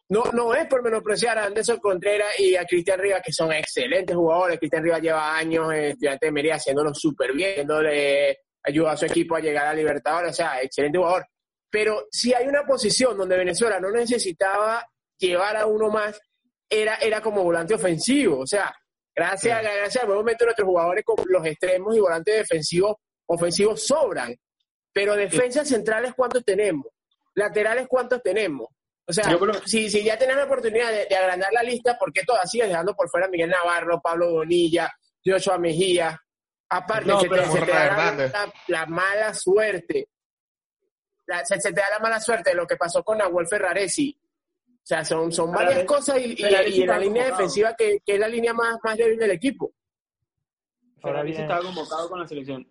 no, 0.08 0.24
no 0.32 0.54
es 0.54 0.66
por 0.66 0.82
menospreciar 0.82 1.38
a 1.38 1.44
Anderson 1.44 1.78
Contreras 1.78 2.40
y 2.40 2.56
a 2.56 2.64
Cristian 2.64 2.98
Rivas, 2.98 3.20
que 3.22 3.32
son 3.34 3.52
excelentes 3.52 4.16
jugadores. 4.16 4.58
Cristian 4.58 4.84
Rivas 4.84 5.02
lleva 5.02 5.36
años 5.36 5.70
en 5.70 5.84
Estudiante 5.84 6.26
de 6.26 6.32
Mérida 6.32 6.54
haciéndolo 6.54 6.94
súper 6.94 7.34
bien, 7.34 7.66
dándole 7.66 8.38
ayuda 8.64 8.92
a 8.92 8.96
su 8.96 9.04
equipo 9.04 9.36
a 9.36 9.40
llegar 9.40 9.66
a 9.66 9.74
Libertadores. 9.74 10.30
O 10.30 10.34
sea, 10.34 10.62
excelente 10.62 10.96
jugador. 10.96 11.26
Pero 11.70 12.06
si 12.10 12.32
hay 12.32 12.46
una 12.46 12.64
posición 12.64 13.18
donde 13.18 13.36
Venezuela 13.36 13.78
no 13.78 13.90
necesitaba 13.90 14.82
llevar 15.18 15.58
a 15.58 15.66
uno 15.66 15.90
más, 15.90 16.18
era, 16.70 16.94
era 16.96 17.20
como 17.20 17.44
volante 17.44 17.74
ofensivo. 17.74 18.38
O 18.40 18.46
sea, 18.46 18.74
gracias, 19.14 19.62
gracias 19.62 20.02
al 20.02 20.06
buen 20.06 20.20
momento 20.20 20.46
nuestros 20.46 20.66
jugadores 20.66 21.04
con 21.04 21.16
los 21.28 21.44
extremos 21.44 21.94
y 21.94 22.00
volantes 22.00 22.34
defensivos 22.34 22.96
ofensivos 23.26 23.86
sobran, 23.86 24.34
pero 24.92 25.14
defensas 25.14 25.68
centrales, 25.68 26.14
¿cuántos 26.14 26.44
tenemos? 26.44 26.86
Laterales, 27.34 27.86
¿cuántos 27.88 28.22
tenemos? 28.22 28.68
O 29.08 29.12
sea, 29.12 29.24
si, 29.66 29.88
si, 29.88 30.02
ya 30.02 30.18
tenés 30.18 30.36
la 30.36 30.44
oportunidad 30.44 30.90
de, 30.90 31.14
agrandar 31.14 31.52
la 31.52 31.62
lista, 31.62 31.96
¿por 31.96 32.12
qué 32.12 32.22
todavía 32.24 32.46
sigues 32.46 32.68
dejando 32.68 32.94
por 32.94 33.08
fuera 33.08 33.26
a 33.26 33.30
Miguel 33.30 33.50
Navarro, 33.50 34.00
Pablo 34.00 34.32
Bonilla, 34.32 34.90
Joshua 35.24 35.58
Mejía? 35.58 36.20
Aparte, 36.68 37.12
se, 37.20 37.28
te, 37.28 37.36
da 37.36 38.50
la, 38.66 38.86
mala 38.86 39.32
suerte. 39.32 40.08
se, 41.44 41.58
te 41.58 41.80
da 41.80 41.90
la 41.90 41.98
mala 42.00 42.18
suerte 42.18 42.50
de 42.50 42.56
lo 42.56 42.66
que 42.66 42.76
pasó 42.76 43.04
con 43.04 43.18
Nahuel 43.18 43.46
Ferraresi. 43.46 44.18
O 44.66 44.86
sea, 44.86 45.04
son, 45.04 45.30
son 45.30 45.52
varias 45.52 45.84
cosas 45.84 46.18
y, 46.18 46.34
y, 46.36 46.84
la 46.84 46.98
línea 46.98 47.26
defensiva 47.26 47.76
que, 47.76 48.00
que, 48.04 48.14
es 48.14 48.18
la 48.18 48.28
línea 48.28 48.52
más, 48.52 48.76
más 48.82 48.96
débil 48.96 49.18
del 49.18 49.30
equipo. 49.30 49.72
Ferraresi 51.00 51.42
estaba 51.42 51.60
convocado 51.60 52.08
con 52.08 52.18
la 52.18 52.26
selección 52.26 52.66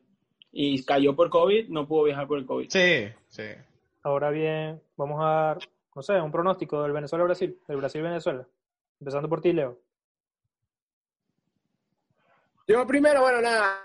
y 0.58 0.86
cayó 0.86 1.14
por 1.14 1.30
COVID, 1.30 1.68
no 1.68 1.86
pudo 1.86 2.04
viajar 2.04 2.28
por 2.28 2.38
el 2.40 2.46
COVID. 2.46 2.70
Sí, 2.70 3.10
sí. 3.28 3.44
Ahora 4.04 4.30
bien, 4.30 4.82
vamos 4.96 5.22
a 5.22 5.30
dar, 5.30 5.58
no 5.94 6.02
sé, 6.02 6.14
un 6.14 6.32
pronóstico 6.32 6.82
del 6.82 6.94
Venezuela-Brasil, 6.94 7.60
del 7.68 7.78
Brasil-Venezuela. 7.78 8.48
Empezando 8.98 9.28
por 9.28 9.42
ti, 9.42 9.52
Leo. 9.52 9.78
Yo 12.66 12.88
primero, 12.88 13.20
bueno, 13.20 13.42
nada, 13.42 13.82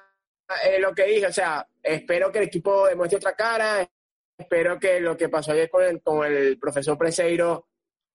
eh, 0.64 0.78
lo 0.78 0.94
que 0.94 1.06
dije, 1.06 1.26
o 1.26 1.32
sea, 1.32 1.66
espero 1.82 2.30
que 2.30 2.38
el 2.38 2.44
equipo 2.44 2.86
demuestre 2.86 3.16
otra 3.16 3.34
cara, 3.34 3.90
espero 4.38 4.78
que 4.78 5.00
lo 5.00 5.16
que 5.16 5.28
pasó 5.28 5.50
ayer 5.50 5.68
con 5.68 5.82
el, 5.82 6.00
con 6.00 6.24
el 6.24 6.56
profesor 6.56 6.96
Preseiro 6.96 7.66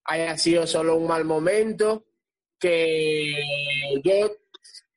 haya 0.04 0.34
sido 0.38 0.66
solo 0.66 0.96
un 0.96 1.06
mal 1.06 1.26
momento, 1.26 2.06
que 2.58 3.34
yo, 4.02 4.32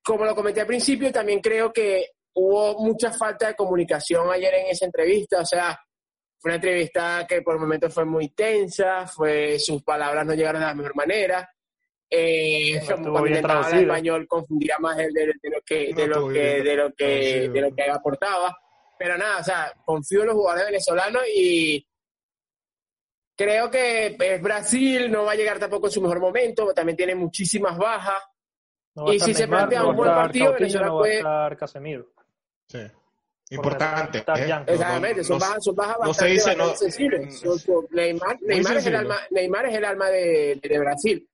como 0.02 0.24
lo 0.24 0.34
comenté 0.34 0.62
al 0.62 0.68
principio, 0.68 1.12
también 1.12 1.42
creo 1.42 1.74
que 1.74 2.19
hubo 2.34 2.80
mucha 2.80 3.12
falta 3.12 3.48
de 3.48 3.56
comunicación 3.56 4.32
ayer 4.32 4.54
en 4.56 4.68
esa 4.68 4.86
entrevista, 4.86 5.42
o 5.42 5.46
sea, 5.46 5.80
fue 6.40 6.50
una 6.50 6.56
entrevista 6.56 7.26
que 7.28 7.42
por 7.42 7.60
momentos 7.60 7.94
fue 7.94 8.06
muy 8.06 8.30
tensa, 8.30 9.06
fue, 9.08 9.60
sus 9.60 9.84
palabras 9.84 10.26
no 10.26 10.34
llegaron 10.34 10.62
de 10.62 10.68
la 10.68 10.76
mejor 10.76 10.96
manera. 10.96 11.50
Eh, 12.12 12.82
cuando 12.88 13.28
intentaba 13.28 13.66
hablar 13.66 13.82
español 13.84 14.28
confundía 14.28 14.78
más 14.80 14.98
de, 14.98 15.10
de, 15.12 15.50
lo 15.52 15.62
que 15.64 15.94
de 15.94 16.08
lo 16.08 16.28
que 16.28 16.64
de 16.64 16.76
lo 16.76 16.92
que 16.92 17.50
de 17.50 17.62
lo 17.62 17.76
que 17.76 17.84
aportaba 17.84 18.58
pero 18.98 19.16
nada 19.16 19.38
o 19.38 19.44
sea 19.44 19.72
confío 19.86 20.22
en 20.22 20.26
los 20.26 20.36
jugadores 20.36 20.66
venezolanos 20.66 21.22
y 21.36 21.88
creo 23.36 23.70
que 23.70 24.40
Brasil 24.42 25.12
no 25.12 25.26
va 25.26 25.34
a 25.34 25.36
llegar 25.36 25.60
tampoco 25.60 25.86
en 25.86 25.92
su 25.92 26.02
mejor 26.02 26.20
momento 26.20 26.74
también 26.74 26.98
tiene 26.98 27.14
muchísimas 27.14 27.78
bajas 27.78 28.24
y 29.06 29.20
si 29.20 29.36
se 29.36 29.48
plantea 29.48 29.86
un 29.86 29.96
buen 29.96 30.10
partido 30.10 30.54
Venezuela 30.54 30.90
puede 30.90 31.58
Casemiro 31.58 32.12
Sí. 32.70 32.80
Importante. 33.52 34.20
¿eh? 34.20 34.64
Exactamente, 34.68 35.24
son 35.24 35.40
bajas, 35.40 35.64
son 35.64 35.76
bajas 35.76 35.98
bastante, 35.98 36.34
dice, 36.34 36.56
sensibles. 36.76 37.44
Neymar, 37.90 38.38
Neymar, 38.42 38.78
es 38.78 38.86
el 38.86 38.96
alma, 38.96 39.18
Neymar 39.32 39.66
es 39.66 39.76
el 39.76 39.86
alma 39.86 40.10
de, 40.10 40.60
de, 40.62 40.80
Brasil. 40.80 41.28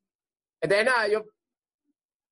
Entonces, 0.62 0.86
nada, 0.86 1.08
yo, 1.10 1.26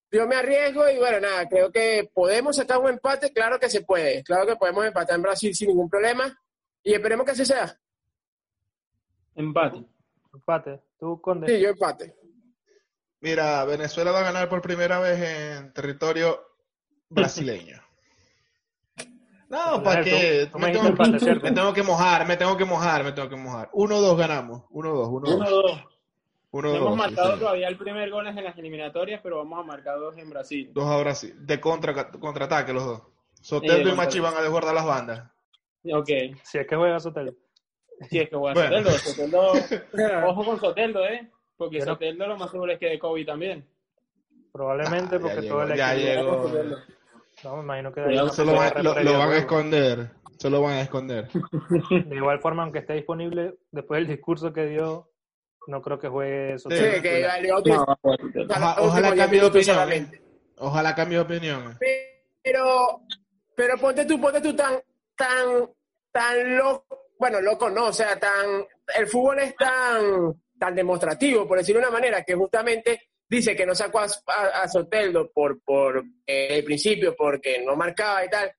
yo 0.10 0.26
me 0.26 0.38
arriesgo 0.38 0.89
y 0.89 0.98
bueno, 0.98 1.20
nada, 1.20 1.49
creo 1.49 1.70
que 1.70 2.10
podemos 2.14 2.56
sacar 2.56 2.78
un 2.78 2.91
empate, 2.91 3.34
claro 3.34 3.60
que 3.60 3.70
se 3.70 3.82
puede. 3.82 4.24
Claro 4.24 4.47
que 4.47 4.56
podemos 4.56 4.86
empatar 4.86 5.18
en 5.18 5.22
Brasil 5.24 5.54
sin 5.54 5.68
ningún 5.68 5.89
problema 5.89 6.34
y 6.82 6.93
esperemos 6.93 7.26
que 7.26 7.32
así 7.32 7.45
sea. 7.45 7.78
Empate. 9.36 9.84
Empate. 10.34 10.80
¿Tú, 10.97 11.20
Conde? 11.20 11.47
Sí, 11.47 11.62
yo 11.62 11.70
empate. 11.70 12.16
Mira, 13.20 13.66
Venezuela 13.66 14.12
va 14.12 14.22
a 14.22 14.32
ganar 14.32 14.47
por 14.47 14.62
primera 14.62 14.99
vez 14.99 15.20
en 15.20 15.74
territorio 15.74 16.39
brasileño. 17.10 17.82
No, 19.54 19.84
¿para 19.84 20.04
qué? 20.04 20.49
Me 20.58 20.72
tengo, 20.72 21.74
que 21.74 21.84
mojar, 21.84 22.26
me 22.26 22.36
tengo 22.36 22.58
que 22.58 22.66
mojar, 22.66 23.04
me 23.04 23.12
tengo 23.12 23.30
que 23.30 23.36
mojar. 23.36 23.70
1-2 23.72 24.18
ganamos. 24.18 24.64
1-2, 24.72 25.10
1-2. 25.12 25.86
1-2. 26.51 26.64
No 26.64 26.76
hemos 26.76 26.97
marcado 26.97 27.38
todavía 27.38 27.68
el 27.68 27.78
primer 27.78 28.10
gol 28.10 28.26
en 28.26 28.43
las 28.43 28.58
eliminatorias, 28.58 29.22
pero 29.22 29.38
vamos 29.38 29.60
a 29.60 29.64
marcar 29.64 29.99
dos 29.99 30.18
en 30.18 30.28
Brasil. 30.32 30.72
Dos 30.74 30.86
a 30.86 30.97
Brasil. 30.97 31.36
De 31.38 31.60
contra, 31.60 32.10
contraataque 32.10 32.74
los 32.74 32.84
dos. 32.84 33.01
Soteldo 33.41 33.89
y 33.89 33.93
Machi 33.93 34.20
van 34.20 34.34
a 34.34 34.41
desbordar 34.41 34.74
las 34.74 34.86
bandas. 34.86 35.32
Ok. 35.86 36.10
Si 36.41 36.58
es 36.58 36.66
que 36.66 36.76
juega 36.76 36.99
Soteldo. 36.99 37.36
Si 38.10 38.18
es 38.18 38.30
que 38.30 38.36
juega 38.36 38.56
Soteldo. 38.56 38.89
Soteldo. 38.89 39.51
Ojo 40.30 40.45
con 40.45 40.60
Soteldo, 40.60 41.06
¿eh? 41.06 41.30
Porque 41.58 41.80
Soteldo 41.82 42.26
lo 42.26 42.38
más 42.38 42.49
seguro 42.49 42.72
es 42.72 42.80
que 42.80 42.88
de 42.88 42.97
Kobe 42.97 43.24
también. 43.24 43.68
Probablemente 44.51 45.20
porque 45.20 45.43
todo 45.43 45.62
el 45.62 45.74
equipo... 45.74 45.78
Ya 45.78 45.93
llegó. 45.93 46.49
No, 47.44 47.58
me 47.58 47.64
imagino 47.64 47.94
que 47.94 48.02
se 48.32 48.46
lo, 48.46 48.54
van, 48.54 48.84
lo, 48.84 49.00
lo 49.02 49.18
van 49.18 49.32
a 49.32 49.38
esconder. 49.38 50.12
Se 50.38 50.50
lo 50.50 50.62
van 50.62 50.74
a 50.74 50.82
esconder. 50.82 51.28
De 51.89 52.16
igual 52.16 52.39
forma, 52.39 52.64
aunque 52.64 52.80
esté 52.80 52.94
disponible, 52.94 53.56
después 53.72 54.00
del 54.00 54.08
discurso 54.08 54.52
que 54.52 54.68
dio, 54.68 55.10
no 55.68 55.82
creo 55.82 56.00
que 56.00 56.08
juegue 56.08 56.54
eso. 56.56 56.70
Sí, 56.70 56.78
que 57.02 57.26
ojalá, 58.50 58.76
ojalá 58.80 59.16
cambie 59.16 59.39
de 59.39 59.46
opinión. 59.46 59.91
¿eh? 59.91 60.12
Ojalá 60.58 60.96
cambie 60.96 61.18
de 61.18 61.24
opinión. 61.24 61.78
Pero, 62.41 63.02
pero 63.56 63.78
ponte 63.78 64.06
tú, 64.06 64.20
ponte 64.20 64.41
tú 64.41 64.56
tan, 64.56 64.82
tan, 65.16 65.70
tan 66.12 66.58
loco, 66.58 67.06
bueno, 67.18 67.39
loco 67.41 67.70
no, 67.70 67.86
o 67.86 67.94
sea, 67.94 68.20
tan, 68.20 68.66
el 68.98 69.08
fútbol 69.08 69.39
es 69.39 69.56
tan, 69.56 70.34
tan 70.60 70.76
demostrativo, 70.76 71.48
por 71.48 71.58
decirlo 71.58 71.82
de 71.82 71.88
una 71.88 71.98
manera, 71.98 72.24
que 72.24 72.36
justamente 72.36 73.12
dice 73.34 73.55
que 73.55 73.65
no 73.65 73.75
sacó 73.75 73.99
a, 73.99 74.67
Soteldo 74.67 75.31
por, 75.31 75.61
por 75.63 76.03
eh, 76.25 76.47
el 76.49 76.63
principio 76.63 77.15
porque 77.15 77.63
no 77.65 77.75
marcaba 77.75 78.23
y 78.25 78.29
tal. 78.29 78.51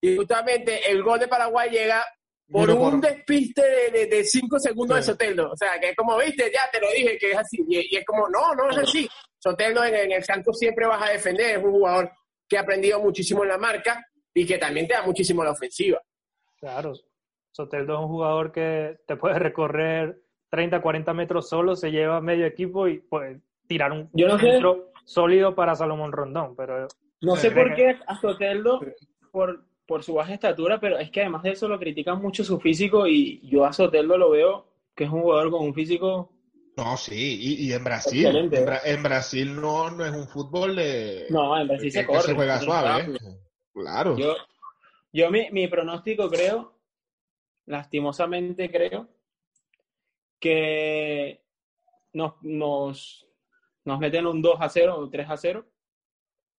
Y 0.00 0.16
justamente 0.16 0.90
el 0.90 1.02
gol 1.02 1.18
de 1.18 1.28
Paraguay 1.28 1.70
llega 1.70 2.04
por 2.50 2.70
un 2.70 3.00
despiste 3.00 3.62
de, 3.90 4.24
cinco 4.24 4.58
segundos 4.58 4.98
de 4.98 5.02
Soteldo. 5.02 5.50
O 5.50 5.56
sea, 5.56 5.80
que 5.80 5.90
es 5.90 5.96
como, 5.96 6.16
viste, 6.18 6.50
ya 6.52 6.68
te 6.70 6.80
lo 6.80 6.90
dije 6.90 7.18
que 7.18 7.32
es 7.32 7.38
así. 7.38 7.64
Y, 7.68 7.96
es 7.96 8.04
como, 8.04 8.28
no, 8.28 8.54
no 8.54 8.70
es 8.70 8.78
así. 8.78 9.08
Soteldo 9.38 9.84
en, 9.84 10.12
el 10.12 10.24
Santos 10.24 10.58
siempre 10.58 10.86
vas 10.86 11.02
a 11.02 11.12
defender, 11.12 11.58
es 11.58 11.64
un 11.64 11.72
jugador 11.72 12.10
que 12.48 12.58
ha 12.58 12.60
aprendido 12.60 13.00
muchísimo 13.00 13.42
en 13.42 13.50
la 13.50 13.58
marca 13.58 14.04
y 14.32 14.46
que 14.46 14.58
también 14.58 14.86
te 14.86 14.94
da 14.94 15.02
muchísimo 15.02 15.42
la 15.42 15.52
ofensiva. 15.52 16.00
Claro, 16.58 16.94
Soteldo 17.52 17.94
es 17.94 18.00
un 18.00 18.08
jugador 18.08 18.52
que 18.52 18.98
te 19.06 19.16
puede 19.16 19.38
recorrer 19.38 20.22
30, 20.50 20.80
40 20.80 21.14
metros 21.14 21.48
solo, 21.48 21.74
se 21.74 21.90
lleva 21.90 22.20
medio 22.20 22.46
equipo 22.46 22.88
y 22.88 22.98
pues 22.98 23.38
tirar 23.66 23.92
un 23.92 24.10
Yo 24.12 24.38
centro 24.38 24.92
sólido 25.04 25.54
para 25.54 25.74
Salomón 25.74 26.12
Rondón. 26.12 26.54
Pero 26.56 26.88
no 27.20 27.36
sé 27.36 27.50
por 27.50 27.74
qué 27.74 27.96
a 28.06 28.20
Soteldo, 28.20 28.80
por 29.30 29.64
por 29.86 30.02
su 30.02 30.14
baja 30.14 30.34
estatura, 30.34 30.80
pero 30.80 30.98
es 30.98 31.10
que 31.10 31.20
además 31.20 31.42
de 31.44 31.52
eso 31.52 31.68
lo 31.68 31.78
critican 31.78 32.20
mucho 32.20 32.44
su 32.44 32.58
físico 32.58 33.06
y 33.06 33.40
yo 33.48 33.64
a 33.64 33.72
Soteldo 33.72 34.18
lo 34.18 34.30
veo 34.30 34.66
que 34.94 35.04
es 35.04 35.10
un 35.10 35.22
jugador 35.22 35.50
con 35.50 35.62
un 35.62 35.74
físico... 35.74 36.32
No, 36.76 36.96
sí, 36.96 37.38
y, 37.40 37.72
en 37.72 37.84
Brasil, 37.84 38.26
en, 38.26 39.02
Brasil 39.02 39.54
no, 39.54 39.90
no 39.90 40.04
es 40.04 40.12
un 40.12 40.28
fútbol 40.28 40.76
de... 40.76 41.26
No, 41.30 41.58
en 41.58 41.68
Brasil 41.68 41.90
se 41.90 42.06
corre. 42.06 42.22
se 42.22 42.34
juega 42.34 42.60
suave, 42.60 43.02
¿eh? 43.02 43.18
claro. 43.72 44.16
Yo, 44.18 44.34
yo 45.10 45.30
mi, 45.30 45.50
mi 45.52 45.68
pronóstico 45.68 46.28
creo, 46.28 46.78
lastimosamente 47.64 48.70
creo, 48.70 49.08
que 50.38 51.42
nos, 52.12 52.34
nos, 52.42 53.25
nos 53.86 53.98
meten 53.98 54.26
un 54.26 54.42
2 54.42 54.56
a 54.60 54.68
0 54.68 54.96
o 54.98 55.08
3 55.08 55.30
a 55.30 55.36
0, 55.36 55.66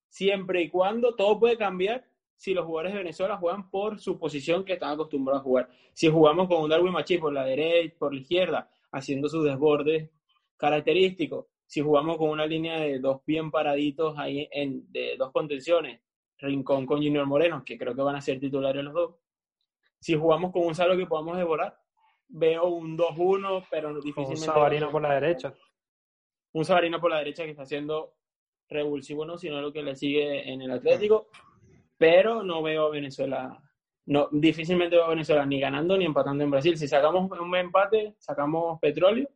siempre 0.09 0.61
y 0.61 0.69
cuando 0.69 1.15
todo 1.15 1.39
puede 1.39 1.57
cambiar 1.57 2.05
si 2.35 2.53
los 2.53 2.65
jugadores 2.65 2.93
de 2.93 2.99
Venezuela 2.99 3.37
juegan 3.37 3.69
por 3.69 3.99
su 3.99 4.17
posición 4.17 4.63
que 4.63 4.73
están 4.73 4.91
acostumbrados 4.91 5.41
a 5.41 5.43
jugar. 5.43 5.69
Si 5.93 6.07
jugamos 6.07 6.47
con 6.47 6.63
un 6.63 6.69
Darwin 6.69 6.93
Machís 6.93 7.19
por 7.19 7.33
la 7.33 7.43
derecha, 7.43 7.95
por 7.97 8.13
la 8.13 8.21
izquierda, 8.21 8.71
haciendo 8.91 9.27
sus 9.27 9.43
desbordes 9.43 10.09
característicos, 10.55 11.47
si 11.65 11.81
jugamos 11.81 12.17
con 12.17 12.29
una 12.29 12.45
línea 12.45 12.79
de 12.79 12.99
dos 12.99 13.21
bien 13.25 13.51
paraditos 13.51 14.17
ahí 14.17 14.47
en, 14.51 14.89
de 14.91 15.17
dos 15.17 15.31
contenciones, 15.31 15.99
Rincón 16.37 16.85
con 16.85 16.97
Junior 16.97 17.25
Moreno, 17.25 17.63
que 17.65 17.77
creo 17.77 17.95
que 17.95 18.01
van 18.01 18.15
a 18.15 18.21
ser 18.21 18.39
titulares 18.39 18.83
los 18.83 18.93
dos. 18.93 19.15
Si 19.99 20.15
jugamos 20.15 20.51
con 20.51 20.63
un 20.65 20.75
salvo 20.75 20.95
que 20.95 21.07
podamos 21.07 21.37
devorar, 21.37 21.77
veo 22.27 22.67
un 22.67 22.97
2-1, 22.97 23.65
pero 23.69 23.95
difícilmente. 23.95 24.39
Un 24.41 24.45
Sabarino 24.45 24.91
por 24.91 25.01
la 25.01 25.15
derecha. 25.15 25.53
Un 26.57 26.65
Sabarino 26.65 26.99
por 26.99 27.11
la 27.11 27.19
derecha 27.19 27.43
que 27.43 27.51
está 27.51 27.63
haciendo 27.63 28.15
revulsivo, 28.69 29.25
no, 29.25 29.37
sino 29.37 29.61
lo 29.61 29.71
que 29.71 29.83
le 29.83 29.95
sigue 29.95 30.51
en 30.51 30.61
el 30.61 30.71
Atlético 30.71 31.27
pero 31.97 32.43
no 32.43 32.61
veo 32.61 32.87
a 32.87 32.89
Venezuela, 32.91 33.61
no, 34.05 34.29
difícilmente 34.31 34.95
veo 34.95 35.05
a 35.05 35.09
Venezuela 35.09 35.45
ni 35.45 35.59
ganando 35.59 35.97
ni 35.97 36.05
empatando 36.05 36.43
en 36.43 36.51
Brasil. 36.51 36.77
Si 36.77 36.87
sacamos 36.87 37.29
un 37.29 37.55
empate, 37.55 38.15
sacamos 38.19 38.79
petróleo. 38.79 39.29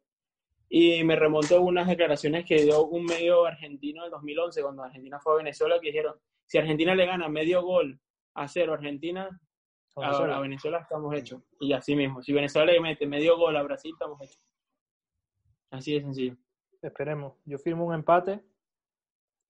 Y 0.70 1.04
me 1.04 1.18
remonto 1.18 1.58
a 1.58 1.60
unas 1.60 1.88
declaraciones 1.88 2.46
que 2.46 2.64
dio 2.64 2.86
un 2.86 3.04
medio 3.04 3.46
argentino 3.46 4.06
en 4.06 4.12
2011, 4.12 4.62
cuando 4.62 4.84
Argentina 4.84 5.20
fue 5.20 5.34
a 5.34 5.38
Venezuela, 5.38 5.80
que 5.82 5.88
dijeron, 5.88 6.16
si 6.46 6.58
Argentina 6.60 6.96
le 6.96 7.06
gana 7.06 7.28
medio 7.28 7.62
gol 7.62 8.00
a 8.36 8.48
cero 8.48 8.74
Argentina, 8.74 9.28
a, 9.98 10.40
Venezuela 10.40 10.80
estamos 10.80 11.14
hechos. 11.14 11.42
Y 11.60 11.74
así 11.74 11.94
mismo, 11.94 12.22
si 12.22 12.32
Venezuela 12.32 12.72
le 12.72 12.80
mete 12.80 13.06
medio 13.06 13.38
gol 13.38 13.58
a 13.58 13.64
Brasil, 13.64 13.92
estamos 13.94 14.22
hechos. 14.22 14.42
Así 15.72 15.94
de 15.94 16.02
sencillo. 16.02 16.38
Esperemos. 16.82 17.34
Yo 17.46 17.58
firmo 17.58 17.86
un 17.86 17.94
empate 17.94 18.44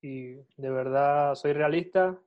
y 0.01 0.33
de 0.57 0.69
verdad 0.69 1.35
soy 1.35 1.53
realista 1.53 2.19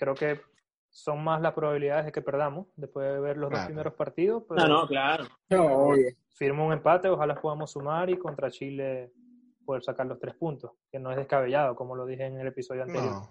creo 0.00 0.14
que 0.14 0.40
son 0.88 1.22
más 1.22 1.40
las 1.40 1.52
probabilidades 1.52 2.06
de 2.06 2.12
que 2.12 2.22
perdamos 2.22 2.66
después 2.74 3.12
de 3.12 3.20
ver 3.20 3.36
los 3.36 3.50
dos 3.50 3.60
primeros 3.66 3.94
partidos. 3.94 4.42
no, 4.48 4.66
no, 4.66 4.86
claro. 4.88 5.26
firmo 6.30 6.66
un 6.66 6.72
empate, 6.72 7.08
ojalá 7.08 7.34
podamos 7.40 7.70
sumar 7.70 8.08
y 8.10 8.16
contra 8.16 8.50
Chile 8.50 9.12
poder 9.64 9.84
sacar 9.84 10.06
los 10.06 10.18
tres 10.18 10.34
puntos, 10.34 10.72
que 10.90 10.98
no 10.98 11.10
es 11.10 11.16
descabellado, 11.16 11.76
como 11.76 11.94
lo 11.94 12.06
dije 12.06 12.24
en 12.24 12.40
el 12.40 12.46
episodio 12.46 12.82
anterior. 12.82 13.22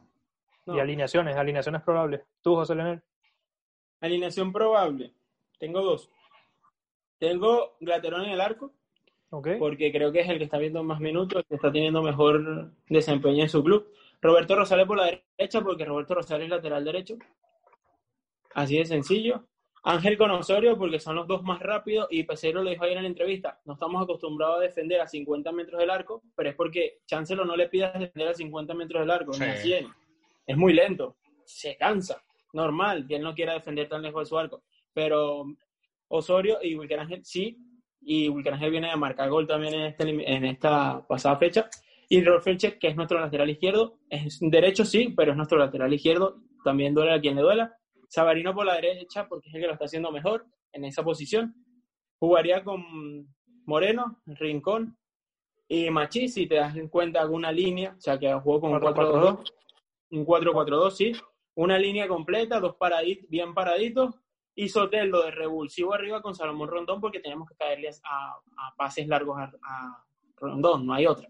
Y 0.67 0.79
alineaciones, 0.79 1.35
alineaciones 1.35 1.81
probables. 1.81 2.21
¿Tú, 2.41 2.53
José 2.53 2.75
Leonel? 2.75 3.01
Alineación 4.01 4.53
probable. 4.53 5.15
Tengo 5.57 5.81
dos. 5.81 6.11
Tengo 7.17 7.75
Glaterón 7.79 8.21
en 8.25 8.29
el 8.29 8.39
arco, 8.39 8.71
porque 9.30 9.91
creo 9.91 10.11
que 10.11 10.21
es 10.21 10.30
el 10.30 10.38
que 10.38 10.45
está 10.45 10.57
viendo 10.57 10.84
más 10.84 10.99
minutos, 10.99 11.41
el 11.41 11.45
que 11.45 11.55
está 11.55 11.71
teniendo 11.71 12.01
mejor 12.01 12.71
desempeño 12.88 13.43
en 13.43 13.49
su 13.49 13.63
club. 13.63 13.88
Roberto 14.21 14.55
Rosales 14.55 14.88
por 14.88 14.97
la 14.97 15.21
derecha, 15.38 15.61
porque 15.61 15.86
Roberto 15.86 16.15
Rosales 16.15 16.45
es 16.45 16.49
lateral 16.49 16.84
derecho. 16.84 17.15
Así 18.55 18.77
de 18.77 18.86
sencillo. 18.86 19.45
Ángel 19.84 20.17
con 20.17 20.32
Osorio, 20.32 20.77
porque 20.77 20.99
son 20.99 21.15
los 21.15 21.27
dos 21.27 21.43
más 21.43 21.59
rápidos, 21.59 22.07
y 22.09 22.23
Pesero 22.23 22.61
lo 22.61 22.69
dijo 22.69 22.84
ayer 22.84 22.97
en 22.97 23.03
la 23.03 23.09
entrevista, 23.09 23.61
no 23.63 23.73
estamos 23.73 24.03
acostumbrados 24.03 24.57
a 24.57 24.61
defender 24.61 24.99
a 24.99 25.07
50 25.07 25.51
metros 25.53 25.80
del 25.80 25.89
arco, 25.89 26.21
pero 26.36 26.49
es 26.49 26.55
porque 26.55 26.99
Chancelo 27.05 27.45
no 27.45 27.55
le 27.55 27.69
pide 27.69 27.89
defender 27.93 28.27
a 28.27 28.34
50 28.34 28.73
metros 28.73 29.01
del 29.01 29.11
arco, 29.11 29.32
a 29.32 29.55
100. 29.55 29.88
Es 30.45 30.57
muy 30.57 30.73
lento, 30.73 31.15
se 31.45 31.77
cansa, 31.77 32.21
normal 32.51 33.05
que 33.07 33.15
él 33.15 33.21
no 33.21 33.34
quiera 33.34 33.53
defender 33.53 33.88
tan 33.88 34.01
lejos 34.01 34.23
de 34.23 34.25
su 34.25 34.38
arco, 34.38 34.63
pero 34.93 35.45
Osorio 36.09 36.59
y 36.61 36.75
Wilker 36.75 36.99
Ángel 36.99 37.23
sí, 37.23 37.57
y 38.01 38.27
Ángel 38.47 38.71
viene 38.71 38.91
a 38.91 38.97
marcar 38.97 39.29
gol 39.29 39.47
también 39.47 39.73
en, 39.73 39.81
este, 39.81 40.03
en 40.09 40.45
esta 40.45 41.05
pasada 41.07 41.37
fecha, 41.37 41.69
y 42.07 42.23
Rolf 42.23 42.45
que 42.45 42.87
es 42.87 42.95
nuestro 42.95 43.19
lateral 43.19 43.49
izquierdo, 43.49 43.99
es 44.09 44.39
derecho 44.41 44.83
sí, 44.83 45.13
pero 45.15 45.31
es 45.31 45.37
nuestro 45.37 45.59
lateral 45.59 45.93
izquierdo, 45.93 46.41
también 46.63 46.93
duele 46.95 47.13
a 47.13 47.21
quien 47.21 47.35
le 47.35 47.43
duela. 47.43 47.75
Sabarino 48.07 48.55
por 48.55 48.65
la 48.65 48.75
derecha 48.75 49.27
porque 49.27 49.49
es 49.49 49.55
el 49.55 49.61
que 49.61 49.67
lo 49.67 49.73
está 49.73 49.85
haciendo 49.85 50.11
mejor 50.11 50.47
en 50.73 50.85
esa 50.85 51.03
posición. 51.03 51.53
Jugaría 52.17 52.63
con 52.63 52.83
Moreno, 53.65 54.21
Rincón 54.25 54.97
y 55.67 55.91
Machi, 55.91 56.27
si 56.27 56.47
te 56.47 56.55
das 56.55 56.75
en 56.75 56.89
cuenta 56.89 57.21
alguna 57.21 57.51
línea, 57.51 57.93
o 57.95 58.01
sea 58.01 58.17
que 58.17 58.33
jugó 58.33 58.59
con 58.59 58.73
un 58.73 58.79
4-4-2, 58.79 59.51
un 60.11 60.25
4-4-2, 60.25 60.91
sí, 60.91 61.11
una 61.53 61.77
línea 61.77 62.07
completa, 62.07 62.59
dos 62.59 62.75
paraditos, 62.75 63.29
bien 63.29 63.53
paraditos, 63.53 64.15
y 64.64 64.70
Soteldo 64.70 65.24
de 65.24 65.32
revulsivo 65.32 65.93
arriba 65.93 66.22
con 66.22 66.36
Salomón 66.36 66.70
Rondón 66.70 67.01
porque 67.01 67.20
tenemos 67.20 67.47
que 67.47 67.55
caerles 67.55 68.01
a, 68.03 68.39
pases 68.78 69.07
largos 69.07 69.38
a 69.39 70.05
Rondón, 70.38 70.86
no 70.86 70.93
hay 70.93 71.05
otra 71.05 71.30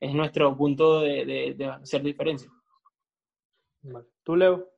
es 0.00 0.14
nuestro 0.14 0.56
punto 0.56 1.00
de, 1.00 1.54
de, 1.56 1.66
hacer 1.66 2.02
diferencia. 2.02 2.50
¿Tú, 4.22 4.36
Leo? 4.36 4.70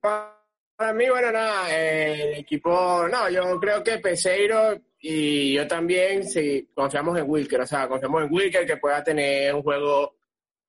Para 0.00 0.92
mí, 0.94 1.08
bueno, 1.08 1.32
nada, 1.32 1.74
el 1.74 2.34
equipo, 2.34 3.08
no, 3.08 3.28
yo 3.30 3.58
creo 3.58 3.82
que 3.82 3.98
Peseiro 3.98 4.80
y 5.00 5.54
yo 5.54 5.66
también, 5.66 6.24
sí, 6.24 6.70
confiamos 6.72 7.18
en 7.18 7.28
Wilker, 7.28 7.60
o 7.62 7.66
sea, 7.66 7.88
confiamos 7.88 8.24
en 8.24 8.32
Wilker 8.32 8.66
que 8.66 8.76
pueda 8.76 9.02
tener 9.02 9.54
un 9.54 9.62
juego 9.62 10.17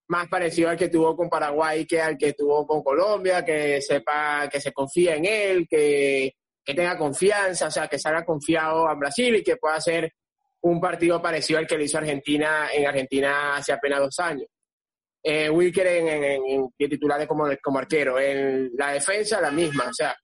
más 0.10 0.28
parecido 0.28 0.70
al 0.70 0.78
que 0.78 0.89
tuvo 0.89 1.16
con 1.16 1.30
Paraguay 1.30 1.86
que 1.86 2.01
al 2.01 2.18
que 2.18 2.34
tuvo 2.34 2.68
con 2.68 2.84
Colombia, 2.84 3.43
que 3.45 3.82
sepa, 3.82 4.49
que 4.51 4.60
se 4.60 4.72
confía 4.72 5.16
en 5.16 5.26
él, 5.26 5.68
que, 5.70 6.34
que 6.64 6.74
tenga 6.74 6.97
confianza, 6.97 7.68
o 7.68 7.72
sea, 7.72 7.88
que 7.88 7.99
salga 7.99 8.26
confiado 8.26 8.88
a 8.88 8.95
Brasil 8.95 9.36
y 9.36 9.43
que 9.43 9.57
pueda 9.57 9.76
hacer 9.76 10.12
un 10.62 10.82
partido 10.82 11.22
parecido 11.22 11.60
al 11.60 11.68
que 11.68 11.78
le 11.78 11.86
hizo 11.86 11.97
Argentina 11.97 12.70
en 12.74 12.86
Argentina 12.86 13.55
hace 13.55 13.72
apenas 13.72 13.99
dos 13.99 14.20
años. 14.20 14.47
Eh, 15.22 15.49
Wilker 15.49 15.88
en, 15.88 16.07
en, 16.07 16.70
titular 16.78 17.28
como, 17.28 17.47
como 17.62 17.80
arquero. 17.80 18.20
En 18.20 18.72
la 18.78 18.93
defensa, 18.93 19.41
la 19.41 19.51
misma. 19.51 19.86
O 19.89 19.93
sea, 19.93 20.16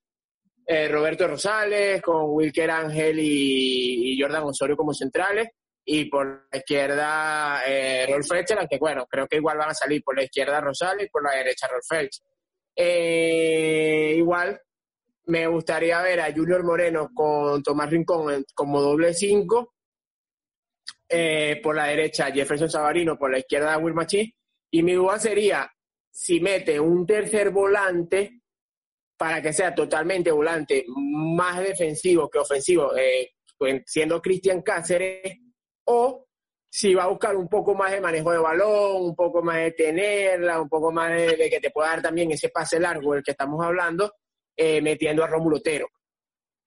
eh, 0.65 0.87
Roberto 0.87 1.27
Rosales 1.27 2.01
con 2.01 2.23
Wilker 2.29 2.71
Ángel 2.71 3.19
y, 3.19 4.17
Jordan 4.19 4.43
Osorio 4.43 4.75
como 4.75 4.93
centrales. 4.93 5.49
Y 5.87 6.05
por 6.05 6.47
la 6.51 6.57
izquierda, 6.57 7.61
eh, 7.67 8.07
Rolf 8.09 8.27
Fletcher, 8.27 8.57
aunque 8.57 8.79
bueno, 8.79 9.05
creo 9.05 9.27
que 9.27 9.37
igual 9.37 9.57
van 9.57 9.69
a 9.69 9.73
salir 9.73 10.03
por 10.03 10.15
la 10.15 10.23
izquierda 10.23 10.59
Rosales 10.59 11.05
y 11.05 11.09
por 11.09 11.23
la 11.23 11.31
derecha 11.31 11.67
Rolf 11.67 11.85
Fletcher. 11.87 12.25
Eh, 12.75 14.15
igual, 14.17 14.59
me 15.25 15.47
gustaría 15.47 16.01
ver 16.01 16.21
a 16.21 16.33
Junior 16.33 16.63
Moreno 16.63 17.09
con 17.13 17.61
Tomás 17.63 17.89
Rincón 17.89 18.45
como 18.53 18.81
doble 18.81 19.13
cinco 19.13 19.75
eh, 21.07 21.59
por 21.61 21.75
la 21.75 21.85
derecha 21.85 22.31
Jefferson 22.31 22.69
Savarino, 22.69 23.17
por 23.17 23.31
la 23.31 23.39
izquierda 23.39 23.77
Will 23.77 23.93
Machis. 23.93 24.31
Y 24.71 24.83
mi 24.83 24.93
duda 24.93 25.19
sería 25.19 25.71
si 26.11 26.39
mete 26.39 26.79
un 26.79 27.05
tercer 27.05 27.51
volante 27.51 28.41
para 29.17 29.41
que 29.41 29.53
sea 29.53 29.73
totalmente 29.73 30.31
volante, 30.31 30.85
más 30.87 31.59
defensivo 31.59 32.29
que 32.29 32.39
ofensivo, 32.39 32.95
eh, 32.97 33.33
siendo 33.85 34.21
Cristian 34.21 34.61
Cáceres, 34.61 35.37
o 35.85 36.25
si 36.69 36.93
va 36.93 37.03
a 37.03 37.07
buscar 37.07 37.35
un 37.35 37.47
poco 37.47 37.73
más 37.73 37.91
de 37.91 38.01
manejo 38.01 38.31
de 38.31 38.37
balón, 38.37 39.03
un 39.03 39.15
poco 39.15 39.41
más 39.41 39.57
de 39.57 39.71
tenerla, 39.71 40.59
un 40.61 40.67
poco 40.67 40.91
más 40.91 41.09
de, 41.09 41.49
que 41.49 41.61
te 41.61 41.71
pueda 41.71 41.89
dar 41.89 42.01
también 42.01 42.31
ese 42.31 42.49
pase 42.49 42.79
largo 42.79 43.13
del 43.13 43.23
que 43.23 43.31
estamos 43.31 43.63
hablando, 43.65 44.15
eh, 44.57 44.81
metiendo 44.81 45.23
a 45.23 45.27
Rómulo 45.27 45.57
Otero. 45.57 45.87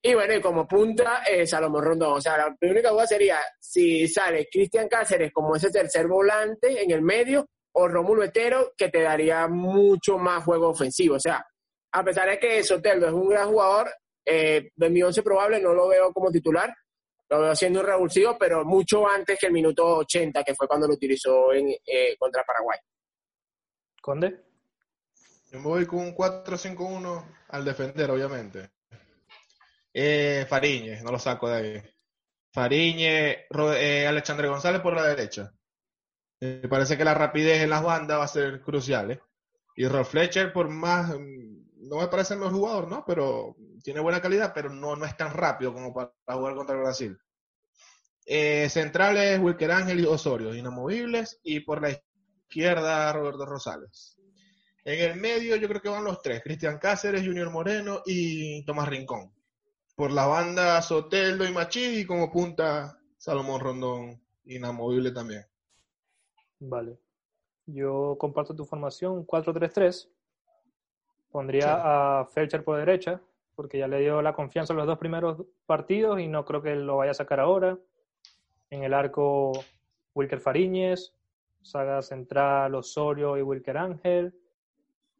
Y 0.01 0.15
bueno, 0.15 0.35
y 0.35 0.41
como 0.41 0.67
punta, 0.67 1.23
eh, 1.25 1.47
Salomón 1.47 1.85
Rondón. 1.85 2.13
O 2.15 2.21
sea, 2.21 2.39
la 2.39 2.57
única 2.63 2.91
duda 2.91 3.07
sería 3.07 3.39
si 3.61 4.09
sale 4.09 4.49
Cristian 4.51 4.89
Cáceres 4.89 5.33
como 5.33 5.57
ese 5.57 5.71
tercer 5.71 6.07
volante 6.07 6.83
en 6.83 6.91
el 6.91 7.03
medio 7.03 7.47
o 7.73 7.89
Rómulo 7.89 8.25
Otero, 8.25 8.73
que 8.77 8.89
te 8.89 9.03
daría 9.03 9.47
mucho 9.49 10.17
más 10.17 10.45
juego 10.45 10.69
ofensivo. 10.69 11.17
O 11.17 11.21
sea, 11.21 11.45
a 11.93 12.05
pesar 12.05 12.31
de 12.31 12.39
que 12.39 12.63
Soteldo 12.63 13.09
es 13.09 13.13
un 13.13 13.29
gran 13.29 13.49
jugador, 13.49 13.91
eh, 14.25 14.71
de 14.75 14.91
mi 14.91 15.03
once 15.03 15.23
probable 15.23 15.61
no 15.61 15.75
lo 15.75 15.89
veo 15.89 16.13
como 16.13 16.31
titular, 16.31 16.73
lo 17.29 17.41
veo 17.41 17.55
siendo 17.55 17.81
un 17.81 17.87
revulsivo, 17.87 18.37
pero 18.39 18.65
mucho 18.65 19.07
antes 19.07 19.39
que 19.39 19.47
el 19.47 19.53
minuto 19.53 19.99
80, 19.99 20.43
que 20.43 20.55
fue 20.55 20.67
cuando 20.67 20.87
lo 20.87 20.95
utilizó 20.95 21.53
en, 21.53 21.69
eh, 21.85 22.17
contra 22.19 22.45
Paraguay. 22.45 22.79
¿Conde? 24.01 24.45
Yo 25.51 25.59
me 25.59 25.65
voy 25.65 25.87
con 25.87 26.01
un 26.01 26.15
4-5-1 26.15 27.25
al 27.49 27.65
defender, 27.65 28.11
obviamente. 28.11 28.71
Eh, 29.93 30.47
Fariñe, 30.49 31.01
no 31.03 31.11
lo 31.13 31.19
saco 31.19 31.49
de 31.49 31.57
ahí. 31.57 31.83
Fariñe, 32.53 33.47
eh, 33.77 34.07
Alexandre 34.07 34.49
González 34.49 34.81
por 34.81 34.95
la 34.95 35.07
derecha. 35.07 35.53
Me 36.41 36.69
parece 36.69 36.97
que 36.97 37.05
la 37.05 37.15
rapidez 37.15 37.63
en 37.63 37.71
las 37.71 37.83
bandas 37.83 38.19
va 38.19 38.25
a 38.25 38.29
ser 38.29 38.61
crucial. 38.61 39.11
¿eh? 39.11 39.21
Y 39.77 39.87
Rolf 39.87 40.11
Fletcher, 40.11 40.53
por 40.53 40.69
más 40.69 41.11
no 41.81 41.99
me 41.99 42.09
parece 42.09 42.35
el 42.35 42.41
mejor 42.41 42.55
jugador, 42.55 42.89
¿no? 42.89 43.05
Pero 43.07 43.57
tiene 43.83 44.01
buena 44.01 44.21
calidad, 44.21 44.53
pero 44.55 44.71
no, 44.71 44.97
no 44.97 45.05
es 45.05 45.17
tan 45.17 45.33
rápido 45.33 45.73
como 45.73 45.93
para, 45.93 46.13
jugar 46.27 46.55
contra 46.55 46.77
el 46.77 46.83
Brasil. 46.83 47.19
Eh, 48.27 48.69
centrales, 48.69 49.41
Wilker 49.41 49.71
Ángel 49.71 50.01
y 50.01 50.05
Osorio, 50.05 50.55
inamovibles. 50.55 51.41
Y 51.43 51.61
por 51.61 51.81
la 51.81 51.91
izquierda, 51.91 53.13
Roberto 53.13 53.47
Rosales. 53.47 54.17
En 54.85 55.11
el 55.11 55.21
medio 55.21 55.57
yo 55.57 55.69
creo 55.69 55.83
que 55.83 55.89
van 55.89 56.05
los 56.05 56.23
tres, 56.23 56.43
Cristian 56.43 56.79
Cáceres, 56.79 57.25
Junior 57.25 57.51
Moreno 57.51 58.03
y 58.07 58.65
Tomás 58.65 58.89
Rincón. 58.89 59.35
Por 59.95 60.13
la 60.13 60.27
banda 60.27 60.81
Soteldo 60.81 61.45
y 61.45 61.53
Machi 61.53 62.01
y 62.01 62.07
como 62.07 62.31
punta 62.31 62.99
Salomón 63.19 63.61
Rondón, 63.61 64.23
inamovible 64.45 65.11
también. 65.11 65.45
Vale. 66.61 66.99
Yo 67.67 68.17
comparto 68.19 68.57
tu 68.57 68.65
formación 68.65 69.27
4-3-3 69.27 70.09
Pondría 71.31 72.21
a 72.21 72.25
Felcher 72.27 72.65
por 72.65 72.79
derecha, 72.79 73.21
porque 73.55 73.79
ya 73.79 73.89
le 73.89 74.01
dio 74.01 74.23
la 74.23 74.33
confianza 74.33 74.73
en 74.73 74.79
los 74.79 74.87
dos 74.87 74.99
primeros 74.99 75.45
partidos 75.67 76.21
y 76.21 76.29
no 76.29 76.45
creo 76.45 76.63
que 76.63 76.75
lo 76.75 76.97
vaya 76.97 77.11
a 77.11 77.15
sacar 77.15 77.41
ahora. 77.41 77.79
En 78.71 78.83
el 78.83 78.95
arco, 78.95 79.53
Wilker 80.15 80.41
Fariñez, 80.41 81.15
saga 81.63 82.03
central 82.03 82.75
Osorio 82.75 83.37
y 83.37 83.43
Wilker 83.43 83.77
Ángel. 83.79 84.35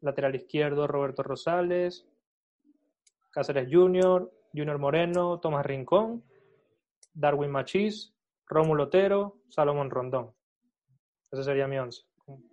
Lateral 0.01 0.35
izquierdo, 0.35 0.87
Roberto 0.87 1.23
Rosales. 1.23 2.07
Cáceres 3.31 3.67
Junior, 3.71 4.31
Junior 4.53 4.79
Moreno, 4.79 5.39
Tomás 5.39 5.65
Rincón, 5.65 6.23
Darwin 7.13 7.51
Machís, 7.51 8.13
Rómulo 8.47 8.85
Otero, 8.85 9.37
Salomón 9.49 9.91
Rondón. 9.91 10.33
Ese 11.31 11.43
sería 11.43 11.67
mi 11.67 11.77
once. 11.77 12.08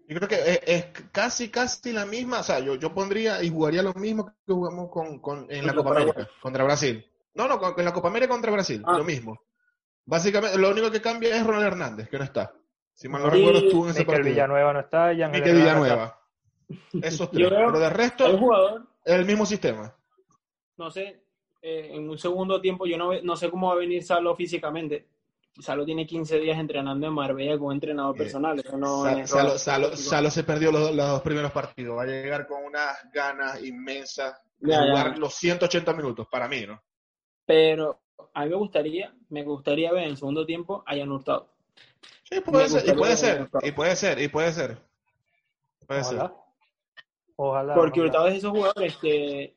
Yo 0.09 0.17
creo 0.21 0.29
que 0.29 0.61
es, 0.65 0.87
casi, 1.11 1.49
casi 1.49 1.93
la 1.93 2.07
misma. 2.07 2.41
O 2.41 2.43
sea, 2.43 2.61
yo, 2.61 2.77
yo 2.77 2.95
pondría 2.95 3.43
y 3.43 3.51
jugaría 3.51 3.83
lo 3.83 3.93
mismo 3.95 4.27
que 4.27 4.53
jugamos 4.53 4.89
con, 4.91 5.19
con 5.19 5.47
en 5.51 5.67
la 5.67 5.75
Copa 5.75 5.91
América 5.91 6.29
contra 6.41 6.65
Brasil. 6.65 7.05
No, 7.35 7.49
no, 7.49 7.61
en 7.77 7.85
la 7.85 7.93
Copa 7.93 8.09
América 8.09 8.33
contra 8.33 8.53
Brasil, 8.53 8.83
ah. 8.87 8.99
lo 8.99 9.05
mismo. 9.05 9.41
Básicamente, 10.05 10.59
lo 10.59 10.71
único 10.71 10.91
que 10.91 11.01
cambia 11.01 11.37
es 11.37 11.45
Ronald 11.45 11.67
Hernández, 11.67 12.09
que 12.09 12.19
no 12.19 12.25
está. 12.25 12.55
Si 12.93 13.09
mal 13.09 13.23
no 13.23 13.31
recuerdo, 13.31 13.59
estuvo 13.59 13.85
en 13.85 13.91
ese 13.91 14.05
partido. 14.05 14.31
Villanueva 14.31 14.73
no 14.73 14.81
está 14.81 15.13
y 15.13 15.23
Ángel 15.23 15.43
Villanueva. 15.43 16.21
Esos 17.03 17.31
tres. 17.31 17.49
Pero 17.49 17.79
de 17.79 17.91
resto, 17.91 18.27
el 18.27 18.39
jugador, 18.39 18.87
es 19.05 19.15
el 19.15 19.27
mismo 19.27 19.45
sistema. 19.45 19.95
No 20.77 20.91
sé, 20.91 21.25
eh, 21.61 21.91
en 21.93 22.09
un 22.09 22.17
segundo 22.17 22.61
tiempo, 22.61 22.87
yo 22.87 22.97
no, 22.97 23.11
no 23.23 23.37
sé 23.37 23.51
cómo 23.51 23.69
va 23.69 23.75
a 23.75 23.79
venir 23.79 24.05
Salo 24.05 24.37
físicamente 24.37 25.09
Salo 25.61 25.85
tiene 25.85 26.07
15 26.07 26.39
días 26.39 26.59
entrenando 26.59 27.07
en 27.07 27.13
Marbella 27.13 27.59
como 27.59 27.73
entrenador 27.73 28.15
eh, 28.15 28.19
personal. 28.19 28.63
Salo, 29.59 30.31
se 30.31 30.45
perdió 30.45 30.71
los, 30.71 30.95
dos 30.95 31.23
primeros 31.23 31.53
partidos. 31.53 31.97
Va 31.97 32.03
a 32.03 32.07
llegar 32.07 32.47
con 32.47 32.65
unas 32.65 33.11
ganas 33.13 33.63
inmensas 33.63 34.41
de 34.59 34.77
jugar 34.77 35.19
los 35.19 35.35
180 35.35 35.93
minutos, 35.95 36.27
para 36.31 36.49
mí, 36.49 36.67
¿no? 36.67 36.83
Pero 37.45 38.01
a 38.35 38.45
mí 38.45 38.51
me 38.51 38.57
gustaría, 38.57 39.15
me 39.29 39.45
gustaría 39.45 39.93
ver 39.93 40.05
en 40.05 40.11
el 40.11 40.17
segundo 40.17 40.45
tiempo 40.45 40.83
a 40.87 40.97
Jan 40.97 41.11
Hurtado. 41.11 41.49
Sí, 42.25 42.41
puede 42.41 42.69
ser, 42.69 42.89
y 42.89 42.93
puede 42.93 43.17
ser, 43.17 43.49
y 43.63 43.73
puede 43.73 43.97
ser, 43.97 44.21
y 44.21 44.29
puede 44.29 44.53
ser. 44.53 44.79
Puede 45.87 46.01
Ojalá. 46.01 46.27
ser. 46.29 46.37
Ojalá. 47.37 47.75
Porque 47.75 48.01
Hurtado 48.01 48.29
es 48.29 48.37
esos 48.37 48.51
jugadores 48.51 48.97
que 48.97 49.55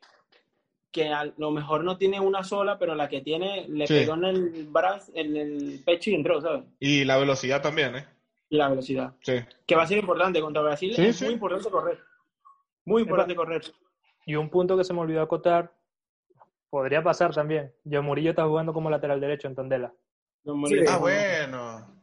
que 0.91 1.09
a 1.09 1.25
lo 1.37 1.51
mejor 1.51 1.83
no 1.83 1.97
tiene 1.97 2.19
una 2.19 2.43
sola, 2.43 2.79
pero 2.79 2.95
la 2.95 3.07
que 3.07 3.21
tiene 3.21 3.67
le 3.67 3.87
pegó 3.87 4.15
en 4.15 4.23
el 4.23 4.67
brazo, 4.67 5.11
en 5.15 5.37
el 5.37 5.81
pecho 5.85 6.09
y 6.09 6.15
entró, 6.15 6.41
¿sabes? 6.41 6.63
Y 6.79 7.05
la 7.05 7.17
velocidad 7.17 7.61
también, 7.61 7.95
¿eh? 7.95 8.07
Y 8.49 8.57
la 8.57 8.69
velocidad. 8.69 9.13
Sí. 9.21 9.33
Que 9.67 9.75
va 9.75 9.83
a 9.83 9.87
ser 9.87 9.99
importante 9.99 10.41
contra 10.41 10.63
Brasil. 10.63 10.93
es 10.97 11.21
muy 11.21 11.33
importante 11.33 11.69
correr. 11.69 11.99
Muy 12.85 13.03
importante 13.03 13.35
correr. 13.35 13.61
Y 14.25 14.35
un 14.35 14.49
punto 14.49 14.75
que 14.75 14.83
se 14.83 14.93
me 14.93 15.01
olvidó 15.01 15.21
acotar, 15.21 15.71
podría 16.69 17.03
pasar 17.03 17.33
también. 17.33 17.71
Yo 17.83 18.01
Murillo 18.01 18.31
está 18.31 18.45
jugando 18.45 18.73
como 18.73 18.89
lateral 18.89 19.21
derecho 19.21 19.47
en 19.47 19.55
Tondela. 19.55 19.93
ah, 20.87 20.97
bueno. 20.97 21.99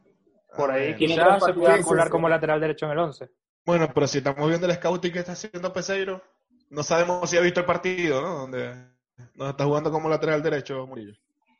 Por 0.55 0.71
ahí 0.71 0.95
quizás 0.95 1.43
se 1.43 1.53
pueda 1.53 1.81
colar 1.81 2.09
como 2.09 2.29
lateral 2.29 2.59
derecho 2.59 2.85
en 2.85 2.93
el 2.93 2.99
11. 2.99 3.29
Bueno, 3.65 3.89
pero 3.93 4.07
si 4.07 4.19
estamos 4.19 4.47
viendo 4.47 4.65
el 4.65 4.73
scouting 4.73 5.11
que 5.11 5.19
está 5.19 5.33
haciendo 5.33 5.73
Peseiro, 5.73 6.23
no 6.69 6.83
sabemos 6.83 7.29
si 7.29 7.37
ha 7.37 7.41
visto 7.41 7.59
el 7.61 7.65
partido, 7.65 8.21
¿no? 8.21 8.39
Donde 8.39 8.75
nos 9.35 9.49
está 9.49 9.65
jugando 9.65 9.91
como 9.91 10.09
lateral 10.09 10.41
derecho 10.43 10.85
Murillo. 10.85 11.13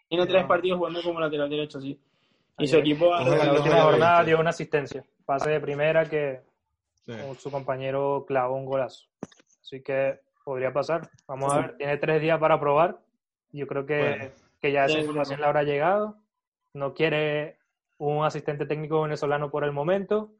Tiene 0.10 0.26
tres 0.26 0.46
partidos 0.46 0.78
jugando 0.78 1.02
como 1.02 1.20
lateral 1.20 1.50
derecho, 1.50 1.82
sí. 1.82 2.00
Y 2.60 2.68
su 2.68 2.78
equipo 2.78 3.18
en 3.20 3.30
la 3.30 3.54
última 3.54 3.82
jornada 3.82 4.24
dio 4.24 4.40
una 4.40 4.50
asistencia. 4.50 5.04
Pase 5.26 5.50
de 5.50 5.60
primera 5.60 6.06
que 6.06 6.42
su 7.38 7.52
compañero 7.52 8.26
clavó 8.28 8.56
un 8.56 8.66
golazo. 8.66 9.06
Así 9.62 9.82
que 9.82 10.20
podría 10.44 10.72
pasar. 10.72 11.10
Vamos 11.28 11.54
a 11.54 11.60
ver. 11.60 11.78
Tiene 11.78 11.98
tres 11.98 12.22
días 12.22 12.40
para 12.40 12.60
probar. 12.60 12.98
Yo 13.52 13.68
creo 13.68 13.86
que, 13.86 14.32
que 14.62 14.72
ya 14.72 14.86
esa 14.86 15.00
información 15.00 15.40
le 15.40 15.46
habrá 15.46 15.64
llegado. 15.64 16.16
No 16.74 16.94
quiere 16.94 17.58
un 17.98 18.26
asistente 18.26 18.66
técnico 18.66 19.02
venezolano 19.02 19.52
por 19.52 19.64
el 19.64 19.72
momento 19.72 20.32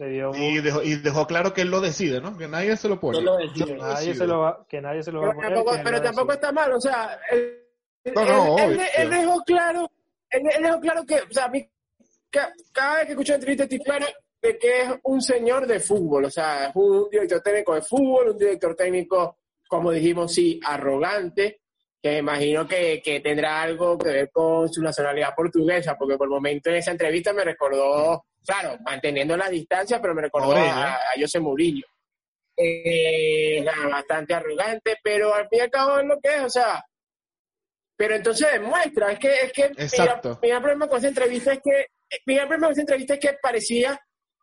y, 0.00 0.60
dejó, 0.60 0.82
y 0.82 0.96
dejó 0.96 1.26
claro 1.26 1.52
que 1.52 1.60
él 1.60 1.70
lo 1.70 1.80
decide, 1.80 2.20
¿no? 2.20 2.36
Que 2.36 2.48
nadie 2.48 2.76
se 2.76 2.88
lo 2.88 2.98
pone. 2.98 3.18
Que 3.18 3.76
nadie 3.76 4.14
se 4.14 4.26
lo 4.26 4.40
va, 4.40 4.66
que 4.68 4.80
nadie 4.80 5.02
se 5.02 5.12
lo 5.12 5.20
va 5.20 5.30
a 5.30 5.34
poner. 5.34 5.84
pero 5.84 6.02
tampoco 6.02 6.32
está 6.32 6.50
mal, 6.50 6.72
o 6.72 6.80
sea, 6.80 7.20
él, 7.30 7.60
él, 8.02 9.10
dejó 9.10 9.42
claro, 9.44 9.90
él, 10.30 10.42
dejó 10.62 10.80
claro 10.80 11.04
que, 11.06 11.14
o 11.14 11.30
sea, 11.30 11.44
a 11.44 11.48
mí, 11.48 11.64
cada 12.72 12.96
vez 12.96 13.06
que 13.06 13.12
escucho 13.12 13.34
entrevistas 13.34 13.64
estoy 13.66 13.78
claro 13.78 14.06
de 14.42 14.58
que 14.58 14.82
es 14.82 14.88
un 15.04 15.22
señor 15.22 15.66
de 15.66 15.78
fútbol, 15.78 16.24
o 16.24 16.30
sea, 16.30 16.66
es 16.66 16.72
un 16.74 17.08
director 17.08 17.40
técnico 17.40 17.74
de 17.74 17.82
fútbol, 17.82 18.30
un 18.30 18.38
director 18.38 18.74
técnico, 18.74 19.38
como 19.68 19.92
dijimos, 19.92 20.34
sí, 20.34 20.58
arrogante, 20.64 21.60
que 22.02 22.18
imagino 22.18 22.66
que, 22.66 23.00
que, 23.02 23.20
tendrá 23.20 23.62
algo 23.62 23.96
que 23.96 24.08
ver 24.08 24.30
con 24.30 24.68
su 24.70 24.82
nacionalidad 24.82 25.34
portuguesa, 25.36 25.96
porque 25.96 26.18
por 26.18 26.26
el 26.26 26.32
momento 26.32 26.68
en 26.68 26.76
esa 26.76 26.90
entrevista 26.90 27.32
me 27.32 27.44
recordó 27.44 28.24
claro, 28.44 28.78
manteniendo 28.84 29.36
la 29.36 29.48
distancia, 29.48 30.00
pero 30.00 30.14
me 30.14 30.22
recordó 30.22 30.54
a, 30.56 30.98
José 31.18 31.40
Murillo. 31.40 31.86
Eh, 32.56 33.64
bastante 33.90 34.34
arrogante, 34.34 34.98
pero 35.02 35.34
al 35.34 35.48
fin 35.48 35.58
y 35.58 35.62
al 35.62 35.70
cabo 35.70 35.98
es 35.98 36.06
lo 36.06 36.20
que 36.20 36.36
es, 36.36 36.42
o 36.42 36.48
sea, 36.48 36.84
pero 37.96 38.14
entonces 38.14 38.52
demuestra, 38.52 39.12
es 39.12 39.18
que, 39.18 39.34
es 39.34 39.52
que 39.52 39.70
mi, 39.70 40.48
gran 40.48 40.62
problema 40.62 40.86
con 40.88 40.98
esa 40.98 41.08
entrevista 41.08 41.52
es 41.52 41.60
que, 41.62 41.86
mi 42.26 42.34
gran 42.36 42.46
problema 42.46 42.68
con 42.68 42.72
esa 42.72 42.82
entrevista 42.82 43.14
es 43.14 43.20
que 43.20 43.36
parecía 43.42 43.98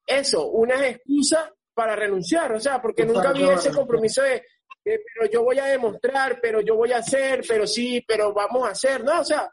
eso, 0.06 0.47
una 0.47 0.86
excusa 0.88 1.54
para 1.74 1.95
renunciar, 1.95 2.52
o 2.52 2.60
sea, 2.60 2.82
porque 2.82 3.06
nunca 3.06 3.30
había 3.30 3.54
ese 3.54 3.72
compromiso 3.72 4.24
de, 4.24 4.43
pero 4.84 5.32
yo 5.32 5.43
voy 5.43 5.60
a 5.60 5.66
demostrar, 5.66 6.39
pero 6.41 6.62
yo 6.62 6.76
voy 6.76 6.91
a 6.91 6.97
hacer, 6.97 7.43
pero 7.47 7.68
sí, 7.68 8.04
pero 8.08 8.34
vamos 8.34 8.68
a 8.68 8.72
hacer, 8.72 9.04
¿no? 9.04 9.22
O 9.22 9.26
sea, 9.26 9.49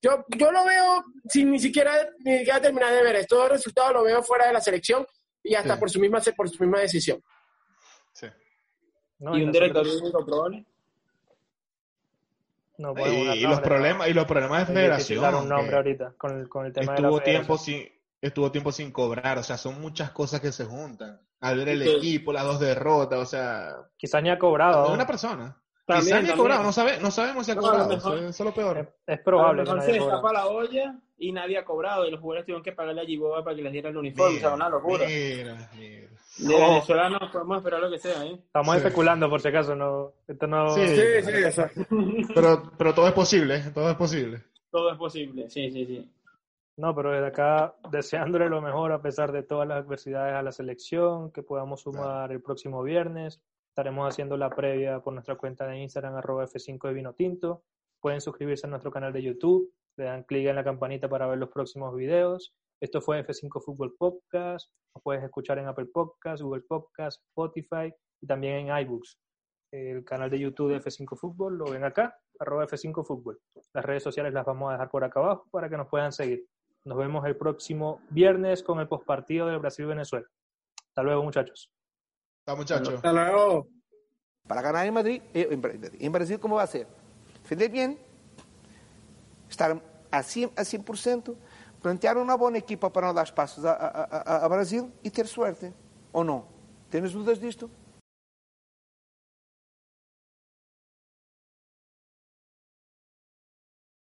yo, 0.00 0.24
yo 0.36 0.52
lo 0.52 0.64
veo 0.64 1.04
sin 1.28 1.50
ni 1.50 1.58
siquiera, 1.58 1.92
ni 2.24 2.38
siquiera 2.38 2.60
terminar 2.60 2.92
de 2.92 3.02
ver 3.02 3.16
esto. 3.16 3.36
Todo 3.36 3.44
el 3.46 3.52
resultado 3.52 3.92
lo 3.94 4.04
veo 4.04 4.22
fuera 4.22 4.46
de 4.46 4.52
la 4.52 4.60
selección 4.60 5.06
y 5.42 5.54
hasta 5.54 5.78
por, 5.78 5.90
su 5.90 5.98
misma, 6.00 6.20
por 6.36 6.48
su 6.48 6.62
misma 6.62 6.80
decisión. 6.80 7.22
Sí. 8.12 8.26
¿Y 9.20 9.42
un 9.42 9.52
director 9.52 9.86
técnico 9.86 10.24
probable? 10.24 10.64
No 12.78 12.94
y, 12.96 13.40
los 13.40 13.60
problemas 13.60 14.08
y 14.08 14.12
los 14.12 14.24
problemas 14.24 14.68
de 14.68 14.74
federación. 14.74 15.34
un 15.34 15.48
nombre 15.48 15.76
ahorita 15.76 16.14
con 16.16 16.38
el, 16.38 16.48
con 16.48 16.66
el 16.66 16.72
tema 16.72 16.94
estuvo 16.94 17.20
tiempo 17.20 17.58
sin 17.58 17.88
estuvo 18.20 18.52
tiempo 18.52 18.70
sin 18.70 18.92
cobrar, 18.92 19.38
o 19.38 19.42
sea, 19.42 19.56
son 19.56 19.80
muchas 19.80 20.12
cosas 20.12 20.40
que 20.40 20.52
se 20.52 20.64
juntan. 20.64 21.20
Al 21.40 21.58
ver 21.58 21.68
el 21.70 21.82
equipo, 21.82 22.32
las 22.32 22.44
dos 22.44 22.60
derrotas, 22.60 23.18
o 23.18 23.26
sea, 23.26 23.76
quizás 23.96 24.22
ni 24.22 24.30
ha 24.30 24.38
cobrado. 24.38 24.92
una 24.92 25.06
persona. 25.06 25.56
Quizás 25.96 26.22
ni 26.22 26.30
ha 26.30 26.36
cobrado, 26.36 26.62
no, 26.62 26.72
sabe, 26.72 26.98
no 27.00 27.10
sabemos 27.10 27.46
si 27.46 27.52
ha 27.52 27.56
cobrado, 27.56 27.90
eso, 27.90 28.14
es 28.28 28.40
lo 28.40 28.52
peor. 28.52 28.94
Es, 29.06 29.20
probable. 29.20 29.62
A 29.62 29.80
se 29.80 29.96
escapa 29.96 30.32
la 30.34 30.46
olla 30.46 30.98
y 31.16 31.32
nadie 31.32 31.56
ha 31.56 31.64
cobrado 31.64 32.06
y 32.06 32.10
los 32.10 32.20
jugadores 32.20 32.44
tuvieron 32.44 32.62
que 32.62 32.72
pagarle 32.72 33.00
a 33.00 33.04
Giboa 33.06 33.42
para 33.42 33.56
que 33.56 33.62
les 33.62 33.72
diera 33.72 33.88
el 33.88 33.96
uniforme, 33.96 34.36
o 34.36 34.40
sea, 34.40 34.54
una 34.54 34.68
locura. 34.68 35.06
Mira, 35.06 35.70
mira. 35.74 36.08
De 36.38 36.54
oh. 36.54 36.68
Venezuela 36.68 37.08
no 37.08 37.18
podemos 37.32 37.56
esperar 37.56 37.80
lo 37.80 37.90
que 37.90 37.98
sea, 37.98 38.24
¿eh? 38.24 38.34
Estamos 38.34 38.76
especulando 38.76 39.30
por 39.30 39.40
si 39.40 39.48
acaso, 39.48 39.74
no. 39.74 40.12
Esto 40.28 40.46
no... 40.46 40.70
Sí, 40.74 40.86
sí, 40.86 41.02
sí 41.22 41.30
exacto. 41.30 41.80
pero, 42.34 42.70
pero 42.76 42.94
todo 42.94 43.08
es 43.08 43.14
posible, 43.14 43.60
todo 43.74 43.90
es 43.90 43.96
posible. 43.96 44.42
Todo 44.70 44.92
es 44.92 44.98
posible, 44.98 45.48
sí, 45.48 45.70
sí, 45.70 45.86
sí. 45.86 46.08
No, 46.76 46.94
pero 46.94 47.10
desde 47.10 47.26
acá 47.26 47.74
deseándole 47.90 48.48
lo 48.48 48.60
mejor 48.60 48.92
a 48.92 49.02
pesar 49.02 49.32
de 49.32 49.42
todas 49.42 49.66
las 49.66 49.78
adversidades 49.78 50.34
a 50.34 50.42
la 50.42 50.52
selección, 50.52 51.32
que 51.32 51.42
podamos 51.42 51.80
sumar 51.80 52.30
el 52.30 52.40
próximo 52.40 52.84
viernes. 52.84 53.40
Estaremos 53.78 54.08
haciendo 54.08 54.36
la 54.36 54.50
previa 54.50 54.98
por 54.98 55.12
nuestra 55.12 55.36
cuenta 55.36 55.64
de 55.68 55.78
Instagram, 55.78 56.16
arroba 56.16 56.44
F5 56.44 56.88
de 56.88 56.94
Vino 56.94 57.14
Tinto. 57.14 57.62
Pueden 58.00 58.20
suscribirse 58.20 58.66
a 58.66 58.70
nuestro 58.70 58.90
canal 58.90 59.12
de 59.12 59.22
YouTube, 59.22 59.72
le 59.96 60.06
dan 60.06 60.24
clic 60.24 60.48
en 60.48 60.56
la 60.56 60.64
campanita 60.64 61.08
para 61.08 61.28
ver 61.28 61.38
los 61.38 61.50
próximos 61.50 61.94
videos. 61.94 62.56
Esto 62.80 63.00
fue 63.00 63.24
F5 63.24 63.62
Fútbol 63.62 63.94
Podcast. 63.96 64.68
Lo 64.96 65.00
puedes 65.00 65.22
escuchar 65.22 65.60
en 65.60 65.68
Apple 65.68 65.86
Podcast, 65.94 66.42
Google 66.42 66.62
Podcast, 66.62 67.22
Spotify 67.28 67.94
y 68.20 68.26
también 68.26 68.68
en 68.68 68.78
iBooks. 68.78 69.16
El 69.70 70.04
canal 70.04 70.28
de 70.28 70.40
YouTube 70.40 70.72
de 70.72 70.80
F5 70.80 71.16
Fútbol 71.16 71.56
lo 71.56 71.66
ven 71.66 71.84
acá, 71.84 72.18
arroba 72.40 72.66
F5 72.66 73.06
Fútbol. 73.06 73.38
Las 73.72 73.84
redes 73.84 74.02
sociales 74.02 74.34
las 74.34 74.44
vamos 74.44 74.70
a 74.70 74.72
dejar 74.72 74.90
por 74.90 75.04
acá 75.04 75.20
abajo 75.20 75.46
para 75.52 75.70
que 75.70 75.76
nos 75.76 75.86
puedan 75.86 76.10
seguir. 76.10 76.44
Nos 76.84 76.98
vemos 76.98 77.24
el 77.26 77.36
próximo 77.36 78.00
viernes 78.10 78.64
con 78.64 78.80
el 78.80 78.88
postpartido 78.88 79.46
del 79.46 79.60
Brasil-Venezuela. 79.60 80.26
Hasta 80.88 81.04
luego, 81.04 81.22
muchachos. 81.22 81.70
Hasta 82.48 82.56
muchachos. 82.56 82.94
Hasta 82.94 83.12
luego. 83.12 83.68
Para 84.46 84.62
ganar 84.62 84.86
en 84.86 84.94
Madrid, 84.94 85.20
eh, 85.34 85.60
en 86.00 86.12
Brasil, 86.12 86.40
¿cómo 86.40 86.56
va 86.56 86.62
a 86.62 86.66
ser? 86.66 86.86
Defender 87.42 87.70
bien, 87.70 87.98
estar 89.50 89.78
a 90.10 90.22
100%, 90.22 90.52
a 90.56 90.62
100% 90.62 91.34
plantear 91.82 92.16
una 92.16 92.34
buena 92.36 92.56
equipa 92.56 92.90
para 92.90 93.08
no 93.08 93.12
dar 93.12 93.26
espaços 93.26 93.66
a, 93.66 93.72
a, 93.72 94.04
a, 94.04 94.44
a 94.46 94.48
Brasil 94.48 94.90
e 95.04 95.10
ter 95.10 95.26
suerte. 95.26 95.74
Ou 96.10 96.24
não? 96.24 96.46
Tens 96.90 97.12
dúvidas 97.12 97.38
disto? 97.38 97.70